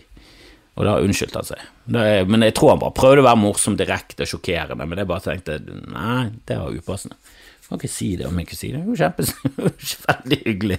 Og 0.77 0.85
da 0.85 0.99
unnskyldte 1.01 1.41
han 1.41 1.49
seg. 1.49 1.67
Er, 1.97 2.27
men 2.29 2.45
jeg 2.45 2.55
tror 2.57 2.75
han 2.75 2.83
bare 2.83 2.97
prøvde 2.97 3.23
å 3.23 3.27
være 3.27 3.41
morsom, 3.41 3.79
direkte, 3.81 4.27
og 4.27 4.31
sjokkerende, 4.35 4.85
men 4.85 5.01
jeg 5.01 5.09
bare 5.09 5.25
tenkte 5.25 5.59
nei, 5.65 6.29
det 6.49 6.59
var 6.61 6.77
upassende. 6.77 7.17
Jeg 7.57 7.71
kan 7.71 7.81
ikke 7.81 7.95
si 7.97 8.09
det 8.21 8.27
om 8.29 8.37
jeg 8.39 8.47
ikke 8.47 8.59
sier 8.61 8.77
det. 8.77 8.85
Hun 8.87 8.99
kjempes 9.01 9.33
veldig 10.07 10.41
hyggelig. 10.45 10.79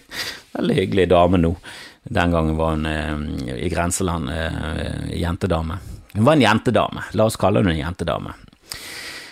Veldig 0.54 0.76
hyggelig 0.78 1.08
dame 1.12 1.40
nå. 1.42 1.52
Den 2.08 2.36
gangen 2.36 2.60
var 2.60 2.78
hun 2.78 2.86
eh, 2.88 3.58
i 3.58 3.72
grenseland 3.74 4.30
eh, 4.32 5.18
jentedame. 5.18 5.82
Hun 6.14 6.24
var 6.24 6.38
en 6.38 6.46
jentedame, 6.46 7.04
la 7.18 7.28
oss 7.28 7.36
kalle 7.38 7.60
henne 7.60 7.74
en 7.76 7.82
jentedame. 7.82 8.38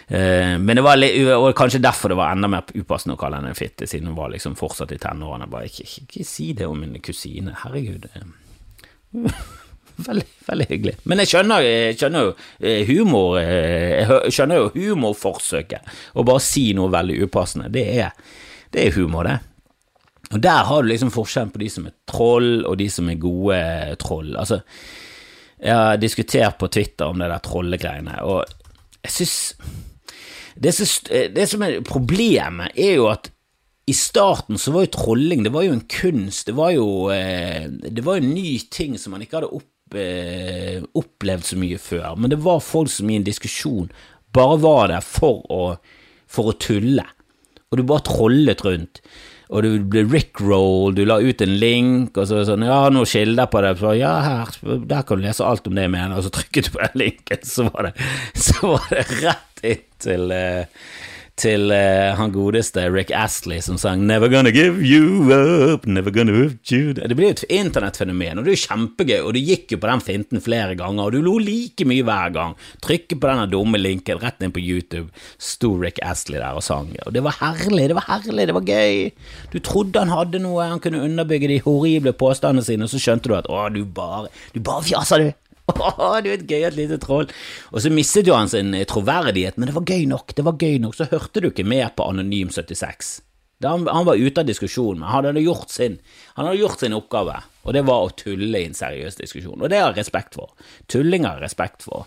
Eh, 0.08 0.58
men 0.60 0.76
det 0.76 0.84
var 0.86 1.00
litt, 1.00 1.16
og 1.38 1.48
kanskje 1.58 1.82
derfor 1.86 2.12
det 2.12 2.18
var 2.20 2.34
enda 2.34 2.50
mer 2.52 2.68
upassende 2.76 3.16
å 3.16 3.22
kalle 3.22 3.40
henne 3.40 3.54
en 3.54 3.58
fitte, 3.58 3.88
siden 3.88 4.12
hun 4.12 4.18
var 4.20 4.34
liksom 4.34 4.58
fortsatt 4.60 4.92
i 4.92 5.00
tenårene. 5.02 5.48
Bare 5.50 5.70
ikke, 5.70 5.86
ikke, 5.88 6.08
ikke 6.10 6.28
si 6.28 6.52
det 6.58 6.68
om 6.68 6.82
min 6.82 7.00
kusine, 7.06 7.56
herregud. 7.64 8.10
Veldig, 10.08 10.26
veldig 10.44 10.66
hyggelig. 10.70 10.94
Men 11.08 11.22
jeg 11.22 11.32
skjønner, 11.32 11.64
jeg 11.64 11.98
skjønner 12.00 12.26
jo 12.26 12.32
eh, 12.60 12.90
humor 12.90 13.38
eh, 13.40 14.02
Jeg 14.04 14.34
skjønner 14.36 14.60
jo 14.60 14.72
humorforsøket. 14.74 15.94
Å 16.12 16.26
bare 16.28 16.44
si 16.44 16.66
noe 16.76 16.92
veldig 16.92 17.22
upassende, 17.24 17.70
det 17.72 17.86
er 18.04 18.12
Det 18.74 18.84
er 18.84 18.98
humor, 18.98 19.24
det. 19.24 19.38
Og 20.34 20.42
der 20.42 20.68
har 20.68 20.84
du 20.84 20.90
liksom 20.90 21.14
forskjellen 21.14 21.54
på 21.54 21.62
de 21.62 21.70
som 21.72 21.88
er 21.88 21.96
troll, 22.10 22.66
og 22.68 22.76
de 22.82 22.90
som 22.92 23.08
er 23.10 23.22
gode 23.22 23.60
troll. 24.02 24.34
Altså, 24.36 24.60
jeg 25.62 25.72
har 25.72 26.02
diskutert 26.02 26.58
på 26.60 26.68
Twitter 26.68 27.08
om 27.08 27.22
det 27.22 27.30
der 27.32 27.44
trollegreiene, 27.46 28.18
og 28.28 28.44
jeg 29.06 29.14
syns 29.14 29.38
det, 30.56 30.72
det, 31.36 31.46
som 31.52 31.64
er 31.66 31.82
problemet, 31.86 32.76
er 32.80 32.98
jo 32.98 33.08
at 33.12 33.30
i 33.86 33.94
starten 33.94 34.58
så 34.58 34.72
var 34.74 34.86
jo 34.86 34.94
trolling 34.96 35.44
det 35.46 35.52
var 35.54 35.66
jo 35.68 35.76
en 35.76 35.86
kunst, 35.92 36.48
det 36.48 36.56
var 36.58 36.72
jo, 36.74 36.88
eh, 37.14 37.68
det 37.70 38.04
var 38.06 38.18
en 38.18 38.32
ny 38.34 38.58
ting 38.72 38.96
som 38.98 39.14
man 39.14 39.22
ikke 39.22 39.42
hadde 39.42 39.52
opp, 39.54 39.68
eh, 39.94 40.82
opplevd 40.98 41.46
så 41.52 41.60
mye 41.62 41.78
før. 41.82 42.16
Men 42.18 42.34
det 42.34 42.42
var 42.44 42.64
folk 42.64 42.92
som 42.92 43.12
i 43.12 43.20
en 43.20 43.28
diskusjon 43.28 43.92
bare 44.36 44.58
var 44.64 44.90
der 44.92 45.06
for 45.06 45.46
å, 45.54 45.62
for 46.28 46.52
å 46.52 46.58
tulle, 46.60 47.06
og 47.70 47.80
du 47.80 47.86
bare 47.88 48.08
trollet 48.08 48.64
rundt 48.66 49.02
og 49.54 49.62
du 49.62 49.74
ble 49.92 50.02
rickroll, 50.10 50.96
du 50.98 51.04
la 51.06 51.20
ut 51.22 51.42
en 51.46 51.56
link, 51.62 52.18
og 52.18 52.26
så 52.30 52.42
sånn 52.48 52.66
Ja, 52.66 52.80
noen 52.94 53.10
kilder 53.10 53.50
på 53.52 53.62
det. 53.62 53.76
Så, 53.78 53.92
ja, 54.00 54.14
her, 54.26 54.54
der 54.90 55.06
kan 55.06 55.22
du 55.22 55.26
lese 55.26 55.46
alt 55.46 55.68
om 55.70 55.78
det 55.78 55.86
jeg 55.86 55.94
mener. 55.94 56.18
Og 56.18 56.26
så 56.26 56.34
trykket 56.34 56.70
du 56.70 56.72
på 56.74 56.82
den 56.82 57.02
linken, 57.04 57.44
så 57.46 57.68
var 57.70 57.90
det, 57.90 58.08
så 58.48 58.74
var 58.74 58.88
det 58.90 59.04
rett 59.22 59.66
inn 59.70 59.84
til 60.06 60.34
uh, 60.34 60.88
til 61.40 61.68
uh, 61.68 62.16
han 62.16 62.32
godeste 62.32 62.86
Rick 62.92 63.12
Astley 63.12 63.60
som 63.64 63.78
sang 63.78 64.06
'Never 64.08 64.32
Gonna 64.32 64.52
Give 64.56 64.80
You 64.80 65.28
Up', 65.32 65.88
'Never 65.88 66.12
Gonna 66.12 66.32
give 66.32 66.58
You' 66.72 66.94
Det 66.94 67.16
blir 67.16 67.28
jo 67.28 67.36
et 67.36 67.44
internettfenomen, 67.50 68.40
og 68.40 68.46
det 68.46 68.54
er 68.54 68.56
jo 68.56 68.68
kjempegøy, 68.68 69.20
og 69.20 69.34
du 69.36 69.40
gikk 69.40 69.72
jo 69.72 69.78
på 69.78 69.90
den 69.92 70.02
finten 70.02 70.42
flere 70.42 70.76
ganger, 70.76 71.04
og 71.04 71.12
du 71.12 71.22
lo 71.22 71.38
like 71.38 71.86
mye 71.86 72.04
hver 72.04 72.32
gang. 72.34 72.56
Trykket 72.82 73.20
på 73.20 73.28
denne 73.28 73.52
dumme 73.52 73.78
linken 73.78 74.22
rett 74.24 74.42
inn 74.42 74.56
på 74.56 74.64
YouTube, 74.64 75.10
sto 75.38 75.76
Rick 75.76 76.00
Astley 76.02 76.40
der 76.40 76.56
og 76.56 76.64
sang, 76.64 76.96
og 77.06 77.14
det 77.14 77.24
var 77.24 77.38
herlig, 77.42 77.90
det 77.92 77.96
var 78.00 78.08
herlig, 78.08 78.48
det 78.48 78.56
var 78.56 78.68
gøy. 78.72 79.12
Du 79.52 79.60
trodde 79.60 80.00
han 80.00 80.14
hadde 80.16 80.40
noe, 80.40 80.64
han 80.64 80.80
kunne 80.80 81.04
underbygge 81.04 81.52
de 81.52 81.62
horrible 81.68 82.14
påstandene 82.14 82.64
sine, 82.64 82.88
og 82.88 82.90
så 82.90 83.02
skjønte 83.02 83.30
du 83.30 83.36
at 83.36 83.50
å, 83.52 83.68
du 83.70 83.84
bare, 83.84 84.32
du 84.56 84.62
bare 84.64 84.88
fjaser, 84.88 85.20
du. 85.20 85.45
Åh, 85.76 86.18
du 86.22 86.30
er 86.30 86.38
et 86.38 86.48
gøyalt 86.50 86.78
lite 86.78 87.00
troll. 87.02 87.30
Og 87.74 87.82
så 87.82 87.92
mistet 87.94 88.30
jo 88.30 88.38
han 88.38 88.52
sin 88.52 88.74
eh, 88.78 88.86
troverdighet, 88.90 89.58
men 89.58 89.70
det 89.70 89.78
var 89.78 89.88
gøy 89.90 90.06
nok, 90.12 90.36
det 90.38 90.46
var 90.46 90.60
gøy 90.62 90.78
nok. 90.84 90.98
Så 90.98 91.10
hørte 91.12 91.42
du 91.42 91.50
ikke 91.50 91.68
mer 91.68 91.90
på 91.96 92.06
Anonym 92.06 92.52
76. 92.54 93.16
Han, 93.64 93.88
han, 93.88 94.06
var 94.06 94.20
ute 94.20 94.44
av 94.44 94.48
diskusjonen, 94.50 95.00
men 95.02 95.10
han 95.10 95.26
hadde 95.30 95.42
gjort 95.42 95.72
sin, 95.72 95.96
han 96.36 96.50
hadde 96.50 96.60
gjort 96.60 96.82
sin 96.84 96.94
oppgave, 96.94 97.38
og 97.64 97.74
det 97.74 97.86
var 97.88 98.04
å 98.04 98.12
tulle 98.20 98.60
i 98.60 98.68
en 98.68 98.76
seriøs 98.78 99.16
diskusjon. 99.18 99.62
Og 99.62 99.72
det 99.72 99.80
har 99.80 99.94
jeg 99.94 100.04
respekt 100.04 100.36
for. 100.38 100.52
Tulling 100.92 101.26
har 101.26 101.40
jeg 101.40 101.48
respekt 101.48 101.88
for. 101.88 102.06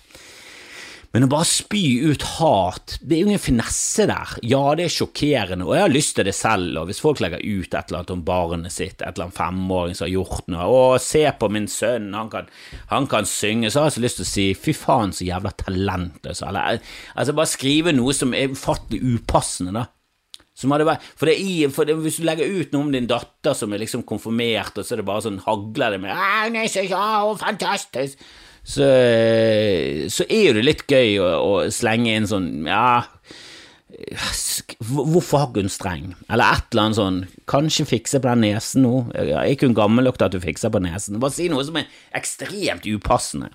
Men 1.14 1.24
å 1.24 1.28
bare 1.32 1.48
spy 1.48 1.82
ut 2.04 2.24
hat, 2.36 2.98
det 3.00 3.16
er 3.16 3.22
jo 3.22 3.28
ingen 3.30 3.40
finesse 3.40 4.04
der. 4.10 4.34
Ja, 4.44 4.60
det 4.76 4.84
er 4.84 4.92
sjokkerende, 4.92 5.64
og 5.64 5.72
jeg 5.72 5.86
har 5.86 5.92
lyst 5.92 6.14
til 6.18 6.26
det 6.28 6.34
selv, 6.36 6.74
og 6.76 6.90
hvis 6.90 7.00
folk 7.00 7.22
legger 7.24 7.40
ut 7.40 7.72
et 7.72 7.88
eller 7.88 8.02
annet 8.02 8.12
om 8.12 8.24
barnet 8.26 8.74
sitt, 8.74 9.00
et 9.00 9.06
eller 9.14 9.30
annet 9.30 9.38
femåring 9.38 9.96
som 9.96 10.04
har 10.04 10.12
gjort 10.12 10.50
noe, 10.52 10.66
å, 10.68 10.82
se 11.00 11.22
på 11.40 11.48
min 11.54 11.68
sønn, 11.72 12.10
han 12.12 12.28
kan, 12.32 12.50
han 12.90 13.08
kan 13.08 13.28
synge, 13.28 13.70
så 13.72 13.80
har 13.80 13.88
jeg 13.88 13.96
så 13.96 14.02
lyst 14.04 14.20
til 14.20 14.26
å 14.26 14.32
si 14.34 14.44
fy 14.66 14.74
faen, 14.76 15.14
så 15.16 15.24
jævla 15.24 15.54
talentløs, 15.62 16.42
eller 16.44 16.82
altså 17.14 17.36
bare 17.38 17.52
skrive 17.54 17.94
noe 17.96 18.12
som 18.16 18.36
er 18.36 18.52
ufattelig 18.52 19.00
upassende, 19.16 19.72
da. 19.80 19.88
Vært, 20.58 21.04
for, 21.14 21.30
i, 21.30 21.68
for 21.70 21.86
det, 21.86 21.94
Hvis 22.02 22.16
du 22.18 22.24
legger 22.26 22.50
ut 22.50 22.72
noe 22.74 22.88
om 22.88 22.88
din 22.90 23.06
datter 23.06 23.54
som 23.54 23.70
er 23.70 23.78
liksom 23.78 24.02
konfirmert, 24.02 24.74
og 24.74 24.82
så 24.82 24.96
er 24.96 25.00
det 25.00 25.06
bare 25.06 25.22
sånn 25.28 25.38
hagler 25.44 25.94
det 25.94 26.00
med 26.02 26.10
'Hun 26.10 26.56
er 26.58 26.66
så 26.66 26.82
ja, 26.82 27.30
fantastisk', 27.38 28.18
så, 28.68 28.88
så 30.12 30.26
er 30.28 30.58
det 30.58 30.64
litt 30.66 30.82
gøy 30.90 31.14
å, 31.24 31.28
å 31.40 31.52
slenge 31.72 32.16
inn 32.18 32.28
sånn 32.28 32.66
Ja, 32.68 33.06
hvorfor 33.88 35.40
har 35.40 35.46
ikke 35.48 35.64
hun 35.64 35.72
streng? 35.72 36.10
Eller 36.28 36.58
et 36.58 36.74
eller 36.74 36.84
annet 36.84 36.98
sånn 36.98 37.22
Kanskje 37.48 37.88
fikse 37.88 38.20
på 38.20 38.28
den 38.28 38.44
nesen 38.44 38.84
nå? 38.84 39.06
Er 39.16 39.48
ikke 39.48 39.70
hun 39.70 39.78
gammel 39.78 40.04
nok 40.08 40.20
til 40.20 40.28
at 40.28 40.36
du 40.36 40.42
fikser 40.42 40.72
på 40.74 40.82
nesen? 40.84 41.16
Bare 41.22 41.34
si 41.34 41.48
noe 41.48 41.64
som 41.64 41.80
er 41.80 41.88
ekstremt 42.18 42.84
upassende. 42.92 43.50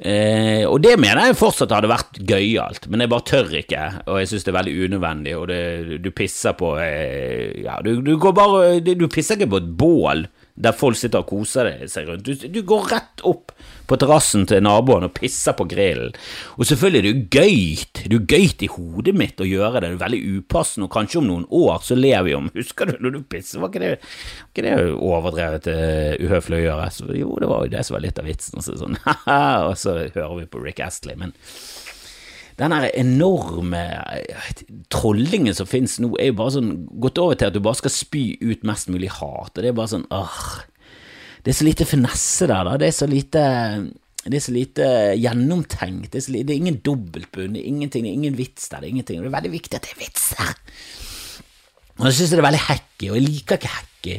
Eh, 0.00 0.64
og 0.64 0.78
det 0.80 0.94
mener 0.96 1.28
jeg 1.28 1.36
fortsatt 1.36 1.74
hadde 1.76 1.90
vært 1.90 2.22
gøyalt, 2.24 2.86
men 2.88 3.02
jeg 3.04 3.10
bare 3.12 3.26
tør 3.28 3.50
ikke, 3.58 3.82
og 4.08 4.16
jeg 4.16 4.30
synes 4.30 4.46
det 4.46 4.52
er 4.52 4.56
veldig 4.56 4.76
unødvendig, 4.86 5.34
og 5.36 5.42
det, 5.50 5.58
du 6.00 6.08
pisser 6.16 6.54
på 6.56 6.70
eh, 6.80 7.60
Ja, 7.66 7.74
du, 7.84 7.98
du, 8.00 8.14
går 8.16 8.32
bare 8.32 8.78
Du 8.80 9.04
pisser 9.12 9.36
ikke 9.36 9.50
på 9.52 9.60
et 9.60 9.68
bål 9.82 10.24
der 10.54 10.76
folk 10.76 10.98
sitter 10.98 11.22
og 11.22 11.30
koser 11.30 11.70
seg 11.90 12.08
rundt. 12.08 12.26
Du, 12.26 12.48
du 12.48 12.60
går 12.66 12.90
rett 12.92 13.24
opp 13.26 13.54
på 13.90 13.98
terrassen 13.98 14.46
til 14.46 14.62
naboen 14.62 15.08
og 15.08 15.14
pisser 15.16 15.56
på 15.58 15.66
grillen. 15.70 16.14
Og 16.56 16.68
selvfølgelig 16.68 17.00
er 17.00 17.06
det 17.08 17.40
gøyt, 17.40 18.02
det 18.04 18.18
er 18.18 18.26
gøyt 18.34 18.64
i 18.64 18.70
hodet 18.70 19.16
mitt 19.18 19.42
å 19.42 19.48
gjøre 19.48 19.80
det, 19.80 19.88
det 19.88 19.96
er 19.96 20.02
veldig 20.04 20.20
upassende, 20.38 20.86
og 20.86 20.94
kanskje 20.94 21.20
om 21.22 21.28
noen 21.30 21.46
år 21.48 21.82
så 21.86 21.98
ler 21.98 22.24
vi 22.26 22.36
om 22.38 22.50
Husker 22.60 22.90
du 22.90 23.02
når 23.02 23.16
du 23.16 23.20
pisser, 23.30 23.62
var 23.62 23.72
ikke 23.72 23.82
det, 23.82 23.92
var 24.00 24.52
ikke 24.52 24.66
det 24.66 24.76
overdrevet 24.94 25.70
uh, 25.70 26.26
uhøflig 26.26 26.60
å 26.60 26.64
gjøre? 26.66 26.90
Så, 26.94 27.10
jo, 27.18 27.34
det 27.42 27.50
var 27.50 27.66
jo 27.66 27.74
det 27.74 27.86
som 27.86 27.96
var 27.96 28.04
litt 28.06 28.20
av 28.20 28.28
vitsen, 28.30 28.64
så 28.64 28.76
sånn 28.78 28.98
og 29.70 29.74
så 29.80 29.96
hører 30.02 30.36
vi 30.42 30.50
på 30.50 30.62
Rick 30.62 30.82
Astley, 30.84 31.18
men 31.18 31.34
den 32.60 32.74
enorme 32.88 33.80
eh, 34.16 34.50
trollingen 34.92 35.56
som 35.56 35.68
finnes 35.68 35.98
nå, 36.02 36.12
er 36.20 36.30
jo 36.30 36.38
bare 36.40 36.56
sånn 36.58 36.74
gått 37.02 37.20
over 37.22 37.38
til 37.38 37.50
at 37.50 37.56
du 37.56 37.62
bare 37.64 37.80
skal 37.80 37.94
spy 37.94 38.24
ut 38.42 38.66
mest 38.68 38.90
mulig 38.92 39.12
hat, 39.16 39.54
og 39.54 39.60
det 39.60 39.70
er 39.70 39.78
bare 39.78 39.94
sånn 39.94 40.06
åh, 40.14 40.42
Det 41.40 41.54
er 41.54 41.56
så 41.56 41.64
lite 41.64 41.88
finesse 41.88 42.46
der, 42.50 42.64
da. 42.68 42.76
Det 42.76 42.90
er 42.90 42.96
så 42.96 43.08
lite 43.08 43.44
det 44.20 44.36
er 44.36 44.42
så 44.44 44.52
lite 44.52 44.86
gjennomtenkt. 45.16 46.10
Det 46.12 46.20
er, 46.20 46.32
lite, 46.34 46.46
det 46.50 46.52
er 46.52 46.60
ingen 46.60 46.80
dobbeltbunn, 46.84 47.54
det 47.56 47.62
er 47.62 47.68
ingenting, 47.70 48.04
det 48.04 48.10
er 48.10 48.18
ingen 48.18 48.36
vits 48.36 48.68
der. 48.68 48.82
Det 48.82 48.90
er 48.90 48.92
ingenting. 48.92 49.22
Det 49.22 49.30
er 49.30 49.36
veldig 49.38 49.52
viktig 49.54 49.78
at 49.78 49.86
det 49.86 49.94
er 49.94 50.02
vits 50.02 50.26
her. 50.36 50.52
Og 51.96 52.08
jeg 52.10 52.18
synes 52.18 52.34
det 52.34 52.40
er 52.42 52.48
veldig 52.50 52.64
hacky, 52.66 53.08
og 53.08 53.16
jeg 53.16 53.24
liker 53.24 53.56
ikke 53.56 53.72
hacky. 53.78 54.18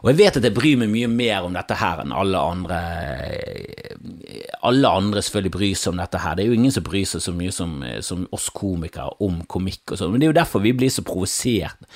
Og 0.00 0.10
jeg 0.10 0.18
vet 0.18 0.40
at 0.40 0.48
jeg 0.48 0.56
bryr 0.56 0.80
meg 0.80 0.90
mye 0.90 1.10
mer 1.12 1.46
om 1.46 1.54
dette 1.54 1.76
her 1.78 2.02
enn 2.02 2.14
alle 2.16 2.42
andre 2.42 2.80
Alle 4.64 4.88
andre 4.88 5.20
selvfølgelig 5.20 5.52
bryr 5.52 5.74
seg 5.76 5.92
om 5.92 6.00
dette 6.00 6.20
her. 6.22 6.36
Det 6.36 6.44
er 6.44 6.52
jo 6.52 6.56
ingen 6.56 6.72
som 6.72 6.84
bryr 6.86 7.08
seg 7.08 7.24
så 7.24 7.34
mye 7.36 7.52
som, 7.52 7.74
som 8.06 8.24
oss 8.32 8.48
komikere 8.54 9.12
om 9.24 9.42
komikk 9.50 9.92
og 9.92 10.00
sånn, 10.00 10.14
men 10.14 10.22
det 10.22 10.28
er 10.28 10.32
jo 10.32 10.40
derfor 10.40 10.64
vi 10.64 10.72
blir 10.76 10.92
så 10.92 11.04
provosert 11.04 11.90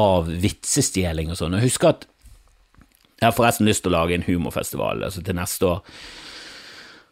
av 0.00 0.30
vitsestjeling 0.40 1.32
og 1.32 1.40
sånn. 1.40 1.58
Og 1.58 1.66
husk 1.66 1.84
at 1.88 2.06
jeg 3.20 3.28
har 3.28 3.36
forresten 3.36 3.68
lyst 3.68 3.84
til 3.84 3.92
å 3.92 3.98
lage 3.98 4.16
en 4.16 4.24
humorfestival 4.24 5.04
altså 5.04 5.20
til 5.24 5.36
neste 5.36 5.68
år 5.68 5.82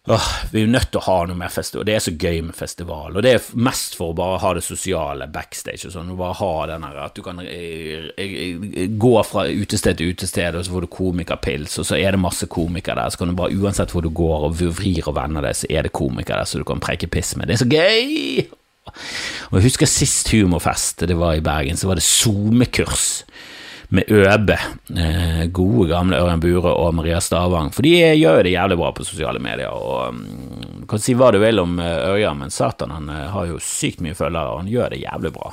Åh, 0.06 0.28
vi 0.50 0.60
er 0.60 0.64
jo 0.64 0.70
nødt 0.72 0.88
til 0.88 1.00
å 1.02 1.04
ha 1.04 1.16
noe 1.28 1.36
mer 1.36 1.50
festival. 1.52 1.84
Det 1.84 1.94
er 1.96 2.00
så 2.00 2.12
gøy 2.16 2.38
med 2.46 2.56
festival. 2.56 3.16
Og 3.16 3.24
det 3.24 3.32
er 3.34 3.48
mest 3.60 3.96
for 3.98 4.12
å 4.12 4.16
bare 4.16 4.38
ha 4.40 4.52
det 4.56 4.62
sosiale 4.64 5.26
backstage 5.32 5.88
og 5.88 5.92
sånn. 5.92 6.14
Bare 6.16 6.38
ha 6.38 6.52
den 6.70 6.86
her 6.86 7.00
at 7.02 7.18
du 7.18 7.20
kan 7.26 7.42
eh, 7.42 8.08
eh, 8.16 8.86
gå 8.88 9.12
fra 9.28 9.44
utested 9.50 9.98
til 9.98 10.14
utested, 10.14 10.56
og 10.56 10.64
så 10.64 10.72
får 10.76 10.86
du 10.86 10.90
komikerpils, 10.96 11.76
og 11.82 11.90
så 11.90 11.98
er 11.98 12.16
det 12.16 12.22
masse 12.22 12.48
komikere 12.48 13.02
der. 13.02 13.12
Så 13.12 13.20
kan 13.20 13.34
du 13.34 13.36
bare, 13.36 13.58
uansett 13.58 13.92
hvor 13.92 14.06
du 14.06 14.08
går 14.08 14.48
og 14.48 14.56
vrir 14.62 15.10
og 15.10 15.18
vender 15.18 15.44
deg, 15.44 15.60
så 15.60 15.68
er 15.68 15.84
det 15.84 15.96
komikere 15.98 16.40
der 16.40 16.48
så 16.48 16.62
du 16.62 16.66
kan 16.68 16.80
preike 16.84 17.10
piss 17.12 17.34
med. 17.36 17.50
Det 17.50 17.58
er 17.58 17.64
så 17.66 17.68
gøy! 17.68 18.48
Og 19.50 19.58
jeg 19.58 19.66
husker 19.66 19.90
sist 19.90 20.30
humorfest, 20.32 21.04
det 21.04 21.18
var 21.20 21.36
i 21.36 21.44
Bergen, 21.44 21.76
så 21.76 21.90
var 21.90 22.00
det 22.00 22.06
SoMe-kurs 22.06 23.08
med 23.88 24.04
Øbe, 24.12 24.58
eh, 24.96 25.46
gode 25.46 25.88
gamle 25.88 26.18
Ørjan 26.20 26.40
Bure 26.40 26.72
og 26.76 26.94
Maria 26.94 27.20
Stavang, 27.24 27.70
for 27.72 27.86
de 27.86 27.94
gjør 27.96 28.36
jo 28.36 28.44
det 28.44 28.52
jævlig 28.52 28.76
bra 28.76 28.90
på 28.92 29.06
sosiale 29.06 29.40
medier. 29.40 29.72
og 29.72 30.08
um, 30.12 30.84
kan 30.88 31.00
si 31.00 31.14
hva 31.16 31.30
du 31.32 31.40
vil 31.40 31.60
om 31.62 31.78
eh, 31.80 32.04
Ørjan, 32.12 32.38
men 32.42 32.52
satan, 32.52 32.92
han 32.92 33.08
eh, 33.08 33.28
har 33.32 33.48
jo 33.48 33.60
sykt 33.62 34.02
mye 34.04 34.16
følgere, 34.18 34.52
og 34.52 34.62
han 34.62 34.72
gjør 34.72 34.92
det 34.92 35.02
jævlig 35.06 35.32
bra. 35.32 35.52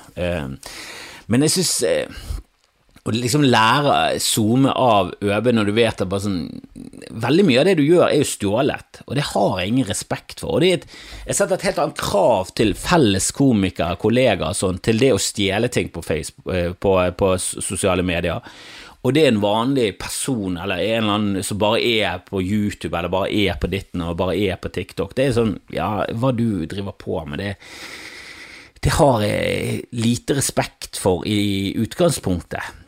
Men 1.28 1.42
jeg 1.42 1.56
synes 1.56 1.74
å 3.06 3.14
liksom 3.14 3.44
lære 3.46 4.18
zoome 4.24 4.72
av 4.74 5.12
øve 5.22 5.52
når 5.54 5.68
du 5.70 5.74
vet 5.78 6.02
at 6.02 6.14
sånn 6.24 6.40
Veldig 7.16 7.44
mye 7.46 7.60
av 7.62 7.68
det 7.68 7.76
du 7.78 7.84
gjør, 7.86 8.08
er 8.10 8.18
jo 8.20 8.28
stjålet, 8.28 9.00
og 9.06 9.14
det 9.16 9.28
har 9.30 9.60
jeg 9.60 9.72
ingen 9.72 9.88
respekt 9.88 10.42
for. 10.42 10.58
Og 10.58 10.66
et, 10.66 10.88
Jeg 11.28 11.38
setter 11.38 11.56
et 11.56 11.66
helt 11.70 11.80
annet 11.80 12.02
krav 12.02 12.50
til 12.58 12.74
felles 12.76 13.30
komikere, 13.36 13.96
kollegaer, 14.02 14.50
og 14.50 14.58
sånn, 14.58 14.82
til 14.84 15.00
det 15.00 15.12
å 15.16 15.22
stjele 15.22 15.70
ting 15.72 15.92
på, 15.94 16.04
Facebook, 16.04 16.50
eh, 16.52 16.74
på, 16.74 16.96
på 17.16 17.30
sosiale 17.40 18.04
medier. 18.04 18.42
Og 19.06 19.14
det 19.14 19.24
er 19.24 19.32
en 19.32 19.44
vanlig 19.44 19.92
person 20.02 20.58
eller 20.58 20.82
en 20.82 21.04
eller 21.04 21.16
annen 21.16 21.46
som 21.46 21.60
bare 21.62 21.84
er 21.86 22.24
på 22.26 22.42
YouTube 22.42 22.98
eller 22.98 23.14
bare 23.14 23.30
er 23.30 23.60
på 23.62 23.70
ditten 23.70 24.02
og 24.02 24.18
bare 24.18 24.34
er 24.34 24.58
på 24.58 24.72
TikTok. 24.74 25.14
Det 25.16 25.28
er 25.28 25.36
sånn, 25.38 25.60
ja, 25.74 26.08
hva 26.10 26.34
du 26.36 26.66
driver 26.66 26.98
på 26.98 27.22
med, 27.30 27.44
det, 27.44 27.54
det 28.82 28.96
har 28.98 29.22
jeg 29.24 29.86
lite 29.94 30.40
respekt 30.42 30.98
for 31.02 31.22
i 31.30 31.76
utgangspunktet. 31.86 32.82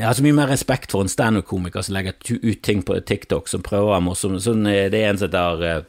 Jeg 0.00 0.08
har 0.08 0.16
så 0.16 0.22
mye 0.24 0.32
mer 0.32 0.48
respekt 0.48 0.94
for 0.94 1.04
en 1.04 1.10
standup-komiker 1.12 1.84
som 1.84 1.92
legger 1.92 2.14
ut 2.32 2.62
ting 2.64 2.80
på 2.88 2.94
TikTok 3.04 3.50
som 3.52 3.60
prøver 3.60 3.84
å 3.84 3.90
være 3.90 4.04
morsom. 4.06 4.38
Sånn, 4.40 4.62
eh, 4.64 4.86
det 4.88 5.02
er 5.02 5.10
en 5.10 5.18
som 5.20 5.28
heter 5.28 5.64
eh, 5.68 5.82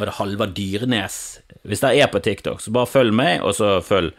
Var 0.00 0.08
det 0.08 0.14
Halvard 0.16 0.54
Dyrenes? 0.56 1.18
Hvis 1.62 1.84
det 1.84 1.92
er 1.94 2.08
på 2.10 2.18
TikTok, 2.24 2.58
så 2.58 2.72
bare 2.74 2.90
følg 2.90 3.14
meg, 3.14 3.44
og 3.46 3.54
så 3.54 3.76
følg 3.86 4.10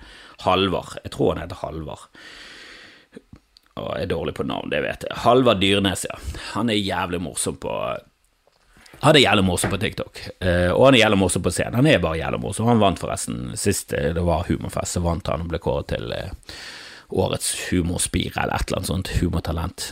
Halvard. 0.45 0.95
Jeg 1.03 1.11
tror 1.11 1.33
han 1.33 1.43
heter 1.43 1.59
Halvard. 1.59 2.05
Og 3.81 3.89
er 3.97 4.07
dårlig 4.07 4.37
på 4.37 4.45
navn, 4.47 4.71
det 4.71 4.79
vet 4.85 5.03
jeg. 5.09 5.19
Halvard 5.25 5.59
Dyrenes, 5.59 6.05
ja. 6.07 6.15
Han 6.53 6.71
er 6.71 6.79
jævlig 6.79 7.19
morsom 7.25 7.59
på 7.59 7.75
han 9.01 9.17
er 9.17 9.23
jævlig 9.23 9.43
morsom 9.47 9.71
på 9.73 9.79
TikTok, 9.81 10.19
uh, 10.45 10.75
og 10.75 10.83
han 10.85 10.93
er 10.93 10.99
jævlig 10.99 11.17
morsom 11.17 11.41
på 11.41 11.49
scenen. 11.49 11.79
Han 11.79 11.87
er 11.89 12.03
bare 12.03 12.19
jævlig 12.19 12.39
morsom. 12.43 12.67
Han 12.69 12.83
vant 12.83 12.99
forresten 13.01 13.55
sist 13.57 13.95
det 13.95 14.21
var 14.21 14.45
Humorfest, 14.45 14.93
så 14.93 15.01
vant 15.01 15.31
han 15.31 15.41
og 15.41 15.49
ble 15.49 15.57
kåret 15.63 15.89
til 15.89 16.13
årets 17.11 17.53
humorspire 17.69 18.43
eller 18.43 18.55
et 18.55 18.69
eller 18.69 18.81
annet 18.81 18.91
sånt 18.91 19.13
humortalent. 19.19 19.91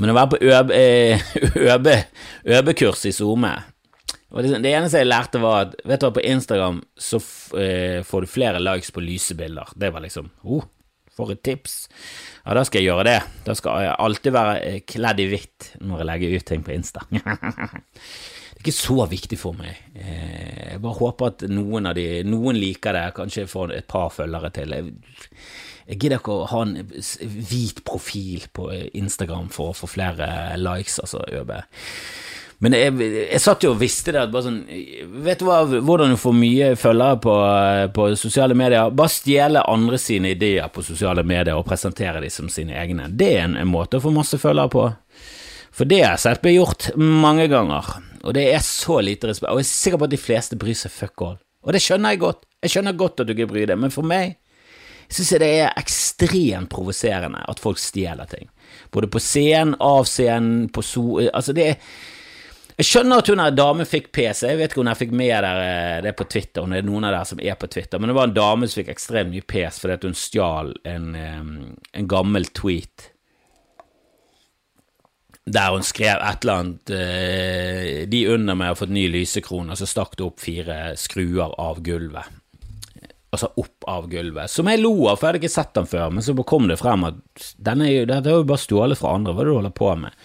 Men 0.00 0.12
å 0.12 0.16
være 0.16 0.32
på 0.32 0.40
øbe, 0.48 0.76
eh, 0.76 2.00
øbekurs 2.58 3.04
i 3.10 3.12
SoMe 3.12 3.52
liksom, 4.38 4.62
Det 4.62 4.72
eneste 4.72 5.02
jeg 5.02 5.10
lærte, 5.10 5.42
var 5.42 5.66
at 5.66 5.78
vet 5.84 6.00
du 6.00 6.06
hva, 6.06 6.14
på 6.16 6.26
Instagram 6.26 6.82
så 6.96 7.20
eh, 7.58 8.00
får 8.06 8.24
du 8.24 8.30
flere 8.30 8.62
likes 8.62 8.92
på 8.94 9.04
lysebilder. 9.04 9.74
Det 9.76 9.92
var 9.92 10.04
liksom 10.04 10.30
oh, 10.44 10.64
for 11.16 11.34
et 11.34 11.42
tips. 11.44 11.84
Ja, 12.44 12.54
da 12.56 12.64
skal 12.66 12.82
jeg 12.82 12.90
gjøre 12.90 13.06
det. 13.10 13.18
Da 13.46 13.56
skal 13.58 13.84
jeg 13.84 13.96
alltid 14.06 14.36
være 14.36 14.58
eh, 14.64 14.82
kledd 14.88 15.22
i 15.22 15.30
hvitt 15.30 15.72
når 15.82 16.02
jeg 16.02 16.10
legger 16.12 16.36
ut 16.36 16.50
ting 16.52 16.66
på 16.66 16.74
Insta. 16.76 17.04
det 17.10 17.20
er 17.26 18.62
ikke 18.62 18.76
så 18.76 19.04
viktig 19.10 19.40
for 19.40 19.58
meg. 19.58 19.82
Eh, 19.96 20.70
jeg 20.74 20.84
bare 20.84 21.00
håper 21.00 21.34
at 21.34 21.48
noen 21.50 21.90
av 21.90 21.98
de 21.98 22.06
Noen 22.28 22.58
liker 22.60 22.96
det, 22.96 23.08
kanskje 23.18 23.48
får 23.50 23.76
et 23.76 23.90
par 23.90 24.12
følgere 24.14 24.52
til. 24.54 24.76
Jeg, 24.76 24.94
jeg 25.86 25.98
gidder 25.98 26.20
ikke 26.20 26.34
å 26.34 26.48
ha 26.50 26.64
en 26.66 26.76
hvit 26.82 27.84
profil 27.86 28.44
på 28.54 28.68
Instagram 28.98 29.48
for 29.54 29.72
å 29.72 29.78
få 29.78 29.88
flere 29.90 30.28
likes, 30.60 31.00
altså, 31.02 31.22
ØB. 31.30 31.56
Men 32.60 32.74
jeg, 32.76 32.92
jeg, 33.00 33.40
satt 33.40 33.64
jo 33.64 33.70
og 33.72 33.78
visste 33.80 34.12
det. 34.12 34.26
bare 34.32 34.44
sånn, 34.44 34.58
Vet 35.24 35.40
du 35.40 35.46
hva, 35.48 35.62
hvordan 35.64 36.12
du 36.12 36.18
får 36.20 36.34
mye 36.36 36.66
følgere 36.76 37.20
på, 37.24 37.36
på, 37.96 38.08
sosiale 38.20 38.56
medier? 38.58 38.92
Bare 38.92 39.12
stjele 39.14 39.62
andre 39.64 40.00
sine 40.00 40.34
ideer 40.34 40.68
på 40.72 40.84
sosiale 40.84 41.24
medier 41.24 41.56
og 41.56 41.64
presentere 41.68 42.20
dem 42.20 42.32
som 42.34 42.50
sine 42.52 42.76
egne. 42.76 43.08
Det 43.08 43.30
er 43.38 43.46
en, 43.46 43.56
en 43.62 43.70
måte 43.70 43.96
å 43.96 44.04
få 44.04 44.12
masse 44.12 44.36
følgere 44.40 44.72
på. 44.76 44.84
For 45.72 45.88
det 45.88 46.02
har 46.02 46.18
jeg 46.18 46.24
sett 46.26 46.44
bli 46.44 46.58
gjort 46.58 46.90
mange 47.00 47.46
ganger, 47.48 47.94
og 48.20 48.36
det 48.36 48.44
er 48.52 48.60
så 48.66 48.98
lite 49.00 49.30
respekt. 49.30 49.48
Og 49.54 49.62
jeg 49.62 49.68
er 49.70 49.72
sikker 49.72 50.02
på 50.02 50.10
at 50.10 50.12
de 50.12 50.20
fleste 50.20 50.60
bryr 50.60 50.76
seg 50.76 50.92
fuck 50.92 51.24
all. 51.24 51.40
Og 51.64 51.72
det 51.72 51.80
skjønner 51.84 52.12
jeg 52.12 52.24
godt. 52.26 52.44
Jeg 52.60 52.74
skjønner 52.74 53.00
godt 53.00 53.22
at 53.22 53.28
du 53.28 53.32
ikke 53.32 53.48
bryr 53.54 53.70
deg, 53.70 53.80
men 53.80 53.94
for 53.94 54.04
meg 54.04 54.36
syns 55.10 55.34
jeg 55.34 55.42
det 55.42 55.50
er 55.64 55.76
ekstremt 55.80 56.70
provoserende 56.70 57.42
at 57.50 57.60
folk 57.62 57.80
stjeler 57.82 58.30
ting. 58.30 58.48
Både 58.94 59.10
på 59.10 59.22
scenen, 59.22 59.76
av 59.82 60.06
scenen, 60.08 60.68
på 60.70 60.84
so... 60.86 61.04
Altså, 61.32 61.54
det 61.56 61.68
er 61.72 61.78
jeg 62.80 62.86
skjønner 62.88 63.20
at 63.20 63.28
hun 63.28 63.40
er 63.44 63.52
dame 63.52 63.84
fikk 63.84 64.06
PC, 64.08 64.46
jeg 64.46 64.56
vet 64.56 64.72
ikke 64.72 64.80
om 64.80 64.88
jeg 64.88 64.98
fikk 65.02 65.10
med 65.20 65.34
der, 65.44 65.58
eh, 65.66 65.96
det 66.06 66.14
på 66.16 66.24
Twitter, 66.32 66.62
om 66.62 66.72
det 66.72 66.78
er 66.80 66.86
noen 66.88 67.04
av 67.04 67.12
dere 67.12 67.28
som 67.28 67.42
er 67.44 67.58
på 67.60 67.68
Twitter, 67.68 68.00
men 68.00 68.08
det 68.08 68.14
var 68.16 68.30
en 68.30 68.36
dame 68.38 68.68
som 68.68 68.80
fikk 68.80 68.88
ekstremt 68.94 69.34
mye 69.34 69.44
PS 69.44 69.82
fordi 69.82 70.08
hun 70.08 70.16
stjal 70.16 70.72
en, 70.88 71.10
en, 71.18 72.06
gammel 72.08 72.48
tweet 72.56 73.10
der 75.44 75.74
hun 75.74 75.84
skrev 75.84 76.24
et 76.24 76.46
eller 76.46 76.62
annet 76.62 76.92
eh, 76.94 78.08
De 78.08 78.22
under 78.32 78.56
meg 78.56 78.72
har 78.72 78.80
fått 78.80 78.96
ny 78.96 79.04
lysekrone, 79.12 79.74
og 79.74 79.80
så 79.82 79.88
stakk 79.90 80.16
det 80.16 80.24
opp 80.24 80.40
fire 80.40 80.80
skruer 81.00 81.52
av 81.60 81.82
gulvet. 81.84 82.39
Altså 83.30 83.52
opp 83.62 83.84
av 83.86 84.08
gulvet. 84.10 84.50
Som 84.50 84.66
jeg 84.66 84.80
lo 84.82 84.90
av, 85.06 85.18
for 85.18 85.28
jeg 85.28 85.30
hadde 85.30 85.40
ikke 85.44 85.52
sett 85.52 85.74
den 85.76 85.86
før, 85.86 86.08
men 86.10 86.24
så 86.26 86.34
kom 86.42 86.64
det 86.66 86.80
frem 86.80 87.04
at 87.06 87.20
denne 87.62 87.86
er 87.86 88.00
jo, 88.00 88.08
dette 88.10 88.32
er 88.32 88.40
jo 88.40 88.48
bare 88.48 88.62
stjålet 88.64 88.98
fra 88.98 89.12
andre, 89.14 89.34
hva 89.36 89.44
er 89.44 89.46
det 89.46 89.52
du 89.52 89.58
holder 89.60 89.76
på 89.78 89.92
med? 90.00 90.16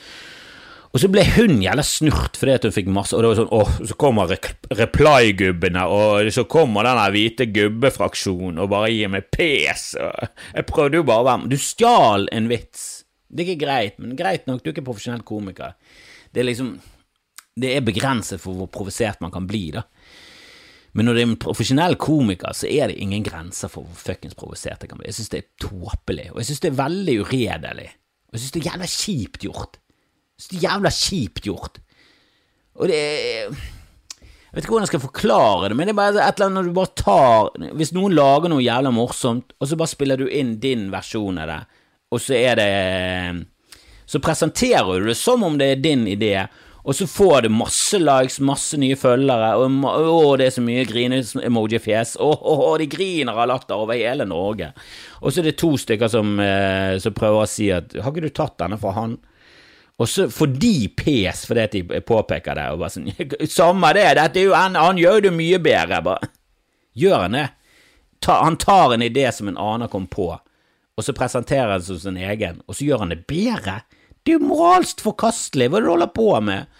Og 0.96 1.02
så 1.04 1.10
ble 1.12 1.26
hun 1.36 1.58
jævla 1.60 1.84
snurt 1.84 2.38
fordi 2.40 2.54
at 2.56 2.66
hun 2.66 2.72
fikk 2.72 2.88
masse 2.96 3.12
Og 3.18 3.20
det 3.20 3.28
var 3.28 3.40
sånn 3.42 3.50
åh, 3.58 3.72
så 3.90 3.98
kommer 4.00 4.32
reply-gubbene, 4.32 5.84
og 5.92 6.30
så 6.32 6.46
kommer 6.48 6.88
den 6.88 7.02
hvite 7.12 7.50
gubbefraksjonen 7.52 8.62
og 8.64 8.70
bare 8.72 8.94
gir 8.94 9.12
meg 9.12 9.28
pes. 9.36 9.90
Jeg 10.00 10.68
prøvde 10.70 11.02
jo 11.02 11.08
bare 11.08 11.26
å 11.26 11.28
være 11.28 11.42
med. 11.44 11.52
Du 11.52 11.60
stjal 11.60 12.30
en 12.32 12.48
vits. 12.48 12.86
Det 13.28 13.44
er 13.44 13.52
ikke 13.52 13.66
greit, 13.66 14.00
men 14.00 14.16
greit 14.16 14.48
nok, 14.48 14.64
du 14.64 14.70
er 14.70 14.78
ikke 14.78 14.88
profesjonell 14.88 15.26
komiker. 15.28 15.76
Det 16.32 16.42
er 16.42 16.48
liksom 16.48 16.78
Det 17.56 17.70
er 17.72 17.84
begrenset 17.88 18.42
for 18.44 18.56
hvor 18.56 18.68
provosert 18.72 19.22
man 19.24 19.32
kan 19.32 19.46
bli, 19.48 19.70
da. 19.76 19.86
Men 20.96 21.10
når 21.10 21.18
det 21.18 21.22
er 21.22 21.28
en 21.28 21.40
profesjonell 21.44 21.98
komiker, 22.00 22.56
så 22.56 22.70
er 22.72 22.88
det 22.88 23.02
ingen 23.04 23.24
grenser 23.26 23.72
for 23.72 23.84
hvor 23.84 24.00
fuckings 24.00 24.38
provosert 24.40 24.84
jeg 24.84 24.92
kan 24.92 25.02
bli. 25.02 25.10
Jeg 25.10 25.18
synes 25.18 25.32
det 25.34 25.42
er 25.42 25.50
tåpelig, 25.68 26.30
og 26.32 26.40
jeg 26.40 26.50
synes 26.50 26.62
det 26.64 26.70
er 26.70 26.78
veldig 26.78 27.16
uredelig. 27.26 27.88
Og 28.30 28.38
jeg 28.38 28.44
synes 28.44 28.54
det 28.56 28.62
er 28.62 28.70
jævla 28.70 28.88
kjipt 28.94 29.42
gjort. 29.44 29.80
Jeg 30.36 30.44
syns 30.44 30.52
det 30.54 30.60
er 30.60 30.68
jævla 30.70 30.94
kjipt 30.96 31.42
gjort. 31.50 31.82
Og 32.76 32.92
det 32.92 33.00
er 33.00 33.58
Jeg 34.56 34.62
vet 34.62 34.64
ikke 34.64 34.72
hvordan 34.72 34.86
jeg 34.86 34.94
skal 34.94 35.04
forklare 35.04 35.68
det, 35.68 35.76
men 35.76 35.90
det 35.90 35.92
er 35.92 35.98
bare 36.00 36.14
et 36.16 36.38
eller 36.38 36.46
annet 36.46 36.56
når 36.56 36.68
du 36.70 36.76
bare 36.78 36.96
tar 36.96 37.72
Hvis 37.76 37.92
noen 37.92 38.14
lager 38.16 38.52
noe 38.52 38.64
jævla 38.64 38.92
morsomt, 38.96 39.52
og 39.60 39.68
så 39.68 39.76
bare 39.76 39.92
spiller 39.92 40.22
du 40.22 40.30
inn 40.32 40.54
din 40.64 40.88
versjon 40.94 41.42
av 41.44 41.52
det, 41.52 41.58
og 42.16 42.24
så 42.24 42.38
er 42.40 42.62
det 42.62 42.70
Så 44.08 44.24
presenterer 44.24 44.96
du 44.96 45.10
det 45.10 45.18
som 45.20 45.44
om 45.44 45.58
det 45.60 45.74
er 45.74 45.84
din 45.84 46.08
idé, 46.08 46.48
og 46.86 46.94
så 46.94 47.08
får 47.10 47.42
du 47.42 47.50
masse 47.50 47.98
likes, 47.98 48.38
masse 48.46 48.78
nye 48.78 48.96
følgere, 49.00 49.56
og 49.58 49.86
å, 49.90 50.36
det 50.38 50.46
er 50.46 50.54
så 50.54 50.62
mye 50.62 50.84
grine-emoji-fjes, 50.86 52.16
å, 52.22 52.34
de 52.78 52.86
griner 52.92 53.34
av 53.34 53.50
latter 53.50 53.82
over 53.82 53.98
hele 53.98 54.28
Norge. 54.30 54.70
Og 55.24 55.34
så 55.34 55.42
er 55.42 55.50
det 55.50 55.56
to 55.58 55.72
stykker 55.82 56.12
som, 56.14 56.36
eh, 56.40 57.00
som 57.02 57.16
prøver 57.18 57.42
å 57.42 57.50
si 57.50 57.72
at 57.74 57.96
har 57.98 58.14
ikke 58.14 58.28
du 58.28 58.36
tatt 58.38 58.60
denne 58.62 58.78
fra 58.78 58.94
han? 59.00 59.18
Og 59.98 60.12
så 60.12 60.28
får 60.30 60.54
de 60.60 60.76
pes 60.92 61.46
fordi 61.48 61.82
de 61.82 62.02
påpeker 62.06 62.58
det, 62.60 62.68
og 62.76 62.82
bare 62.84 62.94
sånn 62.94 63.10
Samme 63.58 63.94
det, 63.96 64.10
dette 64.20 64.42
er 64.42 64.50
jo 64.50 64.56
han, 64.58 64.78
han 64.78 65.00
gjør 65.00 65.26
det 65.26 65.34
mye 65.34 65.62
bedre. 65.64 66.02
Bare 66.06 66.34
Gjør 66.96 67.26
han 67.26 67.40
det? 67.40 67.48
Ta, 68.24 68.40
han 68.44 68.60
tar 68.62 68.94
en 68.94 69.04
idé 69.04 69.26
som 69.34 69.50
en 69.50 69.58
annen 69.60 69.90
kom 69.92 70.06
på, 70.12 70.30
og 70.38 71.04
så 71.04 71.16
presenterer 71.18 71.74
han 71.74 71.84
som 71.84 71.98
sin 72.00 72.22
egen, 72.22 72.62
og 72.70 72.78
så 72.78 72.86
gjør 72.88 73.04
han 73.04 73.12
det 73.12 73.24
bedre? 73.28 73.82
Det 74.26 74.34
er 74.34 74.40
jo 74.40 74.50
moralsk 74.50 75.04
forkastelig, 75.06 75.70
hva 75.70 75.78
er 75.78 75.84
det 75.84 75.90
du 75.90 75.94
holder 75.94 76.14
på 76.16 76.30
med? 76.42 76.72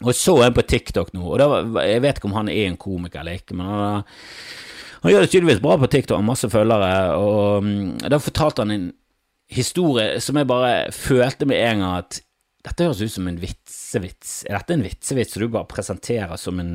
Og 0.00 0.14
så 0.16 0.36
en 0.44 0.54
på 0.56 0.64
TikTok 0.64 1.10
nå, 1.12 1.24
og 1.26 1.40
da, 1.42 1.48
jeg 1.84 2.04
vet 2.04 2.20
ikke 2.20 2.30
om 2.30 2.38
han 2.38 2.48
er 2.48 2.70
en 2.70 2.78
komiker 2.80 3.20
eller 3.20 3.40
ikke, 3.40 3.56
men 3.58 3.66
han, 3.68 4.06
han 5.02 5.12
gjør 5.12 5.26
det 5.26 5.32
tydeligvis 5.34 5.62
bra 5.64 5.76
på 5.80 5.90
TikTok, 5.92 6.16
har 6.16 6.28
masse 6.28 6.48
følgere, 6.52 6.94
og 7.18 7.66
mm, 7.66 7.82
da 8.08 8.22
fortalte 8.22 8.64
han 8.64 8.74
en 8.76 8.88
historie 9.50 10.20
som 10.22 10.38
jeg 10.38 10.48
bare 10.48 10.74
følte 10.94 11.48
med 11.50 11.60
en 11.66 11.82
gang 11.82 11.98
at 11.98 12.22
dette 12.60 12.84
høres 12.84 13.00
ut 13.00 13.12
som 13.14 13.28
en 13.28 13.38
vitsevits. 13.40 14.32
Er 14.46 14.58
dette 14.58 14.74
en 14.76 14.84
vitsevits 14.84 15.38
du 15.40 15.46
bare 15.48 15.68
presenterer 15.68 16.36
som 16.38 16.60
en 16.60 16.72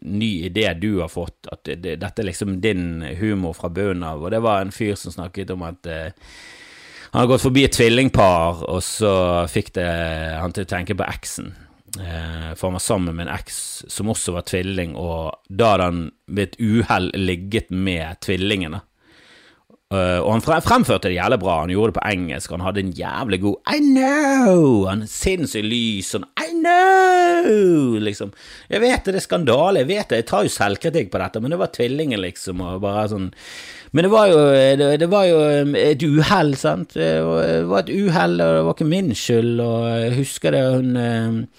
ny 0.00 0.30
idé 0.46 0.68
du 0.78 1.00
har 1.00 1.10
fått? 1.10 1.48
At 1.50 1.66
det, 1.66 1.96
dette 2.02 2.22
er 2.22 2.28
liksom 2.28 2.60
din 2.62 3.02
humor 3.18 3.56
fra 3.58 3.70
bunnen 3.74 4.06
av? 4.06 4.22
Og 4.22 4.30
det 4.30 4.40
var 4.44 4.62
en 4.62 4.74
fyr 4.74 4.94
som 4.98 5.14
snakket 5.14 5.50
om 5.50 5.66
at 5.66 5.90
eh, 5.90 6.14
han 7.14 7.20
hadde 7.20 7.30
gått 7.30 7.44
forbi 7.44 7.62
et 7.62 7.76
tvillingpar, 7.76 8.64
og 8.66 8.80
så 8.82 9.10
fikk 9.46 9.68
det 9.76 9.86
han 10.34 10.50
til 10.50 10.64
å 10.66 10.70
tenke 10.72 10.96
på 10.98 11.06
eksen. 11.06 11.52
Eh, 11.94 12.48
for 12.58 12.66
han 12.66 12.74
var 12.74 12.82
sammen 12.82 13.14
med 13.14 13.28
en 13.28 13.36
eks 13.36 13.84
som 13.86 14.10
også 14.10 14.34
var 14.34 14.48
tvilling, 14.50 14.96
og 14.98 15.36
da 15.46 15.68
hadde 15.76 15.86
han 15.92 16.00
ved 16.26 16.48
et 16.48 16.58
uhell 16.58 17.12
ligget 17.14 17.70
med 17.70 18.18
tvillingene. 18.26 18.82
Uh, 19.94 20.18
og 20.24 20.30
han 20.32 20.62
fremførte 20.64 21.06
det 21.06 21.18
jævlig 21.20 21.36
bra, 21.42 21.58
han 21.60 21.70
gjorde 21.70 21.92
det 21.92 21.98
på 22.00 22.06
engelsk, 22.08 22.50
han 22.50 22.64
hadde 22.64 22.82
en 22.82 22.94
jævlig 22.98 23.38
god 23.44 23.74
I 23.76 23.82
know! 23.84 24.64
Han 24.88 25.04
sinnssykt 25.06 25.68
lys, 25.68 26.08
sånn 26.16 26.24
I 26.40 26.48
know! 26.56 28.00
Liksom. 28.02 28.32
Jeg 28.72 28.82
vet 28.82 29.04
det, 29.04 29.14
det 29.14 29.20
er 29.20 29.26
skandale, 29.28 29.84
jeg 29.84 29.90
vet 29.92 30.10
det, 30.10 30.22
jeg 30.24 30.28
tar 30.32 30.48
jo 30.48 30.54
selvkritikk 30.56 31.12
på 31.12 31.20
dette, 31.22 31.44
men 31.44 31.54
det 31.54 31.60
var 31.60 31.70
tvillingen, 31.76 32.24
liksom, 32.24 32.64
og 32.64 32.82
bare 32.82 33.06
sånn 33.12 33.30
Men 33.94 34.08
det 34.08 34.10
var 34.10 34.26
jo, 34.26 34.38
det, 34.50 34.88
det 35.00 35.08
var 35.10 35.26
jo 35.30 35.40
um, 35.62 35.74
et 35.78 36.02
uhell, 36.02 36.54
sant, 36.58 36.96
det 36.98 37.10
var 37.22 37.84
et 37.84 37.92
uhell, 37.94 38.40
og 38.42 38.56
det 38.56 38.62
var 38.66 38.74
ikke 38.74 38.88
min 38.90 39.12
skyld, 39.14 39.52
og 39.62 39.84
jeg 39.86 40.14
husker 40.18 40.56
det, 40.56 40.64
hun 40.74 41.52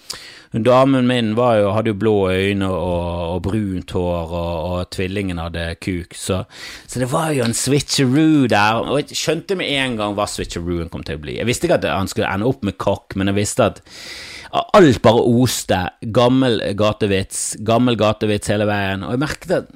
Damen 0.64 1.04
min 1.06 1.34
jo, 1.34 1.70
hadde 1.74 1.90
jo 1.90 1.98
blå 1.98 2.30
øyne 2.30 2.68
og, 2.70 3.34
og 3.34 3.42
brunt 3.42 3.90
hår, 3.92 4.30
og, 4.30 4.54
og, 4.70 4.90
tvillingen 4.90 5.38
hadde 5.38 5.74
kuk, 5.82 6.14
så, 6.16 6.44
så, 6.86 7.00
det 7.00 7.10
var 7.12 7.32
jo 7.36 7.44
en 7.44 7.54
switcheroo 7.54 8.46
der, 8.48 8.80
og 8.80 9.02
jeg 9.02 9.18
skjønte 9.18 9.58
med 9.58 9.68
en 9.68 9.98
gang 9.98 10.16
hva 10.16 10.28
switcherooen 10.30 10.88
kom 10.92 11.04
til 11.04 11.18
å 11.18 11.24
bli. 11.24 11.36
Jeg 11.40 11.48
visste 11.48 11.68
ikke 11.68 11.80
at 11.82 11.88
han 11.90 12.08
skulle 12.08 12.30
ende 12.30 12.48
opp 12.48 12.64
med 12.64 12.78
kokk, 12.80 13.18
men 13.18 13.32
jeg 13.32 13.40
visste 13.42 13.68
at 13.72 13.82
alt 14.76 15.02
bare 15.04 15.24
oste. 15.26 15.82
Gammel 16.14 16.62
gatevits, 16.78 17.58
gammel 17.66 17.98
gatevits 18.00 18.52
hele 18.52 18.68
veien, 18.70 19.04
og 19.04 19.16
jeg 19.16 19.24
merket 19.26 19.58
at 19.60 19.74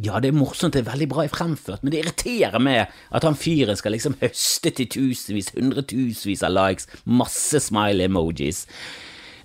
ja, 0.00 0.18
det 0.22 0.30
er 0.30 0.36
morsomt, 0.36 0.72
det 0.72 0.82
er 0.82 0.90
veldig 0.92 1.08
bra 1.10 1.26
fremført, 1.28 1.82
men 1.82 1.92
det 1.92 2.00
irriterer 2.00 2.62
meg 2.62 2.92
at 3.12 3.26
han 3.26 3.36
fyren 3.36 3.76
skal 3.76 3.92
liksom 3.92 4.16
høste 4.22 4.72
til 4.78 4.88
tusenvis, 4.94 5.52
hundretusenvis 5.56 6.44
av 6.48 6.54
likes, 6.56 6.88
masse 7.04 7.60
smile 7.66 8.08
emojis. 8.08 8.64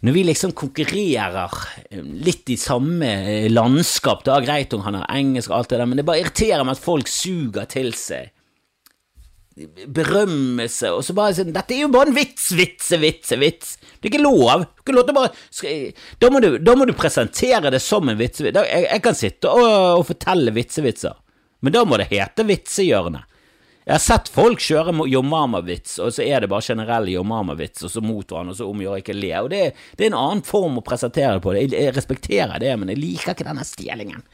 Når 0.06 0.14
vi 0.14 0.24
liksom 0.28 0.54
konkurrerer 0.56 1.58
eh, 1.89 2.04
litt 2.24 2.48
i 2.54 2.60
samme 2.62 3.10
eh, 3.26 3.50
landskap, 3.52 4.24
da 4.28 4.38
greit 4.45 4.76
om 4.78 4.86
han 4.86 5.00
har 5.02 5.10
engelsk 5.12 5.52
og 5.52 5.58
alt 5.58 5.74
det 5.74 5.82
der, 5.82 5.89
men 5.89 6.00
det 6.00 6.08
bare 6.08 6.22
irriterer 6.22 6.64
meg 6.64 6.78
at 6.78 6.86
folk 6.86 7.10
suger 7.12 7.68
til 7.72 7.91
seg 7.98 8.32
berømmelse, 9.88 10.91
og 10.93 11.03
så 11.05 11.16
bare 11.18 11.36
sånn 11.38 11.53
Dette 11.55 11.74
er 11.74 11.86
jo 11.86 11.93
bare 11.93 12.12
en 12.12 12.18
vits, 12.18 12.51
vits, 12.58 12.91
vits, 13.01 13.32
vits. 13.41 13.72
Det 13.97 14.10
er 14.10 14.12
ikke 14.12 14.24
lov. 14.24 14.66
Du 14.68 14.84
ikke 14.86 14.97
lov 14.97 15.08
til 15.08 15.16
å 15.16 15.22
bare 15.22 15.80
da 16.22 16.30
må, 16.34 16.41
du, 16.43 16.49
da 16.62 16.76
må, 16.78 16.86
du, 16.86 16.93
presentere 16.97 17.72
det 17.74 17.82
som 17.84 18.10
en 18.10 18.20
vitsevits. 18.20 18.60
Jeg, 18.68 18.86
jeg, 18.86 19.03
kan 19.05 19.18
sitte 19.18 19.53
og, 19.53 19.72
og 20.01 20.05
fortelle 20.12 20.53
vitsevitser, 20.53 21.18
men 21.66 21.74
da 21.74 21.84
må 21.88 21.97
det 21.97 22.12
hete 22.12 22.45
Vitsehjørnet. 22.47 23.34
Jeg 23.88 23.95
har 23.95 24.03
sett 24.03 24.28
folk 24.28 24.60
kjøre 24.60 24.91
Yomama-vits, 25.08 25.93
og 26.03 26.12
så 26.12 26.26
er 26.26 26.43
det 26.43 26.49
bare 26.51 26.66
generell 26.66 27.05
Yomama-vits, 27.08 27.86
og 27.88 27.91
så 27.93 28.01
mot 28.03 28.28
hverandre, 28.28 28.51
og 28.51 28.60
så 28.60 28.66
omgjør 28.68 28.97
jeg 28.97 29.05
ikke 29.05 29.16
le. 29.16 29.30
Og 29.39 29.47
det, 29.53 29.62
det, 29.93 30.01
er 30.01 30.10
en 30.12 30.18
annen 30.20 30.43
form 30.43 30.82
å 30.82 30.84
presentere 30.84 31.38
det 31.38 31.43
på. 31.45 31.53
Jeg, 31.55 31.72
jeg 31.72 31.93
respekterer 31.95 32.60
det, 32.60 32.74
men 32.82 32.91
jeg 32.91 32.99
liker 32.99 33.32
ikke 33.32 33.47
denne 33.47 33.64
stjelingen. 33.64 34.26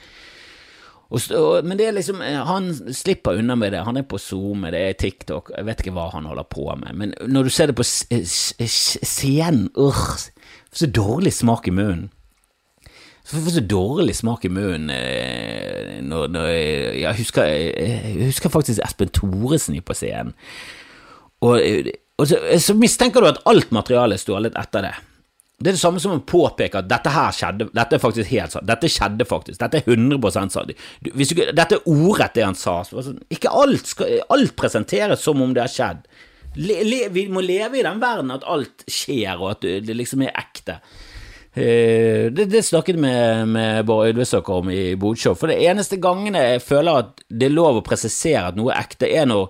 Og, 1.13 1.21
og, 1.37 1.65
men 1.65 1.77
det 1.77 1.85
er 1.87 1.93
liksom, 1.93 2.23
han 2.25 2.71
slipper 2.93 3.37
unna 3.37 3.55
med 3.59 3.75
det. 3.75 3.83
Han 3.85 3.99
er 3.99 4.07
på 4.09 4.17
Zoom, 4.17 4.65
det 4.73 4.81
er 4.81 4.97
TikTok, 4.97 5.51
jeg 5.53 5.67
vet 5.67 5.83
ikke 5.83 5.93
hva 5.93 6.07
han 6.15 6.25
holder 6.25 6.47
på 6.49 6.65
med. 6.81 6.97
Men 6.97 7.13
når 7.29 7.45
du 7.45 7.53
ser 7.53 7.69
det 7.69 7.77
på 7.77 7.85
scenen, 7.85 9.67
uh, 9.77 10.15
så 10.73 10.89
dårlig 10.89 11.35
smak 11.37 11.69
i 11.69 11.75
munnen. 11.75 12.09
Så 13.23 13.39
får 13.39 13.53
så 13.55 13.63
dårlig 13.63 14.15
smak 14.17 14.43
i 14.43 14.51
munnen 14.51 14.89
eh, 14.91 16.01
når, 16.03 16.27
når 16.33 16.47
jeg, 16.49 16.97
jeg, 16.99 17.15
husker, 17.21 17.45
jeg, 17.47 18.17
husker, 18.25 18.51
faktisk 18.51 18.81
Espen 18.83 19.13
Thoresen 19.15 19.77
på 19.79 19.95
scenen. 19.95 20.33
Og, 21.43 21.61
og 22.19 22.27
så, 22.27 22.41
så, 22.59 22.75
mistenker 22.75 23.23
du 23.23 23.29
at 23.29 23.39
alt 23.47 23.71
materialet 23.71 24.17
er 24.17 24.23
stjålet 24.25 24.59
etter 24.59 24.89
det. 24.89 24.93
Det 25.63 25.71
er 25.71 25.77
det 25.77 25.79
samme 25.79 26.01
som 26.03 26.17
å 26.17 26.23
påpeke 26.27 26.81
at 26.81 26.89
dette 26.91 27.11
her 27.13 27.31
skjedde, 27.31 27.69
dette 27.71 27.95
er 27.95 28.01
faktisk 28.03 28.27
helt 28.33 28.51
sant, 28.51 28.67
dette 28.67 28.89
skjedde 28.91 29.27
faktisk, 29.29 29.61
dette 29.61 29.79
er 29.79 29.95
100 29.95 30.33
sant. 30.51 30.73
Hvis 31.15 31.31
du, 31.31 31.39
dette 31.39 31.77
er 31.77 31.87
ordrett 31.87 32.35
det 32.35 32.43
han 32.43 32.57
sa. 32.59 32.81
Sånn, 32.83 33.21
ikke 33.31 33.53
alt 33.63 33.87
skal 33.87 34.19
alt 34.33 34.57
presenteres 34.59 35.23
som 35.23 35.39
om 35.43 35.55
det 35.55 35.63
har 35.63 35.71
skjedd. 35.71 36.03
Le, 36.59 36.81
le, 36.85 36.99
vi 37.15 37.25
må 37.31 37.41
leve 37.41 37.79
i 37.79 37.85
den 37.85 38.01
verden 38.03 38.33
at 38.35 38.43
alt 38.43 38.83
skjer, 38.91 39.39
og 39.39 39.53
at 39.55 39.63
det 39.87 39.95
liksom 39.95 40.25
er 40.27 40.35
ekte. 40.37 40.81
Eh, 41.53 42.27
det, 42.33 42.49
det 42.51 42.65
snakket 42.65 42.99
med, 42.99 43.47
med 43.47 43.85
Bård 43.85 44.11
Øydvesåker 44.11 44.59
om 44.59 44.69
i 44.73 44.95
Bodshow. 44.99 45.37
For 45.39 45.47
det 45.49 45.61
eneste 45.63 46.01
gangene 46.01 46.43
jeg 46.43 46.65
føler 46.65 47.05
at 47.05 47.23
det 47.29 47.47
er 47.47 47.55
lov 47.55 47.79
å 47.79 47.85
presisere 47.85 48.49
at 48.49 48.59
noe 48.59 48.73
er 48.73 48.83
ekte, 48.83 49.07
er 49.07 49.29
når 49.29 49.47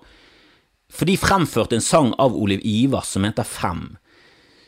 For 0.93 1.09
de 1.09 1.17
fremførte 1.17 1.73
en 1.73 1.81
sang 1.81 2.11
av 2.21 2.35
Oliv 2.37 2.61
Ivers 2.61 3.15
som 3.15 3.23
heter 3.25 3.47
Fem. 3.47 3.95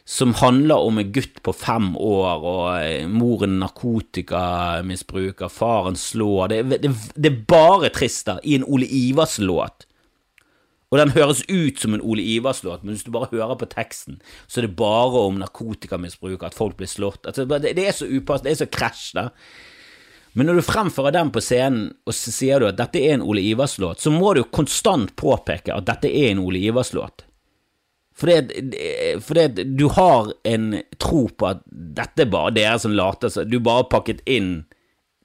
Som 0.06 0.36
handler 0.38 0.86
om 0.86 1.00
en 1.02 1.12
gutt 1.12 1.42
på 1.42 1.54
fem 1.58 1.96
år, 1.98 2.44
og 2.46 2.66
eh, 2.78 3.08
moren 3.10 3.58
narkotikamisbruker, 3.64 5.50
faren 5.50 5.98
slår 5.98 6.52
det, 6.54 6.60
det, 6.70 6.92
det, 7.16 7.32
er 7.32 7.40
bare 7.50 7.90
trist 7.90 8.30
da, 8.30 8.38
i 8.46 8.54
en 8.60 8.68
Ole 8.70 8.86
Ivers-låt. 8.86 9.88
Og 10.94 11.00
den 11.02 11.16
høres 11.16 11.42
ut 11.50 11.82
som 11.82 11.98
en 11.98 12.04
Ole 12.06 12.22
Ivers-låt, 12.22 12.84
men 12.86 12.94
hvis 12.94 13.04
du 13.04 13.12
bare 13.12 13.32
hører 13.34 13.58
på 13.60 13.68
teksten, 13.68 14.22
så 14.46 14.62
er 14.62 14.68
det 14.68 14.78
bare 14.78 15.26
om 15.26 15.42
narkotikamisbruk, 15.42 16.46
at 16.46 16.56
folk 16.56 16.78
blir 16.78 16.88
slått 16.88 17.26
altså, 17.26 17.48
det, 17.50 17.74
det, 17.74 17.88
er 17.90 17.98
så 17.98 18.06
upassende, 18.06 18.52
det 18.52 18.54
er 18.54 18.62
så 18.62 18.70
krasj, 18.72 19.08
da. 19.18 19.30
Men 20.36 20.50
når 20.50 20.60
du 20.60 20.68
fremfører 20.68 21.16
den 21.16 21.34
på 21.34 21.42
scenen, 21.44 21.90
og 22.06 22.14
så 22.16 22.32
sier 22.32 22.62
du 22.62 22.70
at 22.70 22.78
dette 22.78 23.02
er 23.02 23.18
en 23.18 23.26
Ole 23.26 23.42
Ivers-låt, 23.42 24.04
så 24.04 24.14
må 24.14 24.36
du 24.36 24.46
konstant 24.54 25.16
påpeke 25.18 25.74
at 25.74 25.90
dette 25.90 26.12
er 26.12 26.32
en 26.32 26.44
Ole 26.44 26.62
Ivars-låt. 26.70 27.25
Fordi, 28.16 28.36
fordi 29.20 29.66
du 29.76 29.90
har 29.92 30.32
en 30.48 30.70
tro 31.04 31.26
på 31.28 31.50
at 31.50 31.66
dette 31.68 32.24
er 32.24 32.32
bare 32.32 32.54
dere 32.56 32.80
som 32.80 32.96
later 32.96 33.32
som 33.34 33.50
Du 33.50 33.60
bare 33.60 33.90
pakket 33.92 34.22
inn 34.24 34.64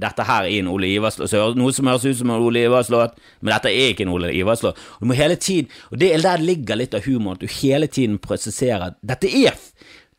dette 0.00 0.24
her 0.24 0.48
i 0.48 0.58
en 0.58 0.68
Ole 0.72 0.88
Ivars-låt. 0.96 1.32
Noe 1.60 1.74
som 1.76 1.90
høres 1.90 2.06
ut 2.08 2.18
som 2.18 2.32
en 2.32 2.42
Ole 2.42 2.64
Ivars-låt, 2.64 3.18
men 3.40 3.52
dette 3.52 3.70
er 3.70 3.92
ikke 3.92 4.06
en 4.06 4.14
Ole 4.14 4.32
Ivars-låt. 4.32 4.78
Du 4.98 5.06
må 5.06 5.16
hele 5.18 5.36
tiden, 5.36 5.70
og 5.90 6.00
det, 6.00 6.14
Der 6.22 6.42
ligger 6.42 6.80
litt 6.80 6.94
av 6.96 7.04
humoren, 7.04 7.36
at 7.36 7.44
du 7.44 7.58
hele 7.60 7.86
tiden 7.86 8.18
presiserer 8.18 8.90
at 8.90 9.00
dette 9.02 9.28
er 9.28 9.58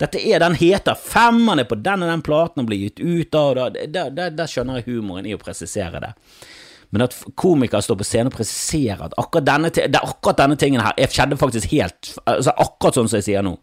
dette 0.01 0.17
er, 0.17 0.39
Den 0.39 0.55
heter 0.55 0.95
Femmerne 0.97 1.65
på 1.65 1.75
den 1.75 2.03
og 2.03 2.09
den 2.09 2.23
platen 2.25 2.63
og 2.63 2.69
blir 2.69 2.87
gitt 2.87 2.99
ut 2.99 3.35
av 3.35 3.75
Der 3.91 4.47
skjønner 4.49 4.79
jeg 4.79 4.87
humoren 4.95 5.27
i 5.29 5.35
å 5.35 5.41
presisere 5.41 6.01
det. 6.01 6.13
Men 6.91 7.05
at 7.05 7.15
komikere 7.39 7.83
står 7.83 7.99
på 8.01 8.07
scenen 8.07 8.31
og 8.31 8.35
presiserer 8.35 9.05
at 9.05 9.17
akkurat 9.19 9.47
denne, 9.47 9.71
akkurat 10.01 10.43
denne 10.43 10.59
tingen 10.59 10.83
her 10.83 11.11
skjedde 11.11 11.39
faktisk 11.39 11.71
helt 11.71 12.13
altså 12.27 12.53
Akkurat 12.59 12.99
sånn 12.99 13.11
som 13.11 13.21
jeg 13.21 13.29
sier 13.29 13.45
nå. 13.47 13.55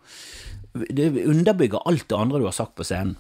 Det 0.72 1.10
underbygger 1.26 1.84
alt 1.88 2.06
det 2.08 2.16
andre 2.18 2.40
du 2.40 2.46
har 2.48 2.56
sagt 2.56 2.76
på 2.78 2.86
scenen. 2.88 3.16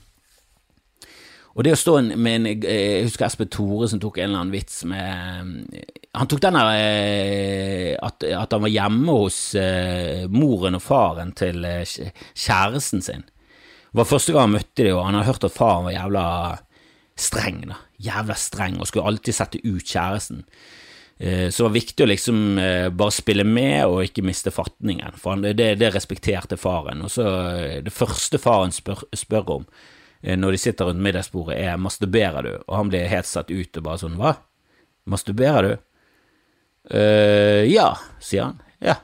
Og 1.58 1.64
det 1.66 1.72
å 1.74 1.78
stå 1.80 1.96
med 2.14 2.34
en 2.36 2.46
Jeg 2.62 3.06
husker 3.08 3.26
Espen 3.26 3.48
Tore 3.50 3.88
som 3.90 4.00
tok 4.00 4.20
en 4.20 4.28
eller 4.28 4.44
annen 4.44 4.54
vits 4.54 4.84
med 4.86 5.80
Han 6.14 6.28
tok 6.30 6.42
den 6.44 6.54
der 6.54 6.68
eh, 6.76 7.96
at, 7.98 8.22
at, 8.22 8.54
han 8.54 8.62
var 8.62 8.70
hjemme 8.72 9.16
hos 9.24 9.40
moren 10.30 10.78
og 10.78 10.84
faren 10.84 11.34
til 11.36 11.66
kjæresten 11.66 13.02
sin. 13.04 13.26
Det 13.26 14.00
var 14.00 14.08
første 14.08 14.32
gang 14.32 14.48
han 14.48 14.56
møtte 14.58 14.84
dem, 14.84 14.94
og 14.94 15.06
han 15.08 15.18
har 15.18 15.26
hørt 15.26 15.46
at 15.48 15.56
faren 15.56 15.88
var 15.88 15.96
jævla 15.96 16.24
streng. 17.18 17.62
da, 17.72 17.78
Jævla 17.98 18.36
streng, 18.38 18.78
og 18.78 18.86
skulle 18.86 19.06
alltid 19.10 19.34
sette 19.34 19.62
ut 19.64 19.84
kjæresten. 19.84 20.44
Uh, 21.18 21.48
så 21.50 21.64
det 21.64 21.66
var 21.66 21.76
viktig 21.76 22.04
å 22.04 22.10
liksom 22.12 22.40
bare 22.94 23.14
spille 23.14 23.42
med 23.42 23.90
og 23.90 24.04
ikke 24.06 24.22
miste 24.22 24.52
fatningen, 24.54 25.16
for 25.18 25.40
det, 25.42 25.72
det, 25.80 25.92
respekterte 25.94 26.56
faren. 26.60 27.02
Og 27.02 27.10
så 27.10 27.26
Det 27.82 27.92
første 27.92 28.38
faren 28.38 28.74
spør, 28.74 29.02
spør 29.18 29.54
om, 29.58 29.66
Eh, 30.22 30.36
når 30.38 30.54
de 30.54 30.58
sitter 30.58 30.88
rundt 30.88 31.02
middagsbordet, 31.02 31.58
er 31.58 31.76
'masturberer 31.76 32.42
du?' 32.42 32.64
Og 32.66 32.76
han 32.76 32.88
blir 32.88 33.06
helt 33.06 33.26
satt 33.26 33.50
ut 33.50 33.76
og 33.76 33.82
bare 33.82 33.98
sånn 33.98 34.16
'hva? 34.16 34.36
Masturberer 35.06 35.62
du?' 35.62 35.78
Uh, 36.90 37.68
ja, 37.68 37.98
sier 38.18 38.44
han. 38.44 38.62
Ja. 38.80 38.94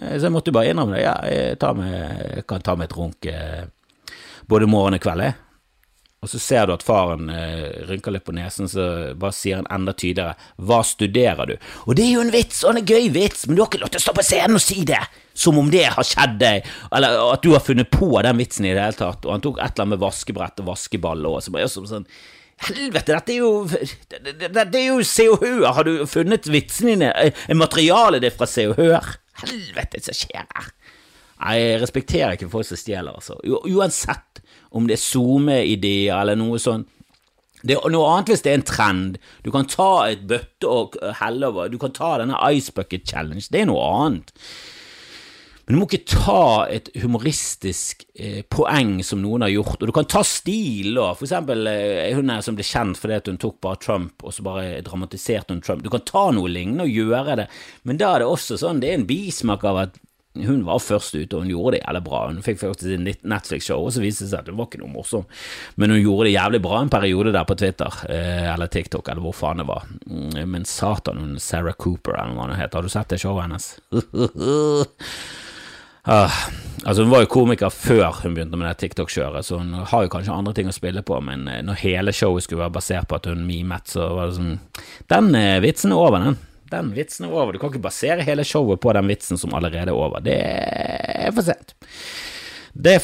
Eh, 0.00 0.18
så 0.18 0.28
jeg 0.28 0.32
måtte 0.32 0.52
bare 0.52 0.70
innrømme 0.70 0.94
det. 0.94 1.02
Ja, 1.02 1.14
jeg, 1.26 1.76
med, 1.76 2.36
jeg 2.36 2.46
kan 2.46 2.62
ta 2.62 2.76
med 2.76 2.84
et 2.84 2.96
runk 2.96 3.26
både 4.46 4.68
morgen 4.68 4.94
og 4.94 5.00
kveld, 5.00 5.20
jeg. 5.20 5.34
Og 6.24 6.30
så 6.32 6.40
ser 6.40 6.64
du 6.64 6.72
at 6.72 6.84
faren 6.86 7.28
eh, 7.28 7.84
rynker 7.84 8.14
litt 8.14 8.24
på 8.24 8.32
nesen, 8.32 8.68
så 8.70 9.12
bare 9.20 9.36
sier 9.36 9.60
han 9.60 9.68
enda 9.68 9.92
tydeligere 9.92 10.38
'Hva 10.56 10.80
studerer 10.88 11.50
du?' 11.50 11.58
Og 11.84 11.98
det 11.98 12.06
er 12.06 12.14
jo 12.14 12.22
en 12.24 12.32
vits, 12.32 12.62
og 12.64 12.72
en 12.72 12.86
gøy 12.86 13.10
vits, 13.12 13.44
men 13.46 13.58
du 13.58 13.62
har 13.62 13.68
ikke 13.68 13.82
lov 13.84 13.92
til 13.92 14.00
å 14.00 14.06
stå 14.06 14.14
på 14.16 14.24
scenen 14.24 14.56
og 14.56 14.64
si 14.64 14.86
det! 14.88 15.02
Som 15.34 15.58
om 15.58 15.68
det 15.68 15.88
har 15.90 16.06
skjedd 16.06 16.38
deg, 16.38 16.68
eller 16.94 17.18
at 17.34 17.42
du 17.42 17.50
har 17.52 17.60
funnet 17.60 17.90
på 17.90 18.06
den 18.22 18.38
vitsen 18.38 18.68
i 18.68 18.72
det 18.72 18.80
hele 18.80 18.96
tatt. 18.96 19.26
Og 19.26 19.34
han 19.34 19.42
tok 19.42 19.58
et 19.58 19.64
eller 19.66 19.82
annet 19.82 19.92
med 19.96 20.04
vaskebrett 20.04 20.62
og 20.62 20.68
vaskeball 20.70 21.26
og 21.26 21.42
så 21.42 21.52
bare 21.52 21.68
sånn 21.68 22.06
Helvete, 22.64 23.10
dette 23.10 23.32
er 23.34 23.40
jo 23.42 23.66
Dette 23.66 24.78
er 24.78 24.86
jo 24.86 25.02
Se 25.02 25.26
og 25.28 25.42
Hør! 25.42 25.66
Har 25.74 25.88
du 25.88 26.06
funnet 26.06 26.46
vitsene 26.46 26.94
dine? 26.94 27.10
Er 27.10 27.58
materialet 27.58 28.22
ditt 28.22 28.38
fra 28.38 28.46
Se 28.46 28.68
og 28.70 28.78
Hør? 28.78 29.16
Helvete, 29.42 29.98
hva 30.06 30.14
skjer 30.14 30.46
her? 30.46 30.70
Nei, 31.44 31.58
jeg 31.60 31.80
respekterer 31.82 32.36
ikke 32.36 32.48
folk 32.52 32.66
som 32.68 32.80
stjeler, 32.80 33.12
altså. 33.12 33.36
Uansett 33.44 34.40
om 34.74 34.88
det 34.88 34.96
er 34.96 35.02
SoMe-ideer 35.04 36.16
eller 36.22 36.38
noe 36.40 36.60
sånt. 36.62 36.88
Det 37.64 37.78
er 37.78 37.92
noe 37.92 38.08
annet 38.12 38.28
hvis 38.28 38.42
det 38.44 38.52
er 38.52 38.58
en 38.58 38.68
trend. 38.68 39.18
Du 39.44 39.50
kan 39.52 39.68
ta 39.68 39.90
et 40.10 40.24
bøtte 40.28 40.68
og 40.68 40.96
helle 41.20 41.48
over. 41.48 41.70
Du 41.72 41.78
kan 41.80 41.94
ta 41.96 42.18
denne 42.20 42.36
Ice 42.52 42.72
Bucket 42.76 43.06
Challenge. 43.08 43.46
Det 43.48 43.62
er 43.62 43.70
noe 43.70 43.84
annet. 44.04 44.34
Men 45.64 45.76
du 45.76 45.80
må 45.80 45.86
ikke 45.88 46.12
ta 46.12 46.66
et 46.68 46.90
humoristisk 47.00 48.02
eh, 48.20 48.42
poeng 48.52 48.98
som 49.06 49.22
noen 49.22 49.46
har 49.46 49.52
gjort, 49.54 49.78
og 49.80 49.88
du 49.88 49.94
kan 49.96 50.08
ta 50.12 50.20
stil, 50.28 50.90
da. 50.98 51.06
For 51.16 51.24
eksempel 51.24 51.70
eh, 51.70 52.10
hun 52.18 52.32
er 52.34 52.44
som 52.44 52.58
ble 52.58 52.66
kjent 52.68 53.00
fordi 53.00 53.32
hun 53.32 53.40
tok 53.40 53.62
bare 53.64 53.80
Trump, 53.80 54.20
og 54.20 54.36
så 54.36 54.44
bare 54.44 54.82
dramatiserte 54.84 55.56
hun 55.56 55.64
Trump. 55.64 55.80
Du 55.80 55.88
kan 55.92 56.04
ta 56.04 56.26
noe 56.36 56.52
lignende 56.52 56.84
og 56.84 56.92
gjøre 56.92 57.38
det, 57.40 57.48
men 57.88 58.00
da 58.00 58.12
er 58.12 58.24
det 58.24 58.28
også 58.28 58.60
sånn, 58.60 58.84
det 58.84 58.92
er 58.92 58.98
en 58.98 59.08
bismak 59.08 59.64
av 59.64 59.86
at 59.86 59.96
hun 60.34 60.64
var 60.66 60.80
først 60.82 61.14
ute, 61.14 61.36
og 61.36 61.44
hun 61.44 61.50
gjorde 61.52 61.76
det 61.76 61.84
jævlig 61.84 62.00
bra. 62.08 62.20
Hun 62.26 62.42
fikk 62.42 62.58
faktisk 62.58 63.22
Netflix-show, 63.22 63.84
og 63.86 63.92
så 63.94 64.02
viste 64.02 64.26
det 64.26 64.32
seg 64.32 64.40
at 64.42 64.48
hun 64.50 64.58
var 64.58 64.66
ikke 64.66 64.80
noe 64.82 64.90
morsom. 64.90 65.28
Men 65.78 65.94
hun 65.94 66.02
gjorde 66.02 66.26
det 66.26 66.34
jævlig 66.34 66.58
bra 66.64 66.80
en 66.82 66.90
periode 66.90 67.30
der 67.36 67.46
på 67.46 67.54
Twitter, 67.60 68.00
eh, 68.10 68.48
eller 68.50 68.66
TikTok, 68.66 69.08
eller 69.08 69.22
hvor 69.22 69.36
faen 69.38 69.62
det 69.62 69.68
var. 69.68 69.86
Mm, 70.10 70.40
men 70.50 70.66
satan, 70.66 71.20
hun 71.22 71.38
Sarah 71.38 71.76
Cooper, 71.78 72.18
eller 72.18 72.34
hva 72.34 72.48
hun 72.48 72.58
heter. 72.58 72.80
Har 72.80 72.82
du 72.82 72.90
sett 72.90 73.14
det 73.14 73.20
showet 73.22 73.46
hennes? 73.46 73.68
ah, 76.16 76.40
altså 76.82 77.04
Hun 77.04 77.14
var 77.14 77.22
jo 77.22 77.30
komiker 77.30 77.70
før 77.70 78.18
hun 78.24 78.34
begynte 78.34 78.58
med 78.58 78.66
det 78.72 78.80
TikTok-kjøret, 78.82 79.46
så 79.46 79.60
hun 79.62 79.70
har 79.86 80.02
jo 80.02 80.10
kanskje 80.16 80.34
andre 80.34 80.56
ting 80.58 80.72
å 80.72 80.74
spille 80.74 81.06
på, 81.06 81.20
men 81.22 81.46
eh, 81.46 81.62
når 81.62 81.78
hele 81.84 82.16
showet 82.16 82.48
skulle 82.48 82.64
være 82.64 82.74
basert 82.80 83.06
på 83.06 83.22
at 83.22 83.30
hun 83.30 83.46
mimet, 83.46 83.86
så 83.94 84.10
var 84.18 84.32
det 84.32 84.40
sånn 84.40 84.58
Den 85.14 85.30
eh, 85.38 85.62
vitsen 85.62 85.94
er 85.94 86.02
over, 86.02 86.26
den 86.26 86.42
den 86.74 86.92
vitsen 86.96 87.28
er 87.28 87.34
over. 87.34 87.54
Du 87.54 87.62
kan 87.62 87.72
ikke 87.72 87.86
basere 87.86 88.26
hele 88.26 88.44
showet 88.46 88.82
på 88.82 88.92
den 88.96 89.10
vitsen 89.10 89.40
som 89.40 89.54
allerede 89.56 89.90
er 89.92 89.96
over. 89.96 90.22
Det 90.24 90.38
er 90.44 91.34
for 91.34 91.46
sent. 91.46 91.76
Det, 92.74 92.98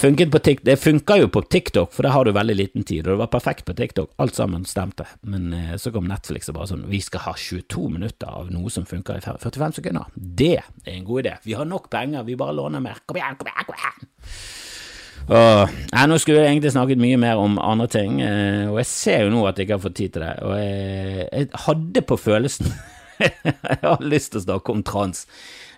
det 0.63 0.77
funka 0.83 1.17
jo 1.17 1.29
på 1.31 1.43
TikTok, 1.43 1.93
for 1.95 2.03
der 2.03 2.11
har 2.11 2.25
du 2.27 2.33
veldig 2.35 2.57
liten 2.59 2.83
tid, 2.83 3.05
og 3.07 3.13
det 3.13 3.21
var 3.21 3.31
perfekt 3.31 3.65
på 3.69 3.75
TikTok. 3.79 4.11
Alt 4.19 4.35
sammen 4.35 4.65
stemte. 4.67 5.07
Men 5.23 5.53
eh, 5.55 5.77
så 5.79 5.93
kom 5.95 6.09
Netflix 6.11 6.51
og 6.51 6.57
bare 6.59 6.73
sånn 6.73 6.89
Vi 6.91 6.99
skal 7.05 7.23
ha 7.29 7.37
22 7.39 7.85
minutter 7.95 8.33
av 8.35 8.51
noe 8.51 8.73
som 8.75 8.89
funker 8.89 9.21
i 9.21 9.23
45 9.23 9.79
sekunder. 9.79 10.11
Det 10.15 10.57
er 10.59 10.91
en 10.97 11.07
god 11.07 11.23
idé. 11.23 11.37
Vi 11.47 11.55
har 11.55 11.71
nok 11.71 11.87
penger, 11.93 12.27
vi 12.27 12.39
bare 12.41 12.57
låner 12.59 12.83
mer. 12.83 12.99
Kom 13.07 13.21
igjen, 13.21 13.39
kom 13.39 13.53
igjen, 13.53 13.71
kom 13.71 13.79
igjen! 13.79 14.11
Og, 15.31 15.75
nei, 15.93 16.05
nå 16.11 16.17
skulle 16.19 16.43
jeg 16.43 16.57
egentlig 16.57 16.73
snakket 16.75 16.99
mye 16.99 17.19
mer 17.21 17.39
om 17.39 17.59
andre 17.63 17.87
ting, 17.93 18.17
eh, 18.25 18.65
og 18.67 18.81
jeg 18.81 18.89
ser 18.91 19.27
jo 19.27 19.35
nå 19.35 19.45
at 19.47 19.59
jeg 19.59 19.69
ikke 19.69 19.77
har 19.77 19.85
fått 19.85 19.99
tid 20.01 20.17
til 20.17 20.25
det. 20.25 20.33
Og 20.43 20.57
jeg, 20.59 21.29
jeg 21.29 21.61
hadde 21.69 22.03
på 22.09 22.19
følelsen 22.19 22.73
jeg 23.21 23.81
har 23.85 24.05
lyst 24.05 24.35
til 24.35 24.43
å 24.43 24.47
snakke 24.47 24.75
om 24.75 24.85
trans. 24.87 25.25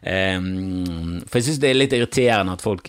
Um, 0.02 1.20
for 1.28 1.38
jeg 1.38 1.46
syns 1.46 1.62
det 1.62 1.70
er 1.70 1.78
litt 1.78 1.92
irriterende 1.94 2.56
at 2.56 2.64
folk 2.64 2.88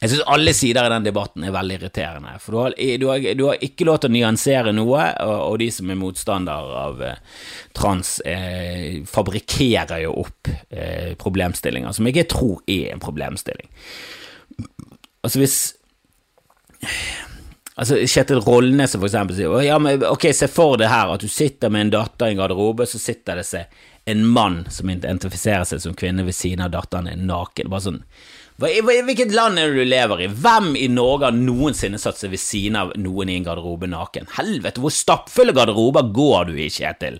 Jeg 0.00 0.10
syns 0.10 0.24
alle 0.34 0.50
sider 0.50 0.88
i 0.88 0.90
den 0.90 1.04
debatten 1.06 1.44
er 1.46 1.52
veldig 1.54 1.76
irriterende. 1.78 2.32
For 2.42 2.52
du 2.52 2.58
har, 2.58 2.74
du 2.74 3.04
har, 3.08 3.28
du 3.38 3.44
har 3.46 3.62
ikke 3.62 3.86
lov 3.86 4.00
til 4.02 4.10
å 4.10 4.16
nyansere 4.16 4.72
noe, 4.74 5.04
og, 5.22 5.36
og 5.46 5.54
de 5.62 5.68
som 5.72 5.92
er 5.92 6.00
motstandere 6.00 6.80
av 6.80 7.04
eh, 7.06 7.22
trans, 7.78 8.10
eh, 8.26 8.98
fabrikkerer 9.08 10.02
jo 10.02 10.16
opp 10.24 10.50
eh, 10.50 11.14
problemstillinger 11.20 11.94
som 11.94 12.10
jeg 12.10 12.18
ikke 12.18 12.32
tror 12.34 12.60
er 12.66 12.90
en 12.92 13.04
problemstilling. 13.06 13.70
Altså 15.24 15.40
hvis 15.40 15.58
Altså, 17.74 17.96
Kjetil 18.06 18.38
Rollnes 18.44 18.92
for 18.94 19.08
eksempel 19.08 19.34
sier 19.34 19.54
ja, 19.66 19.80
men 19.82 20.02
ok, 20.06 20.28
se 20.30 20.46
for 20.46 20.78
deg 20.78 20.92
her 20.92 21.10
at 21.10 21.24
du 21.24 21.30
sitter 21.30 21.72
med 21.74 21.88
en 21.88 21.96
datter 21.96 22.30
i 22.30 22.34
en 22.36 22.38
garderobe, 22.38 22.86
så 22.86 23.00
sitter 23.02 23.40
det 23.40 23.46
seg 23.48 23.82
en 24.10 24.22
mann 24.30 24.60
som 24.70 24.92
identifiserer 24.92 25.66
seg 25.66 25.82
som 25.82 25.96
kvinne 25.98 26.22
ved 26.26 26.36
siden 26.36 26.62
av 26.62 26.70
datteren 26.74 27.08
din, 27.10 27.24
naken. 27.26 27.72
Bare 27.72 27.86
sånn 27.88 28.02
hva, 28.62 28.70
Hvilket 28.70 29.34
land 29.34 29.58
er 29.58 29.72
det 29.72 29.82
du 29.82 29.90
lever 29.90 30.22
i? 30.22 30.28
Hvem 30.30 30.76
i 30.78 30.86
Norge 30.92 31.26
har 31.26 31.34
noensinne 31.34 31.98
satt 31.98 32.20
seg 32.20 32.30
ved 32.36 32.42
siden 32.44 32.78
av 32.78 32.94
noen 33.00 33.32
i 33.32 33.40
en 33.40 33.48
garderobe 33.48 33.90
naken? 33.90 34.30
Helvete, 34.36 34.78
hvor 34.84 34.94
stappfulle 34.94 35.56
garderober 35.56 36.06
går 36.14 36.52
du 36.52 36.60
i, 36.60 36.70
Kjetil? 36.70 37.18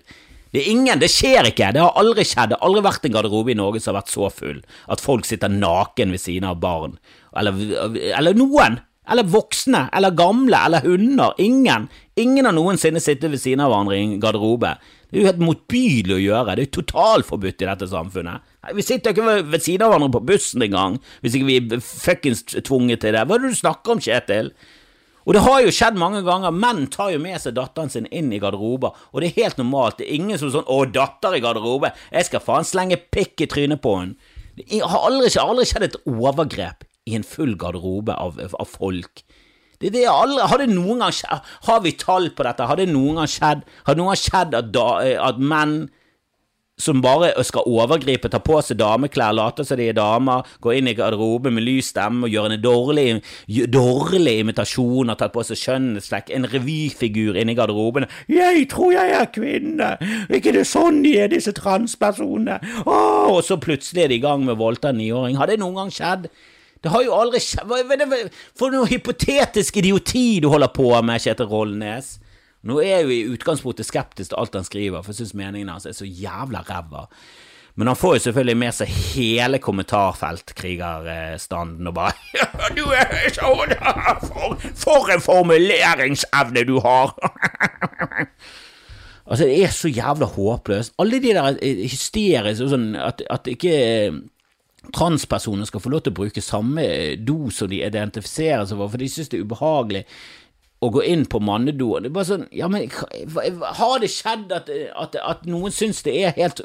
Det 0.55 0.61
er 0.61 0.71
ingen, 0.71 1.01
det 1.01 1.11
skjer 1.11 1.49
ikke, 1.49 1.73
det 1.75 1.83
har 1.83 1.99
aldri 1.99 2.23
skjedd, 2.23 2.53
det 2.53 2.61
har 2.61 2.63
aldri 2.63 2.85
vært 2.85 3.09
en 3.09 3.15
garderobe 3.17 3.51
i 3.51 3.59
Norge 3.59 3.83
som 3.83 3.91
har 3.91 4.05
vært 4.05 4.13
så 4.13 4.29
full 4.31 4.61
at 4.87 5.03
folk 5.03 5.27
sitter 5.27 5.51
naken 5.51 6.15
ved 6.15 6.23
siden 6.23 6.47
av 6.47 6.61
barn, 6.63 6.95
eller, 7.35 7.59
eller 8.15 8.37
noen, 8.39 8.79
eller 9.11 9.27
voksne, 9.29 9.87
eller 9.93 10.15
gamle, 10.17 10.59
eller 10.65 10.85
hunder, 10.85 11.33
ingen, 11.41 11.87
ingen 12.15 12.47
har 12.47 12.55
noensinne 12.55 13.01
sittet 13.03 13.31
ved 13.31 13.41
siden 13.41 13.63
av 13.65 13.71
hverandre 13.71 13.97
i 13.97 14.03
en 14.03 14.15
garderobe. 14.23 14.75
Det 15.09 15.19
er 15.19 15.21
jo 15.21 15.29
helt 15.29 15.43
motbydelig 15.45 16.15
å 16.15 16.23
gjøre, 16.23 16.55
det 16.55 16.63
er 16.63 16.69
jo 16.69 16.77
totalforbudt 16.79 17.61
i 17.61 17.69
dette 17.69 17.89
samfunnet. 17.91 18.55
Vi 18.75 18.85
sitter 18.85 19.13
ikke 19.13 19.35
ved 19.45 19.61
siden 19.61 19.85
av 19.85 19.93
hverandre 19.93 20.15
på 20.17 20.23
bussen 20.31 20.65
engang, 20.65 20.97
hvis 21.21 21.37
ikke 21.37 21.49
vi 21.51 21.59
er 21.61 21.85
fuckings 21.85 22.43
tvunget 22.55 23.05
til 23.05 23.15
det. 23.15 23.27
Hva 23.27 23.37
er 23.37 23.45
det 23.45 23.53
du 23.53 23.61
snakker 23.61 23.95
om, 23.95 24.01
Kjetil? 24.01 24.51
Og 25.25 25.33
det 25.33 25.41
har 25.41 25.61
jo 25.63 25.73
skjedd 25.73 25.95
mange 25.97 26.21
ganger. 26.25 26.53
Menn 26.53 26.83
tar 26.93 27.09
jo 27.15 27.21
med 27.21 27.39
seg 27.41 27.55
datteren 27.57 27.89
sin 27.89 28.05
inn 28.13 28.29
i 28.33 28.39
garderober, 28.41 28.97
og 29.09 29.21
det 29.21 29.31
er 29.31 29.45
helt 29.45 29.61
normalt. 29.61 29.97
Det 30.01 30.05
er 30.05 30.17
ingen 30.19 30.37
som 30.37 30.49
er 30.49 30.57
sånn 30.57 30.69
'Å, 30.69 30.91
datter 30.93 31.33
i 31.33 31.41
garderobe, 31.41 31.93
jeg 32.11 32.25
skal 32.25 32.45
faen 32.45 32.67
slenge 32.67 32.97
pikk 32.97 33.41
i 33.41 33.47
trynet 33.49 33.81
på 33.81 33.95
henne'. 33.97 34.15
Det 34.55 34.81
har 34.81 35.07
aldri, 35.09 35.27
aldri 35.39 35.65
skjedd 35.65 35.83
et 35.83 35.97
overgrep 36.05 36.85
i 37.05 37.15
en 37.17 37.25
full 37.25 37.55
garderobe 37.57 38.15
av, 38.17 38.39
av 38.41 38.69
folk. 38.69 39.23
Det, 39.79 39.91
det 39.93 40.05
aldri, 40.09 40.39
har 40.49 40.61
det 40.61 40.71
noen 40.71 41.03
gang 41.03 41.11
skjedd 41.13 41.47
Har 41.67 41.81
vi 41.83 41.91
tall 41.99 42.29
på 42.31 42.45
dette? 42.47 42.63
Har 42.63 42.79
det 42.79 42.85
noen 42.87 43.19
gang 43.19 43.27
skjedd 43.27 43.65
Har 43.83 43.97
det 43.97 43.99
noen 43.99 44.13
gang 44.13 44.21
skjedd 44.21 44.55
at, 44.55 44.69
da, 44.71 44.85
at 45.19 45.41
menn 45.41 45.73
som 46.75 46.99
bare 46.99 47.29
skal 47.47 47.67
overgripe, 47.71 48.27
ta 48.27 48.41
på 48.43 48.57
seg 48.59 48.79
dameklær, 48.81 49.31
late 49.35 49.63
som 49.63 49.79
de 49.79 49.85
er 49.87 49.95
damer, 49.95 50.43
gå 50.59 50.73
inn 50.75 50.89
i 50.91 50.95
garderoben 50.97 51.55
med 51.55 51.63
lys 51.63 51.93
stemme 51.93 52.27
og 52.27 52.33
gjøre 52.33 52.57
en 52.57 52.63
dårlig, 52.63 53.05
dårlig 53.71 54.33
imitasjon, 54.41 55.11
har 55.11 55.19
tatt 55.19 55.31
på 55.31 55.45
seg 55.47 55.61
skjønnhetsflekk, 55.61 56.33
en 56.35 56.49
revyfigur 56.51 57.39
inne 57.39 57.55
i 57.55 57.57
garderoben. 57.57 58.09
'Jeg 58.27 58.67
tror 58.73 58.91
jeg 58.91 59.13
er 59.15 59.31
kvinne, 59.31 59.89
ikke 60.27 60.51
det 60.57 60.65
sånn 60.67 60.99
de 61.05 61.15
er, 61.15 61.31
disse 61.31 61.55
transpersonene?' 61.55 62.59
Åh, 62.83 63.31
og 63.31 63.39
så 63.47 63.55
plutselig 63.55 64.03
er 64.03 64.11
de 64.11 64.19
i 64.19 64.25
gang 64.27 64.43
med 64.43 64.57
å 64.57 64.63
voldta 64.65 64.91
en 64.91 64.99
niåring. 64.99 65.39
Har 65.39 65.47
det 65.47 65.61
noen 65.63 65.79
gang 65.79 65.95
skjedd? 65.95 66.27
Det 66.85 66.91
har 66.93 67.01
jo 67.01 67.15
aldri 67.17 67.39
skjedd 67.41 67.71
For 68.53 68.69
noe 68.69 68.85
hypotetisk 68.85 69.79
idioti 69.81 70.37
du 70.43 70.51
holder 70.53 70.69
på 70.69 70.91
med, 71.01 71.17
Kjetil 71.23 71.49
Rollnes. 71.49 72.19
Nå 72.65 72.79
er 72.81 72.99
jeg 72.99 73.05
jo 73.05 73.11
i 73.13 73.29
utgangspunktet 73.33 73.85
skeptisk 73.87 74.29
til 74.31 74.39
alt 74.41 74.55
han 74.57 74.65
skriver, 74.67 75.01
for 75.01 75.09
jeg 75.13 75.17
syns 75.23 75.37
meningene 75.37 75.73
hans 75.73 75.85
er 75.89 75.95
så 75.97 76.05
jævla 76.05 76.59
ræva. 76.65 77.03
Men 77.75 77.87
han 77.89 77.99
får 77.99 78.13
jo 78.15 78.21
selvfølgelig 78.27 78.57
med 78.61 78.73
seg 78.77 78.87
hele 78.87 79.57
kommentarfeltkrigerstanden 79.61 81.87
og 81.89 81.93
bare 81.97 82.15
'Du 82.77 82.85
er 82.95 83.29
sånn! 83.35 83.71
For, 84.29 84.47
for 84.85 85.03
en 85.11 85.25
formuleringsevne 85.25 86.61
du 86.69 86.75
har!' 86.85 87.15
altså, 89.29 89.43
det 89.43 89.63
er 89.65 89.71
så 89.73 89.87
jævla 89.91 90.25
håpløst. 90.37 90.91
Alle 91.01 91.17
de 91.19 91.31
der 91.35 91.45
eh, 91.59 91.83
hysteriske 91.89 92.69
sånn 92.71 92.95
at, 92.95 93.17
at 93.29 93.47
ikke 93.51 93.75
transpersoner 94.93 95.67
skal 95.69 95.81
få 95.83 95.91
lov 95.93 96.05
til 96.05 96.13
å 96.13 96.19
bruke 96.21 96.43
samme 96.43 96.85
do 97.21 97.51
som 97.53 97.69
de 97.71 97.81
identifiserer 97.85 98.65
seg 98.67 98.79
for, 98.79 98.91
for 98.91 99.01
de 99.01 99.11
synes 99.11 99.31
det 99.31 99.39
er 99.39 99.47
ubehagelig 99.47 100.03
å 100.83 100.89
gå 100.91 101.03
inn 101.07 101.23
på 101.29 101.39
mannedo 101.43 101.87
Det 102.03 102.09
er 102.09 102.15
bare 102.15 102.27
sånn, 102.27 102.45
ja, 102.55 102.67
men 102.71 102.89
Har 103.79 104.01
det 104.03 104.11
skjedd 104.11 104.51
at, 104.55 104.69
at, 104.69 105.17
at 105.17 105.45
noen 105.49 105.73
syns 105.73 106.03
det 106.05 106.15
er 106.19 106.35
helt 106.37 106.61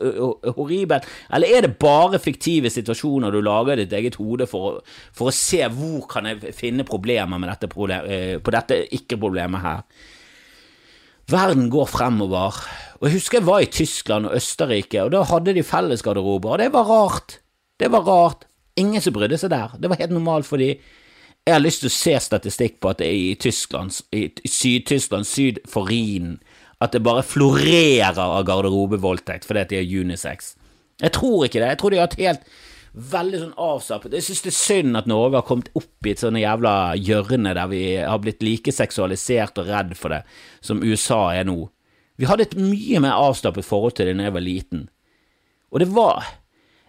horribelt, 0.57 1.07
eller 1.33 1.57
er 1.57 1.67
det 1.67 1.77
bare 1.81 2.21
fiktive 2.23 2.73
situasjoner 2.73 3.33
du 3.33 3.41
lager 3.45 3.79
i 3.79 3.85
ditt 3.85 3.97
eget 3.97 4.19
hode 4.21 4.49
for, 4.51 4.81
for, 5.15 5.31
å 5.31 5.37
se 5.37 5.63
hvor 5.75 6.09
kan 6.11 6.29
jeg 6.31 6.55
finne 6.57 6.87
problemer 6.89 7.41
med 7.41 7.53
dette 7.53 7.71
problem, 7.71 8.11
på 8.43 8.55
dette 8.55 8.83
ikke-problemet 8.99 9.65
her? 9.65 9.85
Verden 11.31 11.69
går 11.71 11.87
fremover, 11.87 12.57
og 12.99 13.07
jeg 13.07 13.21
husker 13.21 13.39
jeg 13.39 13.47
var 13.47 13.63
i 13.63 13.71
Tyskland 13.71 14.27
og 14.27 14.35
Østerrike, 14.41 15.05
og 15.05 15.13
da 15.15 15.23
hadde 15.31 15.55
de 15.55 15.63
fellesgarderober, 15.63 16.57
og 16.57 16.59
det 16.59 16.73
var 16.75 16.89
rart. 16.91 17.37
Det 17.81 17.89
var 17.93 18.05
rart. 18.07 18.45
Ingen 18.79 19.03
som 19.03 19.15
brydde 19.17 19.39
seg 19.41 19.53
der. 19.53 19.73
Det 19.81 19.91
var 19.91 20.01
helt 20.01 20.15
normalt 20.15 20.49
for 20.49 20.61
de 20.61 20.75
jeg 21.49 21.55
har 21.57 21.63
lyst 21.63 21.81
til 21.81 21.89
å 21.89 21.95
se 21.95 22.13
statistikk 22.21 22.75
på 22.85 22.91
at 22.93 22.99
det 23.01 23.07
er 23.09 23.17
i 23.17 23.37
Tyskland, 23.41 23.95
i 24.13 24.27
Syd-Tyskland, 24.45 25.25
syd 25.27 25.63
for 25.69 25.89
Rhinen, 25.89 26.37
at 26.85 26.93
det 26.93 27.01
bare 27.05 27.25
florerer 27.25 28.21
av 28.21 28.45
garderobevoldtekt 28.47 29.49
fordi 29.49 29.63
at 29.65 29.73
de 29.73 29.79
er 29.81 29.89
unisex. 29.89 30.55
Jeg 31.01 31.15
tror 31.17 31.47
ikke 31.47 31.63
det. 31.63 31.71
Jeg 31.73 31.81
tror 31.81 31.91
de 31.91 31.99
har 31.99 32.09
hatt 32.11 32.21
helt 32.21 32.45
veldig 32.91 33.39
sånn 33.39 33.59
avslappet 33.63 34.17
Jeg 34.19 34.27
synes 34.27 34.41
det 34.43 34.51
er 34.51 34.57
synd 34.57 34.99
at 34.99 35.09
Norge 35.09 35.39
har 35.39 35.47
kommet 35.47 35.69
opp 35.79 36.07
i 36.07 36.13
et 36.13 36.23
sånn 36.23 36.39
jævla 36.41 36.75
hjørne 36.99 37.53
der 37.57 37.71
vi 37.71 37.83
har 38.03 38.19
blitt 38.23 38.43
like 38.43 38.75
seksualisert 38.75 39.61
og 39.63 39.71
redd 39.71 39.95
for 39.99 40.13
det 40.13 40.25
som 40.61 40.83
USA 40.83 41.23
er 41.39 41.47
nå. 41.49 41.71
Vi 42.21 42.29
hadde 42.29 42.49
et 42.49 42.59
mye 42.59 43.01
mer 43.01 43.17
avslappet 43.17 43.65
forhold 43.65 43.97
til 43.97 44.11
det 44.11 44.19
da 44.19 44.29
jeg 44.29 44.37
var 44.37 44.45
liten, 44.45 44.89
og 45.71 45.81
det 45.81 45.89
var 45.95 46.27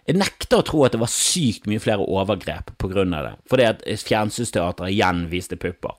jeg 0.08 0.18
nekter 0.18 0.60
å 0.60 0.66
tro 0.66 0.82
at 0.86 0.96
det 0.96 1.00
var 1.02 1.10
sykt 1.12 1.68
mye 1.70 1.82
flere 1.82 2.02
overgrep 2.02 2.72
på 2.80 2.90
grunn 2.90 3.14
av 3.14 3.28
det, 3.28 3.34
fordi 3.50 3.68
at 3.68 3.84
Fjernsynsteatret 4.02 4.90
igjen 4.90 5.26
viste 5.30 5.58
pupper. 5.60 5.94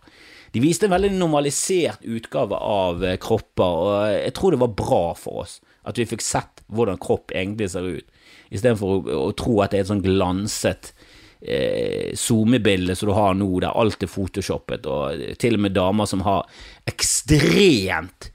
De 0.53 0.61
viste 0.61 0.85
en 0.85 0.93
veldig 0.93 1.13
normalisert 1.15 2.03
utgave 2.05 2.57
av 2.59 3.03
eh, 3.07 3.17
kropper, 3.21 3.79
og 3.85 3.93
jeg 4.11 4.35
tror 4.37 4.53
det 4.53 4.61
var 4.61 4.75
bra 4.77 5.05
for 5.17 5.45
oss 5.45 5.57
at 5.87 5.97
vi 5.99 6.07
fikk 6.07 6.21
sett 6.23 6.61
hvordan 6.71 6.99
kropp 7.01 7.33
egentlig 7.35 7.71
ser 7.73 7.87
ut, 7.87 8.05
istedenfor 8.53 8.99
å, 8.99 9.17
å 9.29 9.33
tro 9.39 9.57
at 9.63 9.73
det 9.73 9.79
er 9.79 9.87
et 9.87 9.91
sånn 9.91 10.03
glanset 10.05 10.91
eh, 11.41 12.13
SoMe-bilde 12.19 12.95
som 12.99 13.09
du 13.09 13.15
har 13.17 13.33
nå, 13.39 13.49
der 13.63 13.73
alt 13.73 14.03
er 14.03 14.11
photoshoppet, 14.11 14.85
og 14.85 15.25
til 15.41 15.57
og 15.57 15.65
med 15.65 15.75
damer 15.79 16.11
som 16.11 16.23
har 16.27 16.45
ekstremt 16.91 18.29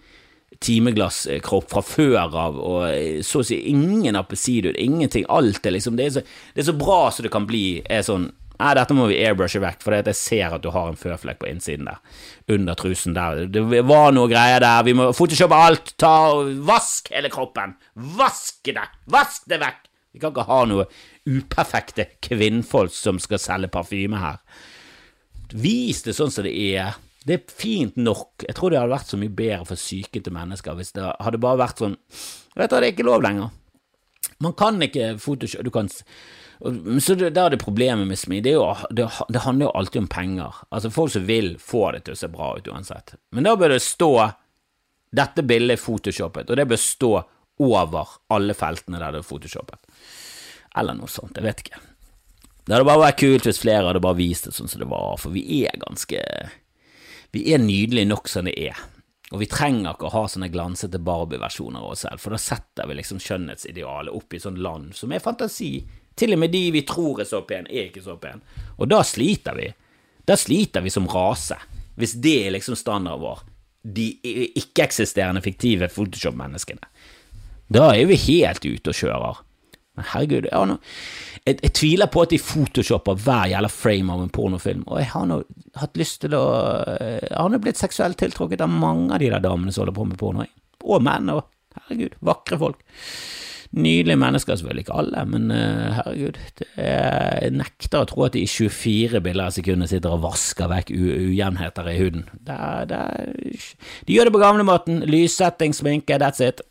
timeglasskropp 0.65 1.69
fra 1.71 1.83
før 1.87 2.17
av, 2.27 2.59
og 2.59 3.23
så 3.27 3.43
å 3.43 3.47
si 3.47 3.61
ingen 3.71 4.19
appelsidud, 4.19 4.75
ingenting. 4.75 5.27
Alt 5.31 5.67
er 5.67 5.77
liksom 5.77 5.99
det 5.99 6.09
er, 6.09 6.17
så, 6.19 6.25
det 6.55 6.65
er 6.65 6.71
så 6.71 6.77
bra 6.79 7.01
som 7.15 7.27
det 7.27 7.33
kan 7.35 7.47
bli. 7.49 7.81
er 7.87 8.05
sånn 8.07 8.31
Nei, 8.59 8.73
dette 8.75 8.95
må 8.97 9.05
vi 9.07 9.21
airbrushe 9.23 9.61
vekk, 9.63 9.85
for 9.85 9.95
jeg 9.95 10.19
ser 10.19 10.57
at 10.57 10.65
du 10.65 10.73
har 10.75 10.89
en 10.91 10.99
føflekk 10.99 11.39
på 11.39 11.47
innsiden 11.47 11.87
der. 11.87 12.01
Under 12.51 12.75
trusen 12.79 13.15
der. 13.15 13.45
Det 13.55 13.63
var 13.87 14.11
noe 14.11 14.27
greier 14.31 14.59
der. 14.65 14.83
Vi 14.83 14.97
må 14.99 15.13
photoshoppe 15.15 15.61
alt. 15.69 15.93
Ta 15.95 16.15
og 16.35 16.51
Vask 16.67 17.13
hele 17.15 17.31
kroppen. 17.31 17.77
Vask 18.19 18.67
det! 18.67 18.89
Vask 19.15 19.47
det 19.47 19.61
vekk! 19.63 19.85
Vi 20.11 20.23
kan 20.23 20.35
ikke 20.35 20.49
ha 20.49 20.63
noe 20.67 20.89
uperfekte 21.29 22.09
kvinnfolk 22.25 22.91
som 22.97 23.21
skal 23.23 23.39
selge 23.39 23.71
parfyme 23.71 24.19
her. 24.19 24.43
Vis 25.55 26.03
det 26.03 26.17
sånn 26.19 26.35
som 26.35 26.49
det 26.49 26.57
er. 26.59 26.99
Det 27.29 27.37
er 27.37 27.55
fint 27.61 27.97
nok. 28.01 28.47
Jeg 28.47 28.57
tror 28.57 28.73
det 28.73 28.81
hadde 28.81 28.95
vært 28.95 29.13
så 29.13 29.21
mye 29.21 29.33
bedre 29.37 29.65
for 29.69 29.81
sykete 29.81 30.33
mennesker 30.33 30.77
hvis 30.79 30.95
det 30.97 31.05
hadde 31.21 31.41
bare 31.43 31.61
vært 31.61 31.83
sånn 31.85 31.97
Vet 32.59 32.73
du, 32.73 32.75
det 32.75 32.87
er 32.87 32.93
ikke 32.95 33.07
lov 33.07 33.23
lenger. 33.23 33.53
Man 34.43 34.55
kan 34.59 34.81
ikke 34.83 35.13
photoshop 35.23 35.63
du 35.67 35.71
kan, 35.71 35.91
Så 36.99 37.15
da 37.21 37.45
er 37.45 37.55
det 37.55 37.61
problemet 37.63 38.09
med 38.09 38.19
SMI. 38.19 38.41
Det, 38.43 38.55
det, 38.91 39.07
det, 39.29 39.43
handler 39.45 39.69
jo 39.69 39.75
alltid 39.79 40.01
om 40.03 40.09
penger. 40.11 40.61
Altså 40.71 40.91
Folk 40.91 41.13
som 41.13 41.27
vil 41.29 41.53
få 41.63 41.91
det 41.95 42.05
til 42.07 42.17
å 42.17 42.19
se 42.19 42.31
bra 42.33 42.55
ut 42.57 42.71
uansett. 42.73 43.15
Men 43.31 43.47
da 43.47 43.55
bør 43.59 43.77
det 43.77 43.83
stå 43.85 44.13
dette 45.15 45.45
bildet 45.47 45.79
er 45.79 45.81
photoshoppet, 45.81 46.51
og 46.51 46.59
det 46.59 46.67
bør 46.69 46.81
stå 46.81 47.13
over 47.65 48.17
alle 48.35 48.55
feltene 48.55 49.01
der 49.01 49.15
det 49.15 49.23
er 49.23 49.29
photoshoppet. 49.29 49.81
Eller 50.77 50.99
noe 50.99 51.09
sånt. 51.11 51.39
Jeg 51.39 51.47
vet 51.47 51.63
ikke. 51.65 51.81
Det 52.69 52.75
hadde 52.77 52.89
bare 52.91 53.07
vært 53.07 53.21
kult 53.23 53.47
hvis 53.49 53.63
flere 53.63 53.87
hadde 53.87 54.03
bare 54.05 54.19
vist 54.19 54.45
det 54.45 54.53
sånn 54.57 54.69
som 54.69 54.83
det 54.83 54.91
var, 54.91 55.15
for 55.21 55.33
vi 55.33 55.63
er 55.65 55.79
ganske 55.81 56.21
vi 57.35 57.45
er 57.53 57.61
nydelige 57.63 58.09
nok 58.09 58.29
som 58.31 58.49
det 58.49 58.57
er. 58.61 58.79
Og 59.29 59.43
vi 59.43 59.49
trenger 59.51 59.93
ikke 59.93 60.09
å 60.09 60.15
ha 60.15 60.23
sånne 60.31 60.49
glansete 60.53 61.01
Barbie-versjoner 61.05 61.83
av 61.83 61.93
oss 61.93 62.07
selv, 62.07 62.23
for 62.23 62.33
da 62.33 62.41
setter 62.41 62.89
vi 62.89 62.97
liksom 62.97 63.21
skjønnhetsidealet 63.21 64.15
opp 64.17 64.35
i 64.35 64.41
sånn 64.41 64.61
land 64.65 64.95
som 64.97 65.13
er 65.13 65.25
fantasi. 65.25 65.73
Til 66.19 66.35
og 66.35 66.41
med 66.41 66.55
de 66.55 66.63
vi 66.75 66.83
tror 66.89 67.21
er 67.21 67.29
så 67.29 67.43
pen, 67.47 67.69
er 67.69 67.91
ikke 67.91 68.05
så 68.07 68.17
pen. 68.21 68.41
Og 68.79 68.89
da 68.89 69.03
sliter 69.05 69.59
vi. 69.59 69.69
Da 70.29 70.37
sliter 70.37 70.85
vi 70.85 70.93
som 70.93 71.09
rase, 71.13 71.59
hvis 72.01 72.17
det 72.25 72.35
er 72.47 72.57
liksom 72.57 72.79
standarden 72.79 73.23
vår. 73.23 73.45
De 73.85 74.09
ikke-eksisterende 74.59 75.45
fiktive 75.45 75.91
Photoshop-menneskene. 75.93 76.89
Da 77.69 77.93
er 77.93 78.09
vi 78.09 78.17
helt 78.25 78.65
ute 78.65 78.95
og 78.95 78.97
kjører. 78.97 79.45
Men 79.99 80.07
herregud, 80.13 80.49
jeg, 80.49 80.69
nå, 80.71 80.77
jeg, 81.43 81.57
jeg, 81.59 81.73
tviler 81.75 82.11
på 82.13 82.23
at 82.23 82.33
de 82.33 82.39
photoshopper 82.39 83.19
hver 83.19 83.49
jævla 83.51 83.71
frame 83.73 84.15
av 84.15 84.23
en 84.25 84.31
pornofilm, 84.33 84.85
og 84.87 85.01
jeg 85.03 85.11
har 85.11 85.27
nå 85.27 85.41
hatt 85.83 85.99
lyst 86.01 86.23
til 86.25 86.37
å 86.37 86.45
Jeg 86.89 87.35
har 87.35 87.51
nå 87.53 87.61
blitt 87.63 87.81
seksuelt 87.81 88.19
tiltrukket 88.21 88.65
av 88.65 88.73
mange 88.73 89.13
av 89.15 89.23
de 89.23 89.33
der 89.33 89.45
damene 89.45 89.75
som 89.75 89.85
holder 89.85 89.99
på 89.99 90.09
med 90.09 90.21
porno, 90.21 90.47
og 90.85 91.05
menn, 91.05 91.33
og 91.35 91.45
herregud, 91.79 92.17
vakre 92.25 92.59
folk. 92.61 92.81
Nydelige 93.69 94.17
mennesker, 94.17 94.57
selvfølgelig 94.57 94.87
ikke 94.87 94.97
alle, 94.97 95.23
men 95.29 95.51
uh, 95.53 95.99
herregud, 95.99 96.39
er, 96.81 97.43
jeg 97.43 97.53
nekter 97.59 98.01
å 98.01 98.09
tro 98.09 98.25
at 98.25 98.33
de 98.33 98.47
i 98.47 98.49
24 98.49 99.21
bilder 99.21 99.51
av 99.51 99.53
sekundet 99.53 99.93
sitter 99.93 100.15
og 100.15 100.23
vasker 100.25 100.71
vekk 100.73 100.95
ujevnheter 100.95 101.91
i 101.93 101.99
huden. 101.99 102.25
Det 102.49 102.57
det 102.89 103.03
de 104.09 104.17
gjør 104.17 104.31
det 104.31 104.35
på 104.39 104.41
gamlemåten. 104.41 105.03
Lyssetting, 105.05 105.77
sminke, 105.77 106.17
that's 106.17 106.41
it. 106.41 106.65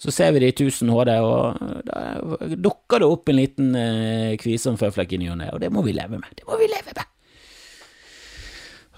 Så 0.00 0.14
ser 0.14 0.30
vi 0.32 0.44
det 0.44 0.52
i 0.52 0.54
1000 0.54 0.92
HD, 0.94 1.16
og 1.18 1.58
da 1.90 2.54
dukker 2.54 3.02
det 3.02 3.10
opp 3.10 3.28
en 3.28 3.40
liten 3.40 3.74
uh, 3.74 4.38
kvisom 4.38 4.78
føflekk 4.78 5.16
i 5.16 5.24
ny 5.24 5.32
og 5.34 5.40
ne, 5.42 5.50
og 5.50 5.58
det 5.64 5.72
må 5.74 5.82
vi 5.82 5.98
leve 5.98 6.14
med. 6.14 6.30
Det 6.38 6.46
må 6.46 6.60
vi 6.62 6.70
leve 6.70 6.94
med. 6.94 7.10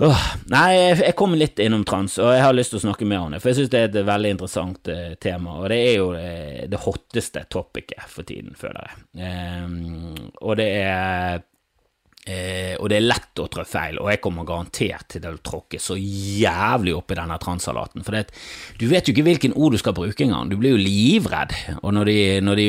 Åh, 0.02 0.22
nei, 0.50 0.72
jeg 0.98 1.14
kom 1.14 1.36
litt 1.38 1.60
innom 1.62 1.84
trans, 1.86 2.16
og 2.18 2.32
jeg 2.34 2.42
har 2.42 2.56
lyst 2.56 2.72
til 2.74 2.80
å 2.80 2.86
snakke 2.88 3.06
mer 3.06 3.22
om 3.22 3.34
det, 3.34 3.38
for 3.42 3.52
jeg 3.52 3.60
synes 3.60 3.70
det 3.70 3.78
er 3.78 3.90
et 3.90 4.08
veldig 4.08 4.32
interessant 4.34 4.88
uh, 4.90 5.12
tema, 5.22 5.60
og 5.60 5.68
det 5.70 5.78
er 5.78 5.94
jo 5.94 6.08
uh, 6.16 6.64
det 6.72 6.80
hotteste 6.82 7.44
topicet 7.52 8.10
for 8.10 8.26
tiden, 8.26 8.56
føler 8.58 8.88
jeg. 8.88 9.04
Um, 9.62 10.16
og 10.40 10.58
det 10.58 10.66
er 10.80 11.38
uh, 11.38 12.74
og 12.80 12.90
det 12.90 12.98
er 12.98 13.06
lett 13.06 13.42
å 13.44 13.46
trå 13.52 13.66
feil, 13.68 14.00
og 14.02 14.10
jeg 14.10 14.22
kommer 14.24 14.48
garantert 14.48 15.06
til 15.14 15.28
å 15.30 15.36
tråkke 15.38 15.78
så 15.78 15.94
jævlig 15.94 16.96
opp 16.98 17.14
i 17.14 17.20
denne 17.20 17.38
transsalaten, 17.46 18.02
for 18.02 18.18
det, 18.18 18.34
du 18.82 18.88
vet 18.90 19.06
jo 19.06 19.14
ikke 19.14 19.28
hvilken 19.28 19.54
ord 19.54 19.78
du 19.78 19.82
skal 19.84 19.94
bruke 20.00 20.26
engang, 20.26 20.50
du 20.50 20.58
blir 20.58 20.74
jo 20.74 20.82
livredd, 20.82 21.54
og 21.78 21.94
når 21.94 22.10
de, 22.10 22.18
når 22.42 22.64
de 22.64 22.68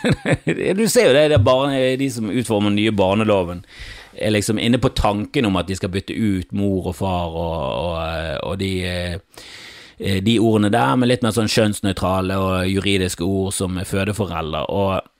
Du 0.82 0.84
ser 0.84 1.08
jo 1.08 1.16
det, 1.16 1.26
det 1.32 1.40
er 1.40 1.48
bare 1.48 1.82
de 1.96 2.12
som 2.12 2.28
utformer 2.28 2.74
den 2.74 2.80
nye 2.82 2.96
barneloven 3.00 3.64
er 4.14 4.34
liksom 4.34 4.58
inne 4.58 4.78
på 4.78 4.92
tanken 4.96 5.46
om 5.48 5.56
at 5.56 5.68
de 5.68 5.76
skal 5.76 5.92
bytte 5.92 6.14
ut 6.14 6.52
mor 6.52 6.90
og 6.90 6.96
far 6.98 7.36
og, 7.36 7.56
og, 7.86 8.48
og 8.50 8.58
de, 8.60 8.72
eh, 8.86 10.18
de 10.24 10.38
ordene 10.38 10.72
der, 10.72 10.96
med 10.96 11.08
litt 11.08 11.24
mer 11.24 11.34
sånn 11.36 11.50
kjønnsnøytrale 11.52 12.38
og 12.38 12.68
juridiske 12.70 13.24
ord 13.24 13.52
som 13.56 13.80
fødeforeldre. 13.86 14.66
og 14.68 15.11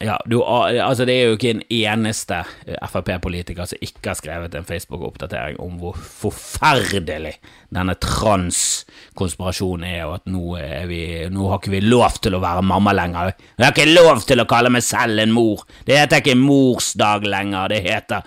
ja, 0.00 0.18
du, 0.28 0.42
altså 0.44 1.04
Det 1.08 1.14
er 1.14 1.30
jo 1.30 1.36
ikke 1.38 1.50
en 1.54 1.62
eneste 1.72 2.42
Frp-politiker 2.84 3.64
som 3.68 3.78
ikke 3.80 4.10
har 4.10 4.18
skrevet 4.18 4.54
en 4.58 4.66
Facebook-oppdatering 4.68 5.56
om 5.62 5.78
hvor 5.80 5.96
forferdelig 5.96 7.32
denne 7.72 7.94
trans-konspirasjonen 8.04 9.86
er, 9.88 10.02
og 10.04 10.14
at 10.18 10.26
nå, 10.30 10.56
er 10.60 10.84
vi, 10.90 11.00
nå 11.32 11.48
har 11.48 11.60
ikke 11.62 11.72
vi 11.72 11.80
lov 11.84 12.18
til 12.22 12.36
å 12.36 12.42
være 12.44 12.64
mamma 12.66 12.92
lenger. 12.96 13.32
Vi 13.56 13.64
har 13.64 13.72
ikke 13.72 13.96
lov 13.96 14.20
til 14.28 14.42
å 14.42 14.48
kalle 14.48 14.72
meg 14.74 14.84
selv 14.84 15.22
en 15.22 15.32
mor. 15.34 15.64
Det 15.88 15.96
heter 15.98 16.20
ikke 16.22 16.36
morsdag 16.40 17.24
lenger, 17.26 17.72
det 17.72 17.80
heter 17.86 18.20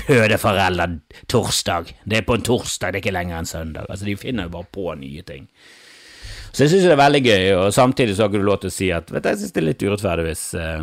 fødeforeldre-torsdag. 0.00 1.94
Det 2.02 2.18
er 2.18 2.26
på 2.26 2.38
en 2.38 2.48
torsdag, 2.50 2.92
det 2.92 2.98
er 2.98 3.04
ikke 3.06 3.14
lenger 3.14 3.38
en 3.38 3.52
søndag. 3.52 3.86
Altså, 3.88 4.04
De 4.10 4.18
finner 4.18 4.50
jo 4.50 4.56
bare 4.58 4.72
på 4.74 4.90
nye 4.98 5.22
ting. 5.28 5.46
Så 6.52 6.66
jeg 6.66 6.74
syns 6.74 6.84
det 6.84 6.92
er 6.92 7.00
veldig 7.00 7.20
gøy, 7.24 7.44
og 7.56 7.66
samtidig 7.72 8.14
så 8.16 8.26
har 8.26 8.32
du 8.32 8.42
lov 8.44 8.58
til 8.60 8.68
å 8.68 8.74
si 8.74 8.90
at 8.92 9.08
vet 9.08 9.24
du, 9.24 9.28
jeg 9.30 9.40
syns 9.40 9.54
det 9.54 9.60
er 9.62 9.66
litt 9.70 9.84
urettferdig 9.86 10.26
hvis 10.26 10.42
eh, 10.60 10.82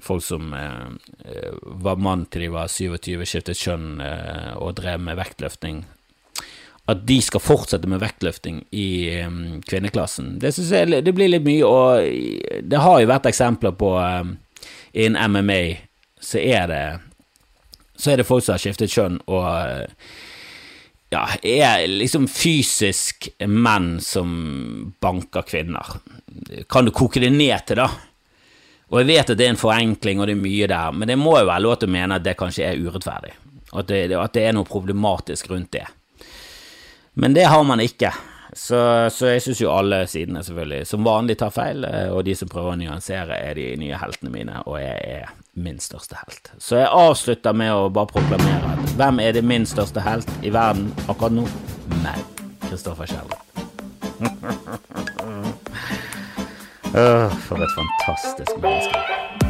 folk 0.00 0.24
som 0.24 0.54
eh, 0.56 1.50
var 1.84 2.00
mann 2.00 2.24
til 2.32 2.46
de 2.46 2.48
var 2.54 2.72
27, 2.72 3.26
skiftet 3.28 3.60
kjønn 3.60 4.00
eh, 4.00 4.54
og 4.56 4.78
drev 4.80 5.04
med 5.04 5.20
vektløfting, 5.20 5.82
at 6.88 7.04
de 7.06 7.18
skal 7.22 7.44
fortsette 7.44 7.90
med 7.92 8.00
vektløfting 8.02 8.64
i 8.74 8.88
um, 9.22 9.60
kvinneklassen. 9.68 10.38
Det 10.42 10.50
syns 10.56 10.72
jeg 10.74 11.04
det 11.04 11.14
blir 11.14 11.30
litt 11.30 11.44
mye, 11.46 11.68
og 11.68 12.64
det 12.66 12.80
har 12.82 12.98
jo 12.98 13.12
vært 13.12 13.28
eksempler 13.30 13.76
på 13.78 13.92
um, 14.00 14.34
innen 14.96 15.36
MMA, 15.36 15.62
så 16.24 16.40
er 16.40 16.66
det 16.72 16.84
så 18.00 18.10
er 18.10 18.18
det 18.18 18.26
folk 18.26 18.42
som 18.42 18.56
har 18.56 18.64
skiftet 18.64 18.90
kjønn 18.90 19.20
og 19.30 19.44
uh, 19.46 20.10
ja, 21.12 21.26
er 21.42 21.84
liksom 21.90 22.24
fysisk 22.30 23.28
menn 23.46 23.98
som 24.00 24.32
banker 25.02 25.44
kvinner. 25.48 25.98
Kan 26.72 26.88
du 26.88 26.94
koke 26.96 27.20
det 27.20 27.32
ned 27.34 27.68
til, 27.68 27.82
da? 27.82 27.90
Og 28.92 29.00
jeg 29.00 29.08
vet 29.08 29.32
at 29.32 29.38
det 29.40 29.46
er 29.46 29.54
en 29.54 29.60
forenkling, 29.60 30.20
og 30.20 30.28
det 30.28 30.36
er 30.36 30.42
mye 30.42 30.68
der, 30.68 30.96
men 30.96 31.08
det 31.08 31.16
må 31.20 31.38
jo 31.38 31.48
være 31.48 31.64
lov 31.64 31.78
til 31.80 31.88
å 31.88 31.94
mene 31.94 32.18
at 32.18 32.24
det 32.26 32.36
kanskje 32.40 32.66
er 32.68 32.80
urettferdig, 32.80 33.32
at 33.72 33.88
det, 33.88 34.02
at 34.20 34.34
det 34.36 34.44
er 34.44 34.56
noe 34.56 34.68
problematisk 34.68 35.48
rundt 35.52 35.72
det. 35.76 35.86
Men 37.16 37.36
det 37.36 37.48
har 37.48 37.64
man 37.64 37.80
ikke. 37.80 38.12
Så, 38.52 38.76
så 39.08 39.30
jeg 39.32 39.40
syns 39.40 39.62
jo 39.62 39.72
alle 39.72 40.02
sidene 40.12 40.42
selvfølgelig 40.44 40.84
som 40.90 41.06
vanlig 41.08 41.38
tar 41.40 41.52
feil, 41.54 41.86
eh, 41.88 42.10
og 42.12 42.20
de 42.28 42.36
som 42.36 42.50
prøver 42.52 42.74
å 42.74 42.80
nyansere, 42.82 43.38
er 43.40 43.56
de 43.56 43.70
nye 43.80 44.00
heltene 44.00 44.32
mine, 44.32 44.60
og 44.68 44.76
jeg 44.80 45.00
er 45.16 45.32
min 45.54 45.80
største 45.80 46.16
helt. 46.16 46.52
Så 46.58 46.76
jeg 46.80 46.88
avslutter 46.88 47.52
med 47.52 47.72
å 47.74 47.88
bare 47.92 48.06
proklamere 48.12 48.76
at 48.76 48.94
hvem 48.96 49.20
er 49.20 49.32
det 49.36 49.44
min 49.44 49.66
største 49.68 50.00
helt 50.04 50.30
i 50.42 50.52
verden 50.52 50.92
akkurat 51.08 51.32
nå? 51.36 51.46
Meg. 52.02 52.20
Kristoffer 52.68 53.06
Schjelderup. 53.06 53.38
For 56.92 57.56
et 57.56 57.72
fantastisk 57.78 58.50
menneske. 58.60 59.41